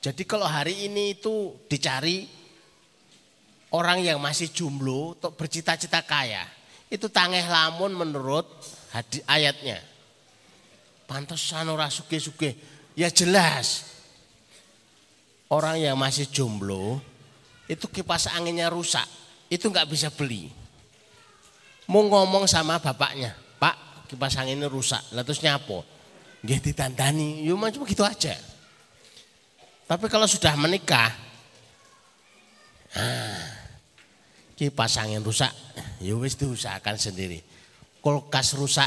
Jadi 0.00 0.22
kalau 0.24 0.48
hari 0.48 0.88
ini 0.88 1.20
itu 1.20 1.60
dicari 1.68 2.24
orang 3.76 4.00
yang 4.00 4.16
masih 4.16 4.48
jomblo 4.48 5.12
untuk 5.12 5.36
bercita-cita 5.36 6.00
kaya, 6.08 6.48
itu 6.88 7.04
tangeh 7.12 7.44
lamun 7.44 7.92
menurut 7.92 8.48
ayatnya. 9.28 9.89
Pantas 11.10 11.42
ora 11.50 11.90
suge-suge. 11.90 12.54
Ya 12.94 13.10
jelas. 13.10 13.98
Orang 15.50 15.82
yang 15.82 15.98
masih 15.98 16.30
jomblo 16.30 17.02
itu 17.66 17.90
kipas 17.90 18.30
anginnya 18.30 18.70
rusak, 18.70 19.02
itu 19.50 19.66
nggak 19.66 19.90
bisa 19.90 20.06
beli. 20.14 20.46
Mau 21.90 22.06
ngomong 22.06 22.46
sama 22.46 22.78
bapaknya, 22.78 23.34
Pak 23.58 24.06
kipas 24.06 24.38
anginnya 24.38 24.70
rusak, 24.70 25.02
lalu 25.10 25.26
terus 25.26 25.42
nyapo? 25.42 25.82
Nggih 26.46 26.70
ditandani, 26.70 27.42
yo 27.42 27.58
macam 27.58 27.82
begitu 27.82 28.06
aja. 28.06 28.38
Tapi 29.90 30.06
kalau 30.06 30.30
sudah 30.30 30.54
menikah, 30.54 31.10
ah, 32.94 33.42
kipas 34.54 35.02
angin 35.02 35.26
rusak, 35.26 35.50
ya 35.98 36.14
wis 36.14 36.38
diusahakan 36.38 36.94
sendiri. 36.94 37.42
Kulkas 37.98 38.54
rusak, 38.54 38.86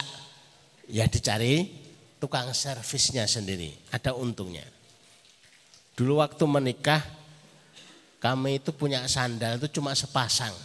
ya 0.88 1.04
dicari 1.12 1.83
tukang 2.24 2.56
servisnya 2.56 3.28
sendiri. 3.28 3.76
Ada 3.92 4.16
untungnya. 4.16 4.64
Dulu 6.00 6.24
waktu 6.24 6.48
menikah, 6.48 7.04
kami 8.24 8.64
itu 8.64 8.72
punya 8.72 9.04
sandal 9.12 9.60
itu 9.60 9.68
cuma 9.76 9.92
sepasang. 9.92 10.56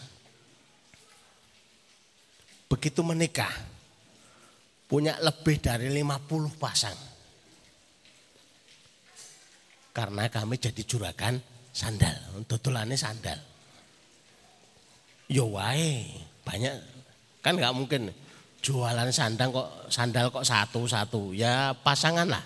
Begitu 2.70 3.02
menikah, 3.02 3.50
punya 4.86 5.18
lebih 5.18 5.58
dari 5.58 5.90
50 5.90 6.54
pasang 6.62 6.94
karena 9.98 10.30
kami 10.30 10.62
jadi 10.62 10.82
juragan 10.86 11.42
sandal, 11.74 12.46
tutulannya 12.46 12.94
sandal. 12.94 13.34
Yo 15.26 15.58
wae, 15.58 16.06
banyak 16.46 16.70
kan 17.42 17.58
nggak 17.58 17.74
mungkin 17.74 18.14
jualan 18.62 19.08
sandal 19.14 19.48
kok 19.54 19.68
sandal 19.88 20.30
kok 20.30 20.46
satu-satu. 20.46 21.34
Ya 21.34 21.72
pasangan 21.72 22.26
lah. 22.26 22.44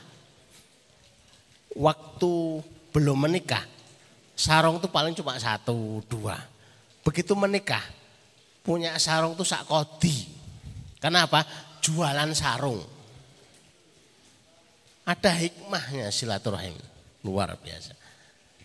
Waktu 1.72 2.32
belum 2.92 3.24
menikah, 3.24 3.64
sarung 4.36 4.76
tuh 4.76 4.92
paling 4.92 5.16
cuma 5.16 5.40
satu, 5.40 6.04
dua. 6.04 6.36
Begitu 7.00 7.32
menikah, 7.32 7.82
punya 8.60 8.94
sarung 9.00 9.32
tuh 9.32 9.48
sak 9.48 9.64
kodi. 9.64 10.28
Kenapa? 11.00 11.42
Jualan 11.82 12.30
sarung. 12.36 12.78
Ada 15.02 15.34
hikmahnya 15.34 16.14
silaturahim. 16.14 16.76
Luar 17.26 17.58
biasa. 17.58 17.96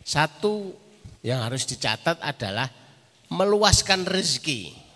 Satu 0.05 0.75
yang 1.25 1.41
harus 1.41 1.65
dicatat 1.65 2.21
adalah 2.21 2.69
meluaskan 3.33 4.05
rezeki. 4.05 4.86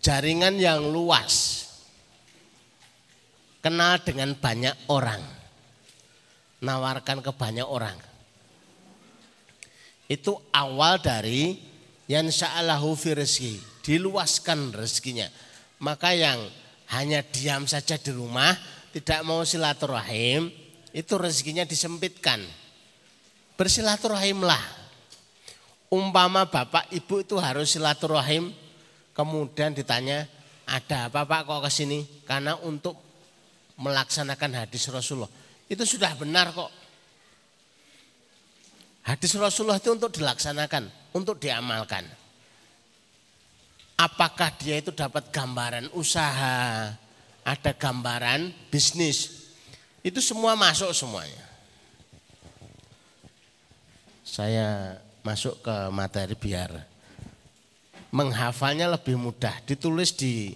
Jaringan 0.00 0.56
yang 0.56 0.80
luas, 0.88 1.68
kenal 3.60 4.00
dengan 4.00 4.32
banyak 4.32 4.74
orang, 4.88 5.20
nawarkan 6.64 7.20
ke 7.20 7.32
banyak 7.36 7.68
orang. 7.68 7.96
Itu 10.10 10.40
awal 10.50 10.98
dari 10.98 11.54
yang 12.10 12.26
sa'alahu 12.26 12.98
fi 12.98 13.14
rezeki, 13.14 13.54
diluaskan 13.86 14.74
rezekinya. 14.74 15.30
Maka 15.80 16.10
yang 16.16 16.42
hanya 16.90 17.22
diam 17.22 17.70
saja 17.70 17.94
di 17.94 18.10
rumah, 18.10 18.50
tidak 18.90 19.22
mau 19.22 19.46
silaturahim, 19.46 20.50
itu 20.90 21.14
rezekinya 21.14 21.62
disempitkan. 21.62 22.42
Bersilaturahimlah. 23.54 24.82
Umpama 25.90 26.46
bapak 26.46 26.90
ibu 26.90 27.22
itu 27.22 27.38
harus 27.38 27.74
silaturahim, 27.74 28.50
kemudian 29.12 29.74
ditanya, 29.74 30.26
ada 30.70 31.10
apa 31.10 31.26
pak 31.26 31.46
kok 31.46 31.60
ke 31.66 31.70
sini? 31.70 32.06
Karena 32.22 32.54
untuk 32.62 32.94
melaksanakan 33.80 34.66
hadis 34.66 34.86
Rasulullah. 34.92 35.32
Itu 35.66 35.82
sudah 35.88 36.12
benar 36.14 36.52
kok. 36.52 36.70
Hadis 39.08 39.32
Rasulullah 39.34 39.80
itu 39.80 39.90
untuk 39.90 40.12
dilaksanakan, 40.12 41.14
untuk 41.16 41.40
diamalkan. 41.40 42.04
Apakah 43.96 44.52
dia 44.56 44.80
itu 44.80 44.92
dapat 44.92 45.32
gambaran 45.32 45.92
usaha, 45.96 46.92
ada 47.44 47.72
gambaran 47.74 48.52
bisnis. 48.68 49.50
Itu 50.00 50.24
semua 50.24 50.56
masuk 50.56 50.92
semuanya. 50.92 51.44
Saya 54.24 54.96
masuk 55.20 55.60
ke 55.60 55.76
materi 55.92 56.32
biar 56.38 56.89
menghafalnya 58.10 58.90
lebih 58.90 59.16
mudah. 59.16 59.54
Ditulis 59.66 60.14
di 60.14 60.54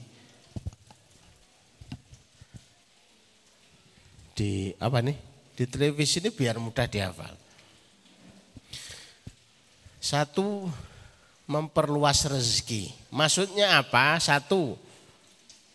di 4.34 4.74
apa 4.82 4.98
nih? 5.00 5.16
Di 5.54 5.64
televisi 5.70 6.18
ini 6.18 6.34
biar 6.34 6.58
mudah 6.58 6.86
dihafal. 6.90 7.34
Satu 10.02 10.66
memperluas 11.46 12.26
rezeki. 12.26 12.90
Maksudnya 13.14 13.78
apa? 13.80 14.18
Satu, 14.18 14.74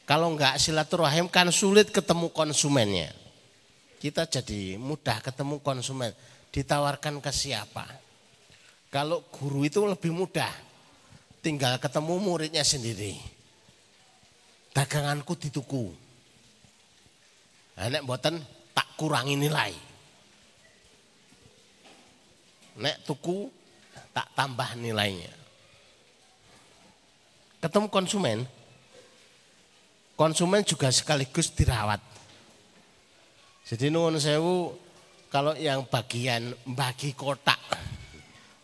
kalau 0.03 0.35
enggak 0.35 0.59
silaturahim 0.59 1.31
kan 1.31 1.47
sulit 1.49 1.89
ketemu 1.89 2.27
konsumennya. 2.29 3.15
Kita 3.99 4.27
jadi 4.27 4.75
mudah 4.75 5.23
ketemu 5.23 5.63
konsumen. 5.63 6.11
Ditawarkan 6.49 7.23
ke 7.23 7.31
siapa? 7.31 7.85
Kalau 8.89 9.21
guru 9.29 9.63
itu 9.63 9.79
lebih 9.85 10.09
mudah. 10.09 10.68
Tinggal 11.39 11.79
ketemu 11.79 12.19
muridnya 12.19 12.63
sendiri. 12.67 13.15
Daganganku 14.75 15.33
dituku. 15.39 15.91
Nek 17.79 18.03
boten 18.03 18.43
tak 18.75 18.87
kurangi 18.99 19.39
nilai. 19.39 19.71
Nek 22.79 23.07
tuku 23.07 23.47
tak 24.11 24.27
tambah 24.35 24.75
nilainya. 24.75 25.31
Ketemu 27.59 27.87
konsumen, 27.91 28.47
konsumen 30.15 30.63
juga 30.63 30.91
sekaligus 30.91 31.51
dirawat. 31.51 31.99
Jadi 33.67 33.91
nuwun 33.91 34.15
sewu 34.19 34.75
kalau 35.27 35.53
yang 35.59 35.83
bagian 35.87 36.55
bagi 36.65 37.11
kotak 37.13 37.59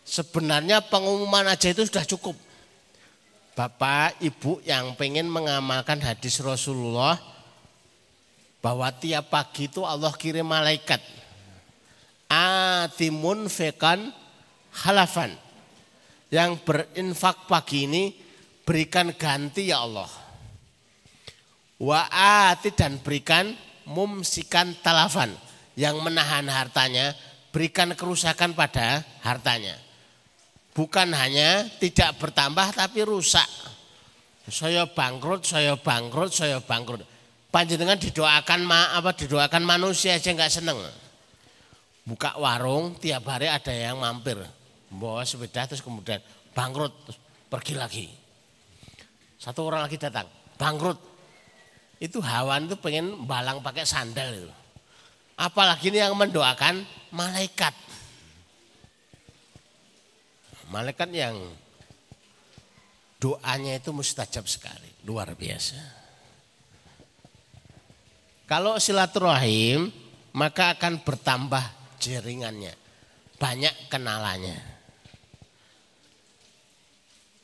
sebenarnya 0.06 0.80
pengumuman 0.86 1.44
aja 1.50 1.70
itu 1.70 1.84
sudah 1.84 2.08
cukup. 2.08 2.45
Bapak, 3.56 4.20
Ibu 4.20 4.60
yang 4.68 4.92
pengen 5.00 5.32
mengamalkan 5.32 5.96
hadis 6.04 6.44
Rasulullah 6.44 7.16
bahwa 8.60 8.92
tiap 8.92 9.32
pagi 9.32 9.64
itu 9.64 9.80
Allah 9.80 10.12
kirim 10.12 10.44
malaikat 10.44 11.00
atimun 12.30 13.46
fekan 13.46 14.10
halafan. 14.84 15.34
Yang 16.26 16.58
berinfak 16.66 17.46
pagi 17.46 17.86
ini 17.86 18.10
berikan 18.66 19.14
ganti 19.14 19.70
ya 19.70 19.86
Allah. 19.86 20.10
Wa 21.78 22.10
ati 22.50 22.74
dan 22.74 22.98
berikan 22.98 23.54
mumsikan 23.86 24.74
talafan. 24.82 25.30
Yang 25.78 25.96
menahan 26.02 26.50
hartanya 26.50 27.14
berikan 27.54 27.94
kerusakan 27.94 28.58
pada 28.58 29.06
hartanya. 29.22 29.78
Bukan 30.76 31.08
hanya 31.16 31.64
tidak 31.80 32.20
bertambah 32.20 32.76
tapi 32.76 33.00
rusak. 33.08 33.48
Saya 34.52 34.84
bangkrut, 34.84 35.48
saya 35.48 35.72
bangkrut, 35.72 36.36
saya 36.36 36.60
bangkrut. 36.60 37.00
Panjenengan 37.48 37.96
didoakan 37.96 38.60
ma, 38.68 38.92
apa 38.92 39.16
didoakan 39.16 39.64
manusia 39.64 40.20
aja 40.20 40.28
nggak 40.28 40.52
seneng. 40.52 40.76
Buka 42.04 42.36
warung 42.36 42.92
tiap 43.00 43.24
hari 43.24 43.48
ada 43.48 43.72
yang 43.72 43.96
mampir. 43.96 44.36
Bawa 44.92 45.24
sepeda 45.24 45.64
terus 45.64 45.80
kemudian 45.80 46.20
bangkrut 46.52 46.92
terus 47.08 47.18
pergi 47.48 47.74
lagi. 47.74 48.06
Satu 49.40 49.64
orang 49.64 49.88
lagi 49.88 49.96
datang 49.96 50.28
bangkrut. 50.60 51.00
Itu 51.96 52.20
hawan 52.20 52.68
itu 52.68 52.76
pengen 52.76 53.24
balang 53.24 53.64
pakai 53.64 53.88
sandal 53.88 54.28
itu. 54.44 54.52
Apalagi 55.40 55.88
ini 55.88 56.04
yang 56.04 56.12
mendoakan 56.12 56.84
malaikat 57.16 57.72
malaikat 60.72 61.10
yang 61.14 61.36
doanya 63.16 63.78
itu 63.78 63.90
mustajab 63.94 64.44
sekali 64.44 64.90
luar 65.06 65.32
biasa 65.32 66.06
kalau 68.46 68.78
silaturahim 68.78 69.90
maka 70.36 70.78
akan 70.78 71.02
bertambah 71.02 71.64
jaringannya, 71.98 72.70
banyak 73.42 73.74
kenalannya. 73.90 74.54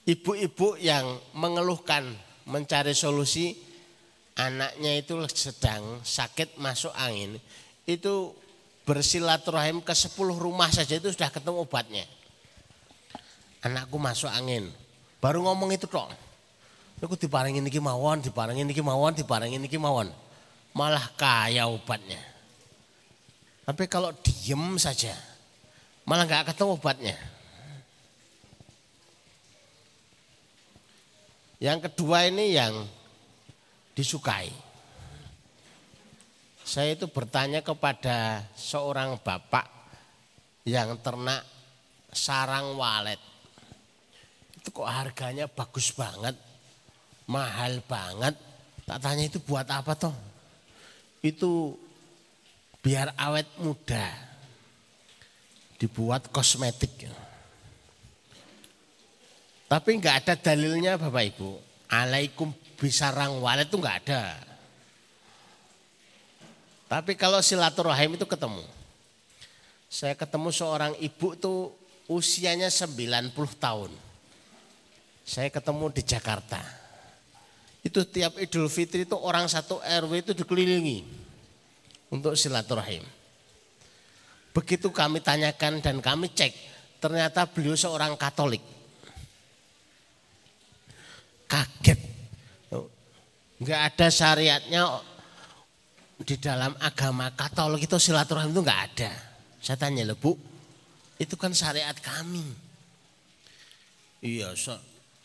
Ibu-ibu 0.07 0.79
yang 0.79 1.19
mengeluhkan 1.35 2.07
mencari 2.47 2.95
solusi 2.95 3.55
anaknya 4.39 4.99
itu 4.99 5.15
sedang 5.31 6.03
sakit 6.07 6.59
masuk 6.59 6.91
angin 6.95 7.39
itu 7.87 8.35
bersilaturahim 8.83 9.79
ke 9.83 9.95
10 9.95 10.19
rumah 10.39 10.71
saja 10.71 10.99
itu 10.99 11.11
sudah 11.11 11.31
ketemu 11.35 11.67
obatnya. 11.67 12.07
Anakku 13.63 13.97
masuk 13.97 14.31
angin. 14.31 14.67
Baru 15.23 15.47
ngomong 15.47 15.71
itu 15.71 15.87
kok. 15.87 16.11
Aku 17.03 17.19
diparengin 17.19 17.67
iki 17.67 17.83
mawon, 17.83 18.23
diparengin 18.23 18.71
iki 18.71 18.79
mawon, 18.79 19.11
diparengin 19.15 19.67
iki 19.67 19.75
mawon. 19.75 20.11
Malah 20.71 21.11
kaya 21.19 21.67
obatnya. 21.67 22.19
Tapi 23.67 23.91
kalau 23.91 24.15
diem 24.23 24.79
saja, 24.79 25.15
malah 26.07 26.27
nggak 26.27 26.55
ketemu 26.55 26.79
obatnya. 26.79 27.17
Yang 31.63 31.91
kedua 31.91 32.27
ini 32.27 32.55
yang 32.55 32.75
disukai. 33.95 34.51
Saya 36.63 36.95
itu 36.95 37.11
bertanya 37.11 37.63
kepada 37.67 38.47
seorang 38.55 39.19
bapak 39.23 39.67
yang 40.67 40.99
ternak 41.03 41.43
sarang 42.15 42.79
walet. 42.79 43.32
Itu 44.63 44.71
kok 44.71 44.87
harganya 44.87 45.51
bagus 45.51 45.91
banget, 45.91 46.39
mahal 47.27 47.83
banget. 47.83 48.39
Tak 48.87 49.03
tanya 49.03 49.27
itu 49.27 49.43
buat 49.43 49.67
apa 49.67 49.99
toh? 49.99 50.15
Itu 51.19 51.75
biar 52.79 53.11
awet 53.19 53.51
muda. 53.59 54.07
Dibuat 55.83 56.31
kosmetik. 56.31 57.11
Tapi 59.67 59.91
nggak 59.99 60.17
ada 60.23 60.35
dalilnya 60.39 60.95
Bapak 60.95 61.25
Ibu. 61.35 61.51
Alaikum 61.91 62.55
bisarang 62.79 63.43
walet 63.43 63.67
itu 63.67 63.83
nggak 63.83 63.99
ada. 64.07 64.39
Tapi 66.87 67.19
kalau 67.19 67.43
silaturahim 67.43 68.15
itu 68.15 68.31
ketemu. 68.31 68.63
Saya 69.91 70.15
ketemu 70.15 70.55
seorang 70.55 70.95
ibu 71.03 71.35
tuh 71.35 71.75
usianya 72.07 72.71
90 72.71 73.35
tahun. 73.59 73.91
Saya 75.23 75.49
ketemu 75.55 75.95
di 75.95 76.03
Jakarta. 76.03 76.59
Itu 77.83 78.07
tiap 78.07 78.39
Idul 78.39 78.71
Fitri 78.71 79.03
itu 79.07 79.19
orang 79.19 79.51
satu 79.51 79.83
RW 79.83 80.23
itu 80.23 80.33
dikelilingi 80.39 81.03
untuk 82.15 82.39
silaturahim. 82.39 83.03
Begitu 84.53 84.93
kami 84.93 85.19
tanyakan 85.25 85.81
dan 85.81 85.99
kami 85.99 86.31
cek, 86.31 86.53
ternyata 87.01 87.49
beliau 87.49 87.75
seorang 87.75 88.15
Katolik. 88.15 88.61
Kaget. 91.49 92.01
Enggak 93.63 93.81
ada 93.95 94.07
syariatnya 94.11 94.83
di 96.23 96.37
dalam 96.39 96.77
agama 96.79 97.33
Katolik 97.35 97.89
itu 97.89 97.99
silaturahim 97.99 98.55
itu 98.55 98.63
enggak 98.63 98.83
ada. 98.93 99.13
Saya 99.59 99.79
tanya, 99.79 100.07
"Bu, 100.15 100.39
itu 101.19 101.35
kan 101.35 101.51
syariat 101.51 101.95
kami." 101.99 102.45
Iya, 104.23 104.55
so, 104.55 104.79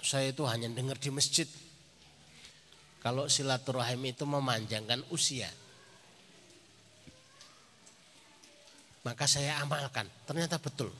saya 0.07 0.31
itu 0.31 0.47
hanya 0.47 0.71
dengar 0.71 0.95
di 0.95 1.11
masjid. 1.11 1.43
kalau 2.97 3.27
silaturahim 3.31 4.03
itu 4.11 4.27
memanjangkan 4.27 4.99
usia. 5.15 5.47
Maka 9.07 9.23
saya 9.23 9.63
amalkan, 9.63 10.03
ternyata 10.27 10.59
betul. 10.59 10.91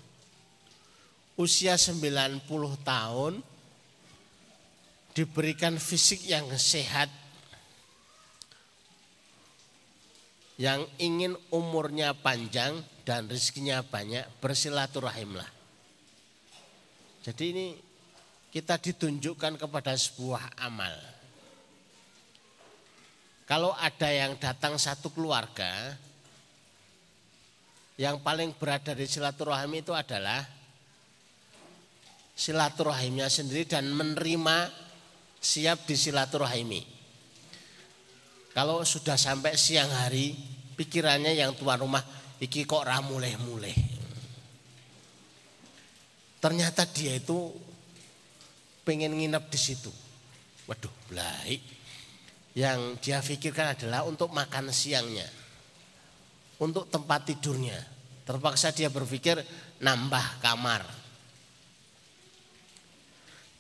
Usia 1.35 1.75
90 1.75 2.47
tahun 2.87 3.43
diberikan 5.11 5.75
fisik 5.75 6.23
yang 6.31 6.47
sehat, 6.55 7.11
yang 10.55 10.87
ingin 10.95 11.35
umurnya 11.51 12.15
panjang 12.15 12.79
dan 13.03 13.27
rezekinya 13.27 13.83
banyak, 13.83 14.23
bersilaturahimlah. 14.39 15.49
Jadi 17.27 17.43
ini 17.51 17.67
kita 18.57 18.81
ditunjukkan 18.81 19.61
kepada 19.61 19.93
sebuah 19.93 20.57
amal. 20.65 20.97
Kalau 23.45 23.69
ada 23.77 24.09
yang 24.09 24.33
datang 24.41 24.81
satu 24.81 25.13
keluarga, 25.13 25.93
yang 28.01 28.17
paling 28.25 28.57
berat 28.57 28.81
dari 28.81 29.05
silaturahim 29.05 29.77
itu 29.77 29.93
adalah 29.93 30.41
silaturahimnya 32.33 33.29
sendiri 33.29 33.69
dan 33.69 33.93
menerima 33.93 34.73
siap 35.37 35.85
di 35.85 35.93
silaturahimi. 35.93 36.81
Kalau 38.57 38.81
sudah 38.81 39.21
sampai 39.21 39.53
siang 39.53 39.93
hari, 39.93 40.33
pikirannya 40.73 41.37
yang 41.37 41.53
tuan 41.53 41.77
rumah, 41.77 42.01
iki 42.41 42.65
kok 42.65 42.89
ramuleh-muleh. 42.89 43.77
Ternyata 46.41 46.89
dia 46.89 47.21
itu 47.21 47.66
pengen 48.87 49.11
nginep 49.11 49.43
di 49.51 49.59
situ. 49.59 49.91
Waduh, 50.63 50.91
baik 51.11 51.77
yang 52.57 52.97
dia 52.97 53.21
pikirkan 53.21 53.77
adalah 53.77 54.01
untuk 54.09 54.33
makan 54.33 54.73
siangnya, 54.73 55.29
untuk 56.57 56.89
tempat 56.89 57.29
tidurnya. 57.29 57.77
Terpaksa 58.25 58.73
dia 58.73 58.89
berpikir 58.89 59.37
nambah 59.77 60.41
kamar. 60.41 60.81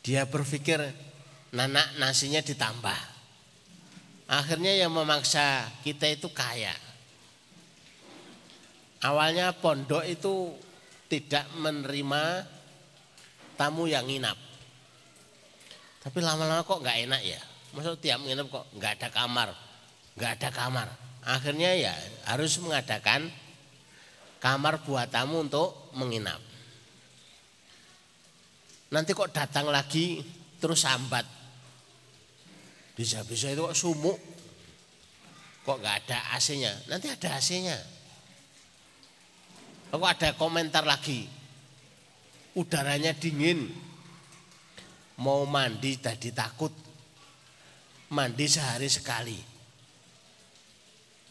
Dia 0.01 0.25
berpikir 0.25 0.81
nanak 1.53 1.93
nasinya 2.01 2.41
ditambah. 2.41 2.99
Akhirnya 4.27 4.75
yang 4.75 4.91
memaksa 4.91 5.69
kita 5.85 6.09
itu 6.09 6.27
kaya. 6.33 6.73
Awalnya 9.05 9.55
pondok 9.55 10.03
itu 10.03 10.51
tidak 11.07 11.47
menerima 11.55 12.43
tamu 13.55 13.87
yang 13.87 14.03
nginap. 14.03 14.46
Tapi 16.07 16.23
lama-lama 16.23 16.63
kok 16.63 16.79
nggak 16.79 17.03
enak 17.03 17.19
ya. 17.19 17.41
Masuk 17.75 17.99
tiap 17.99 18.23
nginep 18.23 18.47
kok 18.47 18.63
nggak 18.79 18.91
ada 18.95 19.09
kamar, 19.11 19.51
nggak 20.15 20.31
ada 20.39 20.49
kamar. 20.55 20.87
Akhirnya 21.27 21.75
ya 21.75 21.91
harus 22.31 22.55
mengadakan 22.63 23.27
kamar 24.39 24.87
buat 24.87 25.11
tamu 25.11 25.43
untuk 25.43 25.91
menginap. 25.99 26.39
Nanti 28.87 29.11
kok 29.11 29.35
datang 29.35 29.67
lagi 29.67 30.23
terus 30.63 30.87
sambat. 30.87 31.27
Bisa-bisa 32.95 33.51
itu 33.51 33.67
kok 33.67 33.75
sumuk. 33.75 34.15
Kok 35.67 35.75
nggak 35.83 36.07
ada 36.07 36.39
AC-nya? 36.39 36.71
Nanti 36.87 37.11
ada 37.11 37.35
AC-nya. 37.35 37.75
Kok 39.91 40.07
ada 40.07 40.31
komentar 40.39 40.87
lagi. 40.87 41.27
Udaranya 42.55 43.11
dingin. 43.11 43.86
Mau 45.17 45.49
mandi 45.49 45.97
tadi 45.97 46.29
takut 46.29 46.69
mandi 48.13 48.45
sehari 48.47 48.87
sekali. 48.87 49.39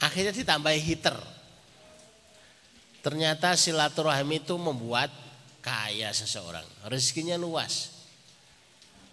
Akhirnya 0.02 0.34
ditambahi 0.34 0.80
heater. 0.82 1.16
Ternyata 3.00 3.54
silaturahim 3.54 4.42
itu 4.42 4.58
membuat 4.58 5.08
kaya 5.62 6.10
seseorang. 6.10 6.66
Rezekinya 6.90 7.38
luas. 7.38 7.94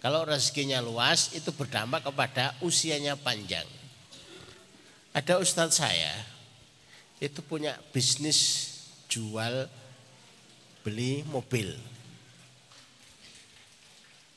Kalau 0.04 0.26
rezekinya 0.28 0.84
luas 0.84 1.32
itu 1.32 1.48
berdampak 1.54 2.04
kepada 2.04 2.52
usianya 2.60 3.16
panjang. 3.16 3.64
Ada 5.14 5.40
ustadz 5.40 5.78
saya 5.80 6.12
itu 7.22 7.40
punya 7.40 7.78
bisnis 7.94 8.68
jual 9.08 9.70
beli 10.84 11.24
mobil. 11.30 11.72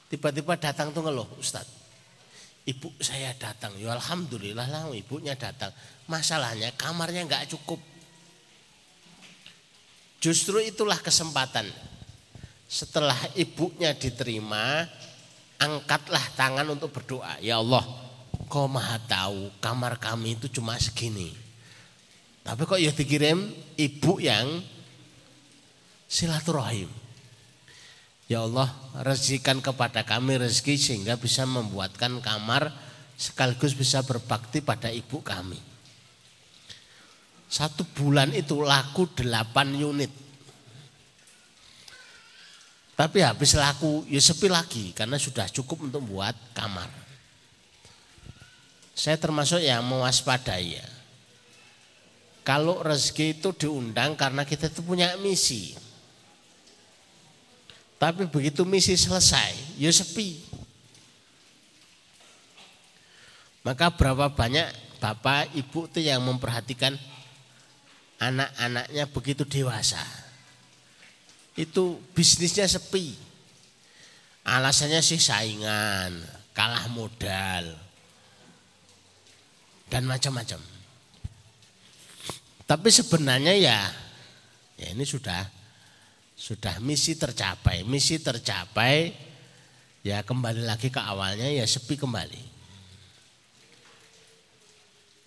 Tiba-tiba 0.07 0.55
datang 0.55 0.95
tuh 0.95 1.03
ngeluh 1.03 1.27
ustadz 1.39 1.77
ibu 2.67 2.91
saya 2.99 3.31
datang. 3.39 3.73
Ya 3.79 3.95
alhamdulillah 3.95 4.67
lah 4.67 4.91
ibunya 4.91 5.33
datang. 5.39 5.71
Masalahnya 6.11 6.75
kamarnya 6.75 7.23
nggak 7.23 7.47
cukup. 7.55 7.79
Justru 10.19 10.59
itulah 10.59 10.99
kesempatan. 10.99 11.71
Setelah 12.67 13.15
ibunya 13.39 13.95
diterima, 13.95 14.83
angkatlah 15.55 16.35
tangan 16.35 16.67
untuk 16.67 16.91
berdoa. 16.91 17.39
Ya 17.39 17.63
Allah, 17.63 17.87
kau 18.51 18.67
maha 18.67 18.99
tahu 19.07 19.55
kamar 19.63 19.95
kami 19.95 20.35
itu 20.35 20.51
cuma 20.59 20.75
segini. 20.75 21.31
Tapi 22.43 22.67
kok 22.67 22.79
ya 22.79 22.91
dikirim 22.91 23.39
ibu 23.79 24.19
yang 24.19 24.59
silaturahim. 26.11 26.91
Ya 28.27 28.43
Allah 28.43 28.67
rezekikan 29.07 29.63
kepada 29.63 30.03
kami 30.03 30.35
rezeki 30.35 30.75
sehingga 30.75 31.15
bisa 31.15 31.47
membuatkan 31.47 32.19
kamar 32.19 32.75
sekaligus 33.15 33.71
bisa 33.71 34.03
berbakti 34.03 34.59
pada 34.59 34.91
ibu 34.91 35.23
kami. 35.23 35.57
Satu 37.47 37.87
bulan 37.95 38.35
itu 38.35 38.59
laku 38.59 39.07
delapan 39.15 39.71
unit. 39.71 40.11
Tapi 42.97 43.23
habis 43.23 43.55
laku 43.55 44.03
ya 44.11 44.19
sepi 44.19 44.51
lagi 44.51 44.91
karena 44.91 45.15
sudah 45.15 45.47
cukup 45.47 45.87
untuk 45.87 46.03
buat 46.03 46.35
kamar. 46.51 46.91
Saya 48.91 49.15
termasuk 49.15 49.63
yang 49.63 49.85
mewaspadai 49.87 50.81
ya. 50.81 50.87
Kalau 52.43 52.83
rezeki 52.83 53.39
itu 53.39 53.49
diundang 53.55 54.19
karena 54.19 54.43
kita 54.43 54.67
itu 54.67 54.81
punya 54.83 55.15
misi. 55.21 55.86
Tapi 57.97 58.29
begitu 58.29 58.61
misi 58.61 58.93
selesai, 58.93 59.77
ya 59.81 59.89
sepi. 59.89 60.37
Maka 63.65 63.89
berapa 63.89 64.29
banyak 64.29 64.69
bapak 65.01 65.51
ibu 65.57 65.89
itu 65.89 65.99
yang 66.05 66.21
memperhatikan 66.21 66.93
anak-anaknya 68.21 69.05
begitu 69.09 69.43
dewasa. 69.43 69.99
Itu 71.57 71.97
bisnisnya 72.13 72.69
sepi. 72.69 73.17
Alasannya 74.47 75.01
sih 75.03 75.19
saingan, 75.19 76.23
kalah 76.55 76.87
modal, 76.87 77.75
dan 79.91 80.07
macam-macam. 80.07 80.61
Tapi 82.63 82.89
sebenarnya 82.91 83.57
ya, 83.57 83.79
ya 84.79 84.87
ini 84.95 85.03
sudah 85.03 85.56
sudah 86.37 86.77
misi 86.77 87.17
tercapai, 87.17 87.81
misi 87.81 88.21
tercapai 88.21 89.09
ya 90.05 90.21
kembali 90.21 90.61
lagi 90.61 90.93
ke 90.93 91.01
awalnya 91.01 91.49
ya 91.49 91.65
sepi 91.65 91.97
kembali. 91.97 92.55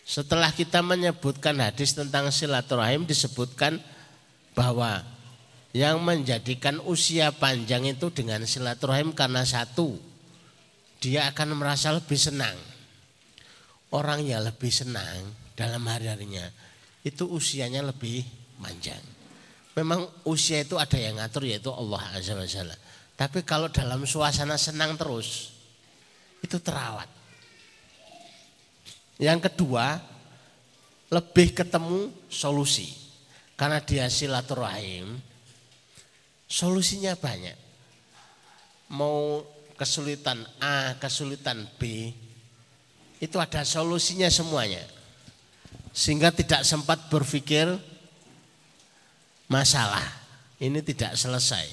Setelah 0.06 0.54
kita 0.54 0.82
menyebutkan 0.86 1.58
hadis 1.58 1.98
tentang 1.98 2.30
silaturahim 2.30 3.06
disebutkan 3.06 3.82
bahwa 4.54 5.02
yang 5.70 6.02
menjadikan 6.02 6.82
usia 6.82 7.30
panjang 7.30 7.86
itu 7.86 8.10
dengan 8.10 8.42
silaturahim 8.42 9.14
karena 9.14 9.46
satu 9.46 9.98
dia 10.98 11.30
akan 11.30 11.58
merasa 11.58 11.94
lebih 11.94 12.18
senang. 12.18 12.58
Orang 13.90 14.22
yang 14.22 14.46
lebih 14.46 14.70
senang 14.70 15.34
dalam 15.58 15.82
hari-harinya 15.86 16.46
itu 17.02 17.26
usianya 17.26 17.82
lebih 17.82 18.22
panjang. 18.62 19.19
Memang 19.78 20.10
usia 20.26 20.66
itu 20.66 20.74
ada 20.74 20.98
yang 20.98 21.22
ngatur 21.22 21.46
yaitu 21.46 21.70
Allah 21.70 22.02
Azza 22.14 22.34
wa 22.34 22.46
Jalla. 22.46 22.76
Tapi 23.14 23.44
kalau 23.44 23.68
dalam 23.70 24.02
suasana 24.02 24.56
senang 24.56 24.96
terus 24.98 25.54
itu 26.40 26.56
terawat. 26.58 27.06
Yang 29.20 29.52
kedua, 29.52 30.00
lebih 31.12 31.52
ketemu 31.52 32.08
solusi. 32.32 32.96
Karena 33.54 33.76
dia 33.84 34.08
silaturahim, 34.08 35.20
solusinya 36.48 37.12
banyak. 37.12 37.52
Mau 38.96 39.44
kesulitan 39.76 40.40
A, 40.56 40.96
kesulitan 40.96 41.68
B, 41.76 42.10
itu 43.20 43.36
ada 43.36 43.60
solusinya 43.68 44.32
semuanya. 44.32 44.80
Sehingga 45.92 46.32
tidak 46.32 46.64
sempat 46.64 47.12
berpikir 47.12 47.68
masalah 49.50 50.06
ini 50.62 50.78
tidak 50.80 51.18
selesai. 51.18 51.66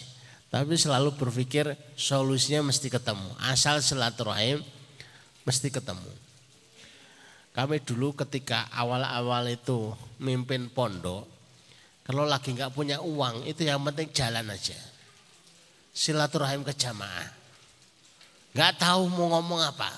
Tapi 0.49 0.73
selalu 0.79 1.13
berpikir 1.13 1.77
solusinya 1.93 2.73
mesti 2.73 2.89
ketemu. 2.89 3.29
Asal 3.45 3.83
silaturahim 3.83 4.63
mesti 5.45 5.69
ketemu. 5.69 6.11
Kami 7.53 7.83
dulu 7.83 8.15
ketika 8.15 8.69
awal-awal 8.73 9.49
itu 9.49 9.91
mimpin 10.21 10.69
pondok, 10.71 11.27
kalau 12.07 12.23
lagi 12.23 12.55
nggak 12.55 12.71
punya 12.71 13.03
uang 13.03 13.43
itu 13.43 13.67
yang 13.67 13.83
penting 13.83 14.07
jalan 14.15 14.47
aja. 14.47 14.77
Silaturahim 15.91 16.63
ke 16.63 16.71
jamaah. 16.71 17.27
Nggak 18.55 18.73
tahu 18.79 19.11
mau 19.11 19.35
ngomong 19.35 19.61
apa. 19.67 19.91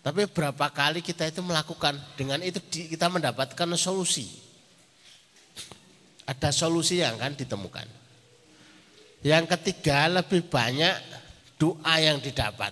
Tapi 0.00 0.24
berapa 0.26 0.66
kali 0.72 1.04
kita 1.04 1.28
itu 1.28 1.44
melakukan 1.44 1.94
dengan 2.16 2.40
itu 2.42 2.58
kita 2.66 3.06
mendapatkan 3.06 3.68
solusi. 3.76 4.49
Ada 6.30 6.54
solusi 6.54 7.02
yang 7.02 7.18
akan 7.18 7.34
ditemukan. 7.34 7.86
Yang 9.26 9.44
ketiga 9.58 10.06
lebih 10.06 10.46
banyak 10.46 10.94
doa 11.58 11.94
yang 11.98 12.22
didapat. 12.22 12.70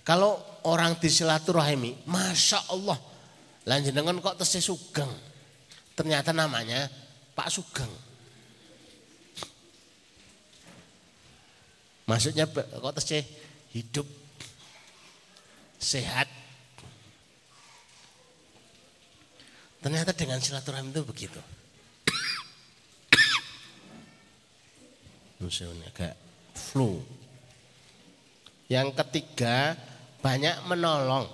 Kalau 0.00 0.40
orang 0.64 0.96
di 0.96 1.12
silaturahimi, 1.12 2.08
masya 2.08 2.64
Allah, 2.72 2.96
dengan 3.66 4.16
kok 4.24 4.40
tesih 4.40 4.62
sugeng. 4.62 5.10
Ternyata 5.92 6.32
namanya 6.32 6.86
Pak 7.36 7.48
Sugeng. 7.52 7.92
Maksudnya 12.06 12.46
kok 12.48 12.94
tesih 13.02 13.26
hidup 13.74 14.06
sehat. 15.76 16.30
Ternyata 19.82 20.14
dengan 20.14 20.38
silaturahmi 20.38 20.94
itu 20.94 21.02
begitu. 21.02 21.40
Agak 25.40 26.14
flu. 26.56 27.00
Yang 28.66 28.98
ketiga, 29.04 29.76
banyak 30.24 30.66
menolong. 30.66 31.28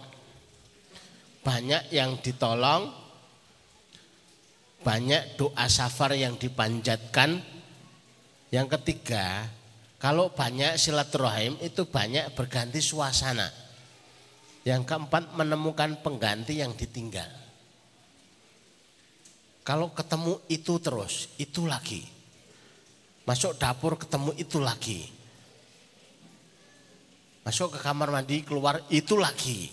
Banyak 1.43 1.91
yang 1.91 2.23
ditolong, 2.23 2.93
banyak 4.87 5.39
doa 5.39 5.67
safar 5.67 6.15
yang 6.15 6.39
dipanjatkan. 6.39 7.43
Yang 8.53 8.69
ketiga, 8.79 9.49
kalau 9.97 10.31
banyak 10.31 10.77
silaturahim 10.77 11.59
itu 11.65 11.89
banyak 11.89 12.31
berganti 12.37 12.79
suasana. 12.79 13.49
Yang 14.63 14.87
keempat, 14.87 15.35
menemukan 15.35 15.99
pengganti 16.05 16.63
yang 16.63 16.77
ditinggal. 16.79 17.27
Kalau 19.63 19.95
ketemu 19.95 20.43
itu 20.51 20.75
terus, 20.79 21.31
itu 21.39 21.67
lagi. 21.67 22.22
Masuk 23.23 23.55
dapur 23.55 23.95
ketemu 23.95 24.35
itu 24.35 24.59
lagi 24.59 25.23
Masuk 27.43 27.75
ke 27.75 27.79
kamar 27.83 28.15
mandi, 28.15 28.47
keluar 28.47 28.79
itu 28.87 29.19
lagi. 29.19 29.67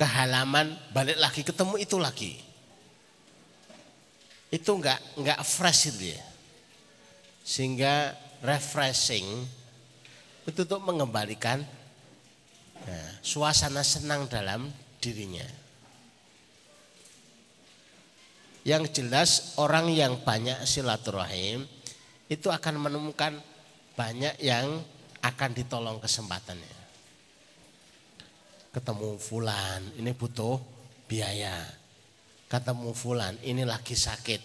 Ke 0.00 0.06
halaman, 0.08 0.72
balik 0.96 1.20
lagi 1.20 1.44
ketemu 1.44 1.76
itu 1.76 1.96
lagi. 2.00 2.32
Itu 4.48 4.80
enggak 4.80 5.00
enggak 5.20 5.40
fresh 5.44 5.92
itu 5.92 6.16
ya. 6.16 6.22
Sehingga 7.44 8.16
refreshing 8.40 9.44
itu 10.48 10.60
untuk 10.64 10.80
mengembalikan 10.80 11.60
nah, 12.88 13.10
suasana 13.20 13.84
senang 13.84 14.24
dalam 14.32 14.72
dirinya. 14.96 15.44
Yang 18.64 18.96
jelas 19.00 19.60
orang 19.60 19.92
yang 19.92 20.24
banyak 20.24 20.64
silaturahim 20.64 21.68
itu 22.32 22.48
akan 22.48 22.80
menemukan 22.80 23.36
banyak 23.92 24.40
yang 24.40 24.80
akan 25.20 25.50
ditolong 25.52 26.00
kesempatannya. 26.00 26.80
Ketemu 28.72 29.20
fulan, 29.20 29.80
ini 30.00 30.10
butuh 30.16 30.58
biaya. 31.06 31.62
Ketemu 32.48 32.90
fulan, 32.96 33.36
ini 33.44 33.62
lagi 33.62 33.94
sakit. 33.94 34.42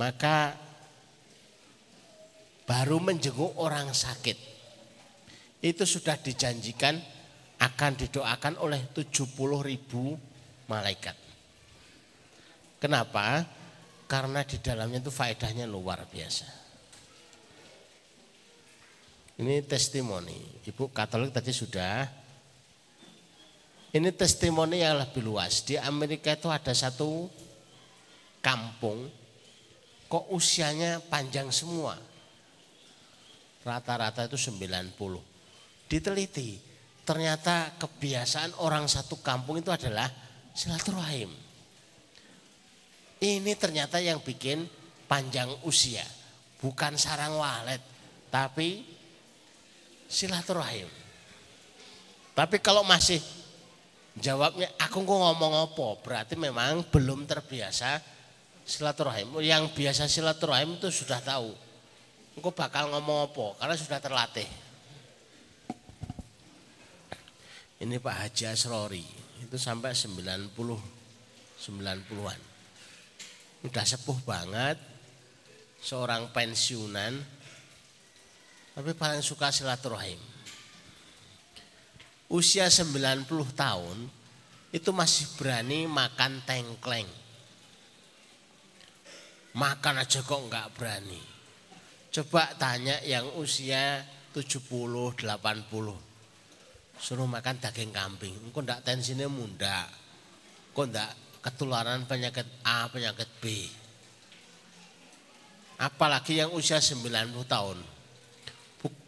Maka 0.00 0.56
baru 2.66 2.98
menjenguk 2.98 3.54
orang 3.60 3.92
sakit. 3.92 4.50
Itu 5.62 5.86
sudah 5.86 6.18
dijanjikan 6.18 6.98
akan 7.62 7.92
didoakan 7.94 8.58
oleh 8.58 8.90
70 8.90 9.22
ribu 9.62 10.18
malaikat. 10.66 11.21
Kenapa? 12.82 13.46
Karena 14.10 14.42
di 14.42 14.58
dalamnya 14.58 14.98
itu 14.98 15.14
faedahnya 15.14 15.70
luar 15.70 16.02
biasa. 16.10 16.50
Ini 19.38 19.62
testimoni. 19.62 20.66
Ibu 20.66 20.90
Katolik 20.90 21.30
tadi 21.30 21.54
sudah. 21.54 22.10
Ini 23.94 24.10
testimoni 24.18 24.82
yang 24.82 24.98
lebih 24.98 25.22
luas. 25.22 25.62
Di 25.62 25.78
Amerika 25.78 26.34
itu 26.34 26.50
ada 26.50 26.74
satu 26.74 27.30
kampung 28.42 29.06
kok 30.10 30.28
usianya 30.34 30.98
panjang 31.06 31.54
semua. 31.54 31.94
Rata-rata 33.62 34.26
itu 34.26 34.34
90. 34.34 34.98
Diteliti, 35.86 36.58
ternyata 37.06 37.78
kebiasaan 37.78 38.58
orang 38.58 38.90
satu 38.90 39.22
kampung 39.22 39.62
itu 39.62 39.70
adalah 39.70 40.10
silaturahim. 40.50 41.41
Ini 43.22 43.54
ternyata 43.54 44.02
yang 44.02 44.18
bikin 44.18 44.66
panjang 45.06 45.46
usia. 45.62 46.02
Bukan 46.58 46.98
sarang 46.98 47.38
walet, 47.38 47.78
tapi 48.34 48.82
silaturahim. 50.10 50.90
Tapi 52.34 52.58
kalau 52.58 52.82
masih 52.82 53.22
jawabnya 54.18 54.66
aku 54.74 55.06
kok 55.06 55.18
ngomong 55.22 55.70
apa, 55.70 55.88
berarti 56.02 56.34
memang 56.34 56.82
belum 56.90 57.22
terbiasa 57.30 58.02
silaturahim. 58.66 59.38
Yang 59.38 59.70
biasa 59.78 60.10
silaturahim 60.10 60.82
itu 60.82 60.90
sudah 60.90 61.22
tahu. 61.22 61.54
Engkau 62.34 62.50
bakal 62.50 62.90
ngomong 62.90 63.30
apa 63.30 63.46
karena 63.62 63.76
sudah 63.78 63.98
terlatih. 64.02 64.48
Ini 67.82 67.98
Pak 68.02 68.16
Haji 68.18 68.44
Asrori 68.50 69.06
itu 69.42 69.56
sampai 69.58 69.94
90 69.94 70.54
90-an. 71.62 72.51
Udah 73.62 73.86
sepuh 73.86 74.18
banget, 74.26 74.78
seorang 75.82 76.30
pensiunan 76.30 77.42
tapi 78.72 78.96
paling 78.96 79.20
suka 79.20 79.52
silaturahim. 79.52 80.16
Usia 82.32 82.72
90 82.72 83.28
tahun 83.52 83.98
itu 84.72 84.90
masih 84.96 85.28
berani 85.36 85.84
makan 85.84 86.40
tengkleng. 86.48 87.04
Makan 89.52 90.00
aja 90.00 90.24
kok 90.24 90.40
enggak 90.40 90.72
berani. 90.72 91.20
Coba 92.08 92.56
tanya 92.56 92.96
yang 93.04 93.28
usia 93.36 94.00
70, 94.32 95.20
80. 95.20 95.20
Suruh 96.96 97.28
makan 97.28 97.60
daging 97.60 97.92
kambing. 97.92 98.32
Engkau 98.48 98.64
enggak 98.64 98.80
tensinya 98.80 99.28
munda. 99.28 99.92
Kok 100.72 100.88
enggak 100.88 101.12
ketularan 101.42 102.06
penyakit 102.06 102.46
A, 102.62 102.86
penyakit 102.88 103.28
B. 103.42 103.66
Apalagi 105.82 106.38
yang 106.38 106.54
usia 106.54 106.78
90 106.78 107.10
tahun 107.50 107.78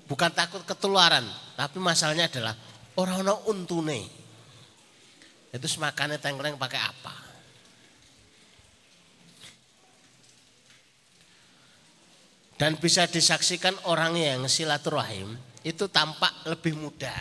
bukan 0.05 0.31
takut 0.33 0.63
ketularan, 0.65 1.25
tapi 1.57 1.81
masalahnya 1.81 2.29
adalah 2.29 2.55
orang 3.01 3.25
orang 3.25 3.41
untune. 3.49 4.03
Itu 5.55 5.67
semakannya 5.71 6.19
tengkleng 6.19 6.59
pakai 6.59 6.81
apa? 6.83 7.15
Dan 12.55 12.79
bisa 12.79 13.07
disaksikan 13.11 13.75
orang 13.91 14.15
yang 14.15 14.41
silaturahim 14.47 15.35
itu 15.67 15.91
tampak 15.91 16.31
lebih 16.47 16.79
muda. 16.79 17.15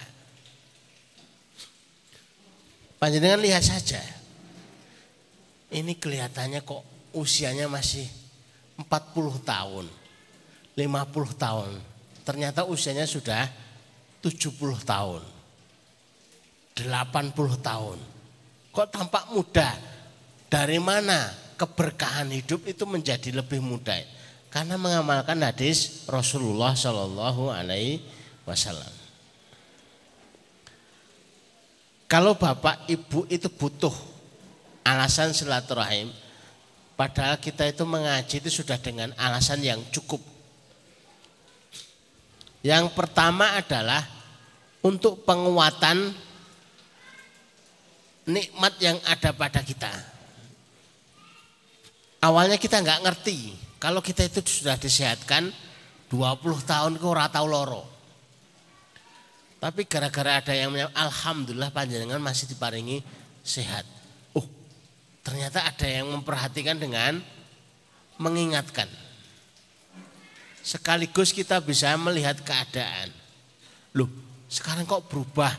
Panjenengan 3.01 3.41
lihat 3.41 3.65
saja. 3.65 4.01
Ini 5.73 5.97
kelihatannya 5.97 6.61
kok 6.61 6.85
usianya 7.17 7.65
masih 7.65 8.05
40 8.77 8.85
tahun, 9.41 9.85
50 10.77 11.33
tahun 11.33 11.71
ternyata 12.23 12.63
usianya 12.65 13.03
sudah 13.03 13.51
70 14.23 14.55
tahun. 14.87 15.21
80 16.73 17.59
tahun. 17.61 17.99
Kok 18.73 18.87
tampak 18.89 19.29
muda? 19.29 19.69
Dari 20.49 20.81
mana 20.81 21.29
keberkahan 21.59 22.33
hidup 22.33 22.65
itu 22.65 22.87
menjadi 22.89 23.29
lebih 23.29 23.61
muda? 23.61 23.93
Karena 24.49 24.79
mengamalkan 24.79 25.37
hadis 25.43 26.07
Rasulullah 26.09 26.73
Shallallahu 26.73 27.53
Alaihi 27.53 28.01
Wasallam. 28.47 28.89
Kalau 32.09 32.37
bapak 32.37 32.85
ibu 32.89 33.25
itu 33.29 33.49
butuh 33.49 33.93
alasan 34.83 35.31
silaturahim, 35.31 36.11
padahal 36.99 37.39
kita 37.39 37.67
itu 37.67 37.83
mengaji 37.87 38.39
itu 38.43 38.63
sudah 38.63 38.79
dengan 38.79 39.11
alasan 39.17 39.63
yang 39.63 39.79
cukup 39.91 40.33
yang 42.63 42.95
pertama 42.95 43.59
adalah 43.59 44.07
untuk 44.87 45.27
penguatan 45.27 46.15
nikmat 48.23 48.73
yang 48.79 48.95
ada 49.03 49.35
pada 49.35 49.59
kita. 49.59 49.91
Awalnya 52.23 52.55
kita 52.55 52.79
nggak 52.79 53.03
ngerti 53.03 53.51
kalau 53.83 53.99
kita 53.99 54.23
itu 54.23 54.63
sudah 54.63 54.79
disehatkan 54.79 55.51
20 56.07 56.15
tahun 56.63 56.95
ke 56.95 57.03
ora 57.03 57.27
tahu 57.27 57.51
loro. 57.51 57.83
Tapi 59.59 59.83
gara-gara 59.83 60.39
ada 60.39 60.55
yang 60.55 60.71
menyebut, 60.71 60.95
alhamdulillah 60.95 61.71
panjenengan 61.71 62.19
masih 62.23 62.47
diparingi 62.47 63.03
sehat. 63.43 63.83
Ternyata 65.23 65.63
ada 65.63 65.87
yang 65.87 66.11
memperhatikan 66.11 66.75
dengan 66.75 67.23
mengingatkan. 68.19 68.91
Sekaligus 70.59 71.31
kita 71.31 71.63
bisa 71.63 71.95
melihat 71.95 72.39
keadaan. 72.43 73.11
Loh, 73.95 74.11
sekarang 74.51 74.83
kok 74.83 75.07
berubah? 75.07 75.51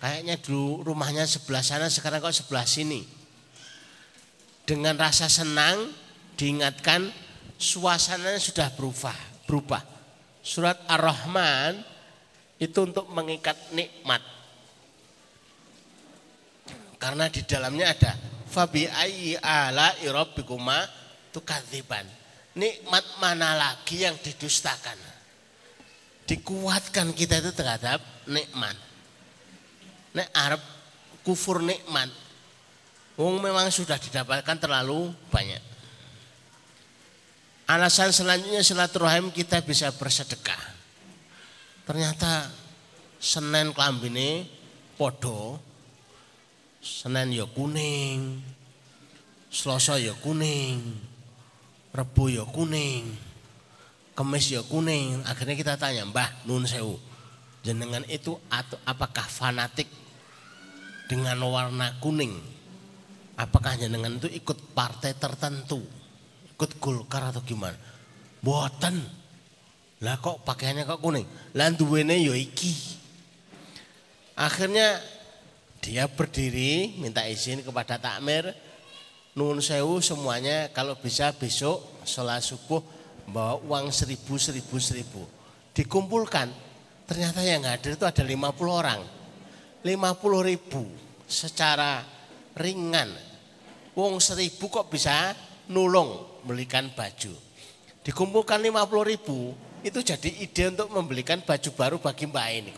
Kayaknya 0.00 0.36
dulu 0.40 0.84
rumahnya 0.84 1.24
sebelah 1.24 1.64
sana, 1.64 1.88
sekarang 1.88 2.20
kok 2.20 2.36
sebelah 2.36 2.64
sini. 2.64 3.04
Dengan 4.64 4.96
rasa 4.96 5.28
senang 5.28 5.92
diingatkan 6.36 7.08
suasananya 7.60 8.40
sudah 8.40 8.68
berubah, 8.72 9.16
berubah. 9.48 9.80
Surat 10.44 10.76
Ar-Rahman 10.88 11.80
itu 12.60 12.78
untuk 12.84 13.08
mengikat 13.12 13.56
nikmat. 13.72 14.20
Karena 17.00 17.28
di 17.28 17.44
dalamnya 17.44 17.92
ada 17.92 18.12
fabi 18.54 18.86
ayyi 18.86 19.34
ala 19.42 19.90
rabbikuma 19.98 20.86
tukadziban 21.34 22.06
nikmat 22.54 23.04
mana 23.18 23.54
lagi 23.58 24.06
yang 24.06 24.14
didustakan? 24.18 24.96
Dikuatkan 26.24 27.12
kita 27.12 27.42
itu 27.44 27.52
terhadap 27.52 28.00
nikmat. 28.24 28.78
Nek 30.16 30.28
Arab 30.32 30.62
kufur 31.26 31.60
nikmat. 31.60 32.08
Wong 33.14 33.38
memang 33.44 33.68
sudah 33.68 34.00
didapatkan 34.00 34.56
terlalu 34.58 35.12
banyak. 35.28 35.60
Alasan 37.68 38.10
selanjutnya 38.10 38.64
silaturahim 38.64 39.30
kita 39.30 39.60
bisa 39.62 39.92
bersedekah. 39.92 40.58
Ternyata 41.84 42.48
Senin 43.20 43.72
klambine 43.72 44.44
podo, 44.96 45.56
Senin 46.84 47.32
ya 47.32 47.48
kuning, 47.48 48.44
Selasa 49.48 49.96
ya 49.96 50.12
kuning, 50.20 50.84
Rebu 51.96 52.28
ya 52.28 52.44
kuning, 52.44 53.08
kemis 54.12 54.52
ya 54.52 54.60
kuning. 54.60 55.24
Akhirnya 55.24 55.56
kita 55.56 55.80
tanya, 55.80 56.04
Mbah 56.04 56.44
Nun 56.44 56.68
Sewu, 56.68 57.00
jenengan 57.64 58.04
itu 58.04 58.36
atau 58.52 58.76
apakah 58.84 59.24
fanatik 59.24 59.88
dengan 61.08 61.40
warna 61.48 61.96
kuning? 62.04 62.36
Apakah 63.40 63.80
jenengan 63.80 64.20
itu 64.20 64.28
ikut 64.28 64.76
partai 64.76 65.16
tertentu? 65.16 65.80
Ikut 66.52 66.76
Golkar 66.84 67.32
atau 67.32 67.40
gimana? 67.40 67.80
Boten. 68.44 69.00
Lah 70.04 70.20
kok 70.20 70.44
pakaiannya 70.44 70.84
kok 70.84 71.00
kuning? 71.00 71.24
Lah 71.56 71.72
duwene 71.72 72.20
ya 72.20 72.36
iki. 72.36 73.00
Akhirnya 74.36 75.13
dia 75.84 76.08
berdiri 76.08 76.96
minta 76.96 77.28
izin 77.28 77.60
kepada 77.60 78.00
takmir 78.00 78.56
Nuhun 79.34 79.58
sewu 79.58 79.98
semuanya 79.98 80.70
kalau 80.70 80.94
bisa 80.94 81.34
besok 81.34 81.82
sholat 82.06 82.38
subuh 82.38 82.78
bawa 83.26 83.58
uang 83.66 83.90
seribu, 83.90 84.38
seribu, 84.38 84.78
seribu. 84.78 85.26
Dikumpulkan, 85.74 86.54
ternyata 87.02 87.42
yang 87.42 87.66
hadir 87.66 87.98
itu 87.98 88.06
ada 88.06 88.22
50 88.22 88.30
orang. 88.70 89.02
50 89.82 89.90
ribu 90.46 90.86
secara 91.26 92.06
ringan. 92.54 93.10
Uang 93.98 94.22
seribu 94.22 94.70
kok 94.70 94.86
bisa 94.86 95.34
nulung 95.66 96.38
belikan 96.46 96.94
baju. 96.94 97.34
Dikumpulkan 98.06 98.62
50 98.62 99.10
ribu, 99.10 99.50
itu 99.82 99.98
jadi 99.98 100.30
ide 100.46 100.78
untuk 100.78 100.94
membelikan 100.94 101.42
baju 101.42 101.70
baru 101.74 101.96
bagi 101.98 102.30
mbak 102.30 102.48
ini. 102.54 102.70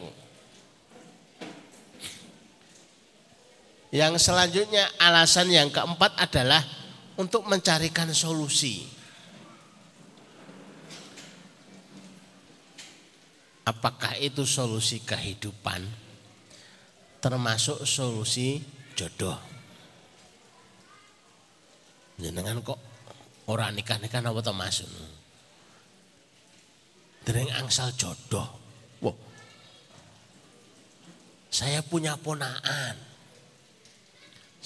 Yang 3.95 4.19
selanjutnya 4.19 4.91
alasan 4.99 5.47
yang 5.51 5.71
keempat 5.71 6.19
adalah 6.19 6.59
untuk 7.17 7.47
mencarikan 7.47 8.11
solusi. 8.11 8.83
Apakah 13.67 14.15
itu 14.23 14.47
solusi 14.47 15.03
kehidupan 15.03 15.83
termasuk 17.19 17.83
solusi 17.83 18.63
jodoh? 18.95 19.39
Jenengan 22.17 22.63
kok 22.63 22.79
orang 23.51 23.75
nikah-nikah 23.75 24.23
apa 24.23 24.41
termasuk? 24.43 24.87
Dereng 27.27 27.51
angsal 27.59 27.91
jodoh. 27.99 28.47
Wow. 29.03 29.19
Saya 31.51 31.83
punya 31.83 32.15
ponaan 32.15 33.06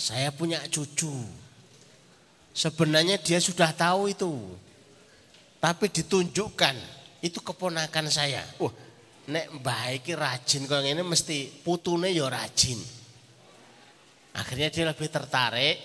saya 0.00 0.32
punya 0.32 0.56
cucu. 0.72 1.12
Sebenarnya 2.56 3.20
dia 3.20 3.36
sudah 3.36 3.68
tahu 3.76 4.08
itu. 4.08 4.32
Tapi 5.60 5.92
ditunjukkan 5.92 6.76
itu 7.20 7.36
keponakan 7.44 8.08
saya. 8.08 8.40
Wah, 8.56 8.72
nek 9.28 9.60
baik 9.60 10.16
rajin 10.16 10.64
kalau 10.64 10.80
ini 10.80 11.04
mesti 11.04 11.52
putune 11.60 12.08
ya 12.16 12.32
rajin. 12.32 12.80
Akhirnya 14.40 14.72
dia 14.72 14.88
lebih 14.88 15.12
tertarik. 15.12 15.76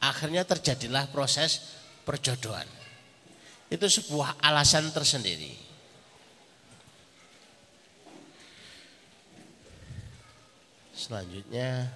Akhirnya 0.00 0.48
terjadilah 0.48 1.12
proses 1.12 1.76
perjodohan. 2.08 2.64
Itu 3.68 3.84
sebuah 3.84 4.40
alasan 4.40 4.88
tersendiri. 4.96 5.52
Selanjutnya 10.96 11.92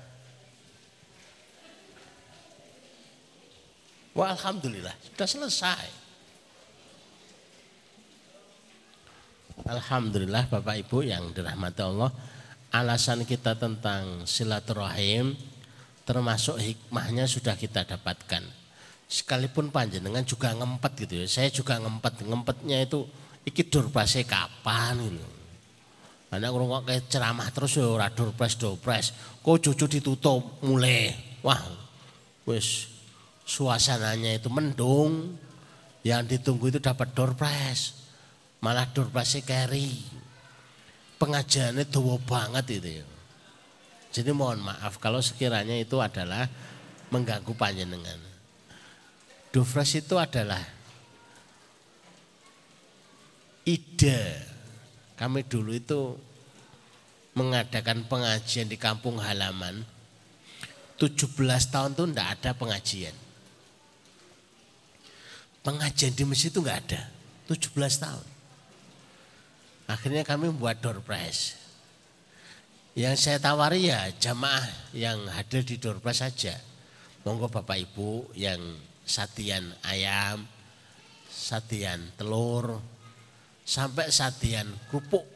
Wah 4.20 4.36
Alhamdulillah 4.36 4.92
sudah 5.00 5.24
selesai. 5.24 5.84
Alhamdulillah 9.64 10.44
Bapak 10.44 10.76
Ibu 10.76 11.08
yang 11.08 11.32
dirahmati 11.32 11.80
Allah. 11.80 12.12
Alasan 12.68 13.24
kita 13.24 13.56
tentang 13.56 14.28
silaturahim 14.28 15.32
termasuk 16.04 16.60
hikmahnya 16.60 17.24
sudah 17.24 17.56
kita 17.56 17.88
dapatkan. 17.88 18.44
Sekalipun 19.08 19.72
panjenengan 19.72 20.28
juga 20.28 20.52
ngempet 20.52 21.08
gitu 21.08 21.24
ya. 21.24 21.26
Saya 21.26 21.48
juga 21.48 21.80
ngempet. 21.80 22.20
Ngempetnya 22.20 22.84
itu 22.84 23.08
iki 23.48 23.72
durbase 23.72 24.28
kapan 24.28 25.00
gitu. 25.00 25.24
Anak 26.28 26.52
kok 26.52 26.84
kayak 26.84 27.04
ceramah 27.08 27.48
terus 27.56 27.72
ya 27.72 27.88
ora 27.88 28.12
durpres 28.12 28.60
durpres. 28.60 29.16
Kok 29.40 29.56
cucu 29.64 29.96
ditutup 29.96 30.60
mulai. 30.60 31.08
Wah, 31.40 31.64
wis 32.44 32.99
suasananya 33.50 34.38
itu 34.38 34.46
mendung, 34.46 35.34
yang 36.06 36.22
ditunggu 36.22 36.70
itu 36.70 36.78
dapat 36.78 37.10
door 37.10 37.34
prize, 37.34 37.98
malah 38.62 38.86
door 38.94 39.10
prize 39.10 39.42
carry. 39.42 39.98
Pengajarannya 41.18 41.84
tua 41.90 42.16
banget 42.22 42.80
itu 42.80 43.02
ya. 43.02 43.06
Jadi 44.10 44.30
mohon 44.32 44.62
maaf 44.64 44.96
kalau 45.02 45.20
sekiranya 45.20 45.76
itu 45.76 45.98
adalah 46.00 46.48
mengganggu 47.12 47.52
panjenengan. 47.58 48.16
Dufres 49.50 49.98
itu 49.98 50.14
adalah 50.16 50.62
ide. 53.66 54.46
Kami 55.18 55.44
dulu 55.44 55.76
itu 55.76 56.16
mengadakan 57.36 58.08
pengajian 58.08 58.70
di 58.70 58.80
kampung 58.80 59.20
halaman. 59.20 59.84
17 60.96 61.36
tahun 61.68 61.92
tuh 61.92 62.06
enggak 62.08 62.40
ada 62.40 62.50
pengajian. 62.56 63.29
Pengajian 65.60 66.16
di 66.16 66.24
masjid 66.24 66.48
itu 66.48 66.64
nggak 66.64 66.78
ada. 66.88 67.02
17 67.48 67.76
tahun. 67.76 68.26
Akhirnya 69.90 70.22
kami 70.22 70.48
membuat 70.48 70.80
door 70.80 71.02
prize. 71.02 71.58
Yang 72.94 73.26
saya 73.26 73.38
tawari 73.42 73.90
ya 73.90 74.10
jamaah 74.16 74.66
yang 74.96 75.18
hadir 75.30 75.66
di 75.66 75.76
door 75.76 75.98
prize 75.98 76.22
saja. 76.24 76.54
Monggo 77.26 77.52
Bapak 77.52 77.76
Ibu 77.76 78.32
yang 78.32 78.60
satian 79.04 79.76
ayam, 79.84 80.48
satian 81.28 82.14
telur, 82.16 82.80
sampai 83.66 84.08
satian 84.08 84.66
kerupuk 84.88 85.28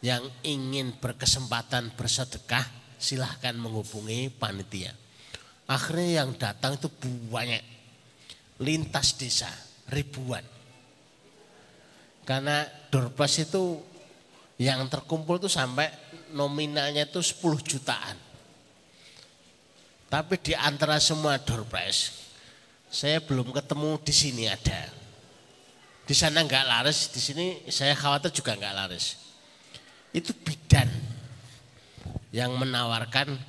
yang 0.00 0.24
ingin 0.46 0.96
berkesempatan 0.96 1.92
bersedekah 1.98 2.64
silahkan 3.00 3.56
menghubungi 3.56 4.32
panitia. 4.32 4.92
Akhirnya 5.68 6.24
yang 6.24 6.36
datang 6.36 6.76
itu 6.76 6.88
banyak 7.32 7.62
lintas 8.60 9.16
desa 9.16 9.48
ribuan. 9.90 10.44
Karena 12.28 12.62
Dorpas 12.92 13.40
itu 13.42 13.90
Yang 14.60 14.92
terkumpul 14.92 15.40
itu 15.40 15.48
sampai 15.48 15.88
nominalnya 16.36 17.08
itu 17.08 17.24
10 17.24 17.64
jutaan. 17.64 18.12
Tapi 20.04 20.36
di 20.36 20.52
antara 20.52 21.00
semua 21.00 21.40
prize, 21.40 22.28
saya 22.92 23.24
belum 23.24 23.56
ketemu 23.56 23.96
di 24.04 24.12
sini 24.12 24.44
ada. 24.52 24.92
Di 26.04 26.12
sana 26.12 26.44
nggak 26.44 26.66
laris, 26.68 27.08
di 27.08 27.20
sini 27.24 27.46
saya 27.72 27.96
khawatir 27.96 28.36
juga 28.36 28.52
nggak 28.52 28.74
laris. 28.76 29.16
Itu 30.12 30.36
bidan 30.36 30.92
yang 32.36 32.52
menawarkan 32.60 33.40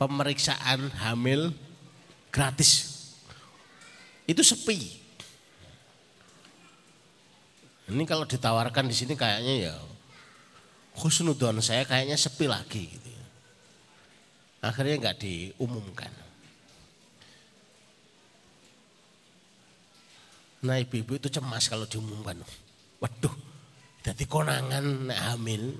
pemeriksaan 0.00 0.88
hamil 1.04 1.52
gratis. 2.32 2.91
Itu 4.26 4.42
sepi. 4.46 5.02
Ini 7.92 8.02
kalau 8.06 8.24
ditawarkan 8.24 8.88
di 8.88 8.94
sini 8.96 9.18
kayaknya 9.18 9.54
ya 9.68 9.74
khusnudon 10.96 11.58
saya 11.64 11.82
kayaknya 11.84 12.16
sepi 12.16 12.46
lagi 12.46 12.88
gitu. 12.88 13.08
ya. 13.10 13.24
Akhirnya 14.62 14.96
nggak 15.02 15.18
diumumkan. 15.18 16.12
Nah 20.62 20.78
ibu-ibu 20.78 21.18
itu 21.18 21.26
cemas 21.26 21.66
kalau 21.66 21.90
diumumkan. 21.90 22.38
Waduh, 23.02 23.34
jadi 24.06 24.24
konangan 24.30 25.10
hamil, 25.10 25.74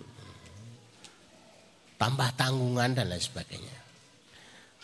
tambah 1.94 2.34
tanggungan 2.34 2.98
dan 2.98 3.06
lain 3.06 3.22
sebagainya. 3.22 3.78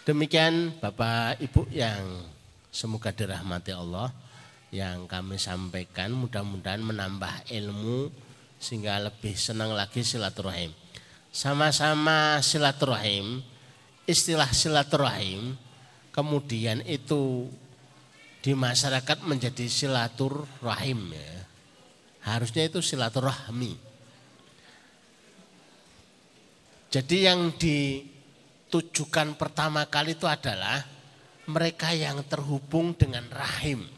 Demikian 0.07 0.79
Bapak 0.79 1.43
Ibu 1.43 1.67
yang 1.75 2.23
semoga 2.69 3.11
dirahmati 3.11 3.73
Allah 3.73 4.13
yang 4.69 5.09
kami 5.09 5.41
sampaikan 5.41 6.13
mudah-mudahan 6.13 6.85
menambah 6.85 7.49
ilmu 7.49 8.13
sehingga 8.61 9.01
lebih 9.01 9.33
senang 9.39 9.73
lagi 9.73 10.05
silaturahim. 10.05 10.75
Sama-sama 11.33 12.43
silaturahim, 12.45 13.41
istilah 14.05 14.51
silaturahim 14.51 15.57
kemudian 16.13 16.83
itu 16.85 17.47
di 18.43 18.53
masyarakat 18.53 19.23
menjadi 19.25 19.67
silaturahim 19.71 21.15
ya. 21.15 21.33
Harusnya 22.27 22.69
itu 22.69 22.83
silaturahmi. 22.85 23.79
Jadi 26.89 27.17
yang 27.29 27.53
ditujukan 27.57 29.37
pertama 29.37 29.85
kali 29.87 30.17
itu 30.17 30.25
adalah 30.25 30.98
mereka 31.49 31.97
yang 31.97 32.21
terhubung 32.29 32.93
dengan 32.93 33.25
rahim. 33.33 33.89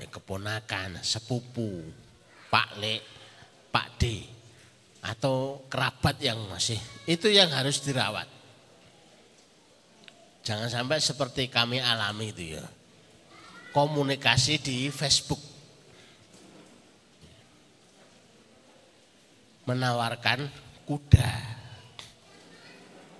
Ya, 0.00 0.08
keponakan, 0.10 1.04
sepupu, 1.04 1.84
Pak 2.48 2.80
Le, 2.80 3.04
Pak 3.68 4.00
D, 4.00 4.24
atau 5.04 5.62
kerabat 5.68 6.18
yang 6.18 6.40
masih, 6.48 6.80
itu 7.04 7.28
yang 7.30 7.52
harus 7.52 7.84
dirawat. 7.84 8.26
Jangan 10.44 10.68
sampai 10.72 10.98
seperti 11.00 11.48
kami 11.52 11.80
alami 11.80 12.32
itu 12.32 12.56
ya. 12.58 12.64
Komunikasi 13.72 14.60
di 14.60 14.88
Facebook. 14.92 15.40
Menawarkan 19.64 20.44
kuda. 20.84 21.63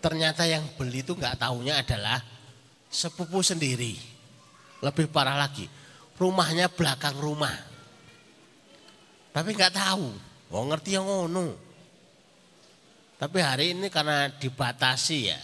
Ternyata 0.05 0.45
yang 0.45 0.69
beli 0.77 1.01
itu 1.01 1.17
nggak 1.17 1.41
tahunya 1.41 1.81
adalah 1.81 2.21
sepupu 2.93 3.41
sendiri. 3.41 3.97
Lebih 4.85 5.09
parah 5.09 5.41
lagi, 5.41 5.65
rumahnya 6.21 6.69
belakang 6.69 7.17
rumah. 7.17 7.57
Tapi 9.33 9.57
nggak 9.57 9.73
tahu, 9.73 10.13
oh 10.53 10.65
ngerti 10.69 11.01
yang 11.01 11.09
ngono. 11.09 11.57
Tapi 13.17 13.39
hari 13.41 13.73
ini 13.73 13.89
karena 13.89 14.29
dibatasi 14.29 15.19
ya, 15.33 15.41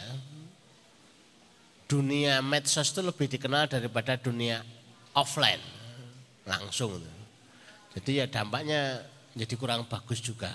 dunia 1.89 2.45
medsos 2.45 2.93
itu 2.93 3.01
lebih 3.01 3.33
dikenal 3.33 3.65
daripada 3.65 4.21
dunia 4.21 4.61
offline 5.17 5.65
langsung. 6.45 7.01
Jadi 7.97 8.21
ya 8.21 8.29
dampaknya 8.29 9.09
jadi 9.33 9.55
kurang 9.57 9.89
bagus 9.89 10.21
juga. 10.21 10.53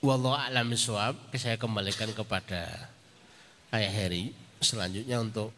Wallahu 0.00 0.32
a'lam 0.32 0.72
bishawab, 0.72 1.12
saya 1.36 1.60
kembalikan 1.60 2.08
kepada 2.16 2.88
Ayah 3.68 3.92
Heri 3.92 4.32
selanjutnya 4.56 5.20
untuk 5.20 5.52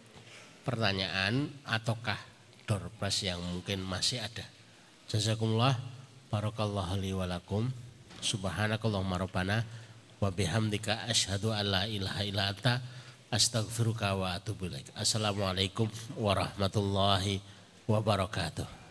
pertanyaan 0.67 1.47
ataukah 1.63 2.19
doorpress 2.67 3.23
yang 3.23 3.39
mungkin 3.39 3.87
masih 3.87 4.19
ada. 4.19 4.43
Jazakumullah 5.07 5.79
barakallahu 6.27 6.99
li 6.99 7.15
walakum 7.15 7.71
subhanakallahumma 8.19 9.23
rabbana 9.23 9.63
wa 10.19 10.27
bihamdika 10.35 11.07
asyhadu 11.07 11.55
an 11.55 11.71
la 11.71 11.83
ilaha 11.87 12.27
illa 12.27 12.51
anta 12.51 12.83
Astagfiruka 13.33 14.13
wa 14.13 14.37
atubu 14.37 14.69
ilaik. 14.69 14.93
Assalamualaikum 14.93 15.89
warahmatullahi 16.21 17.41
wabarakatuh. 17.89 18.82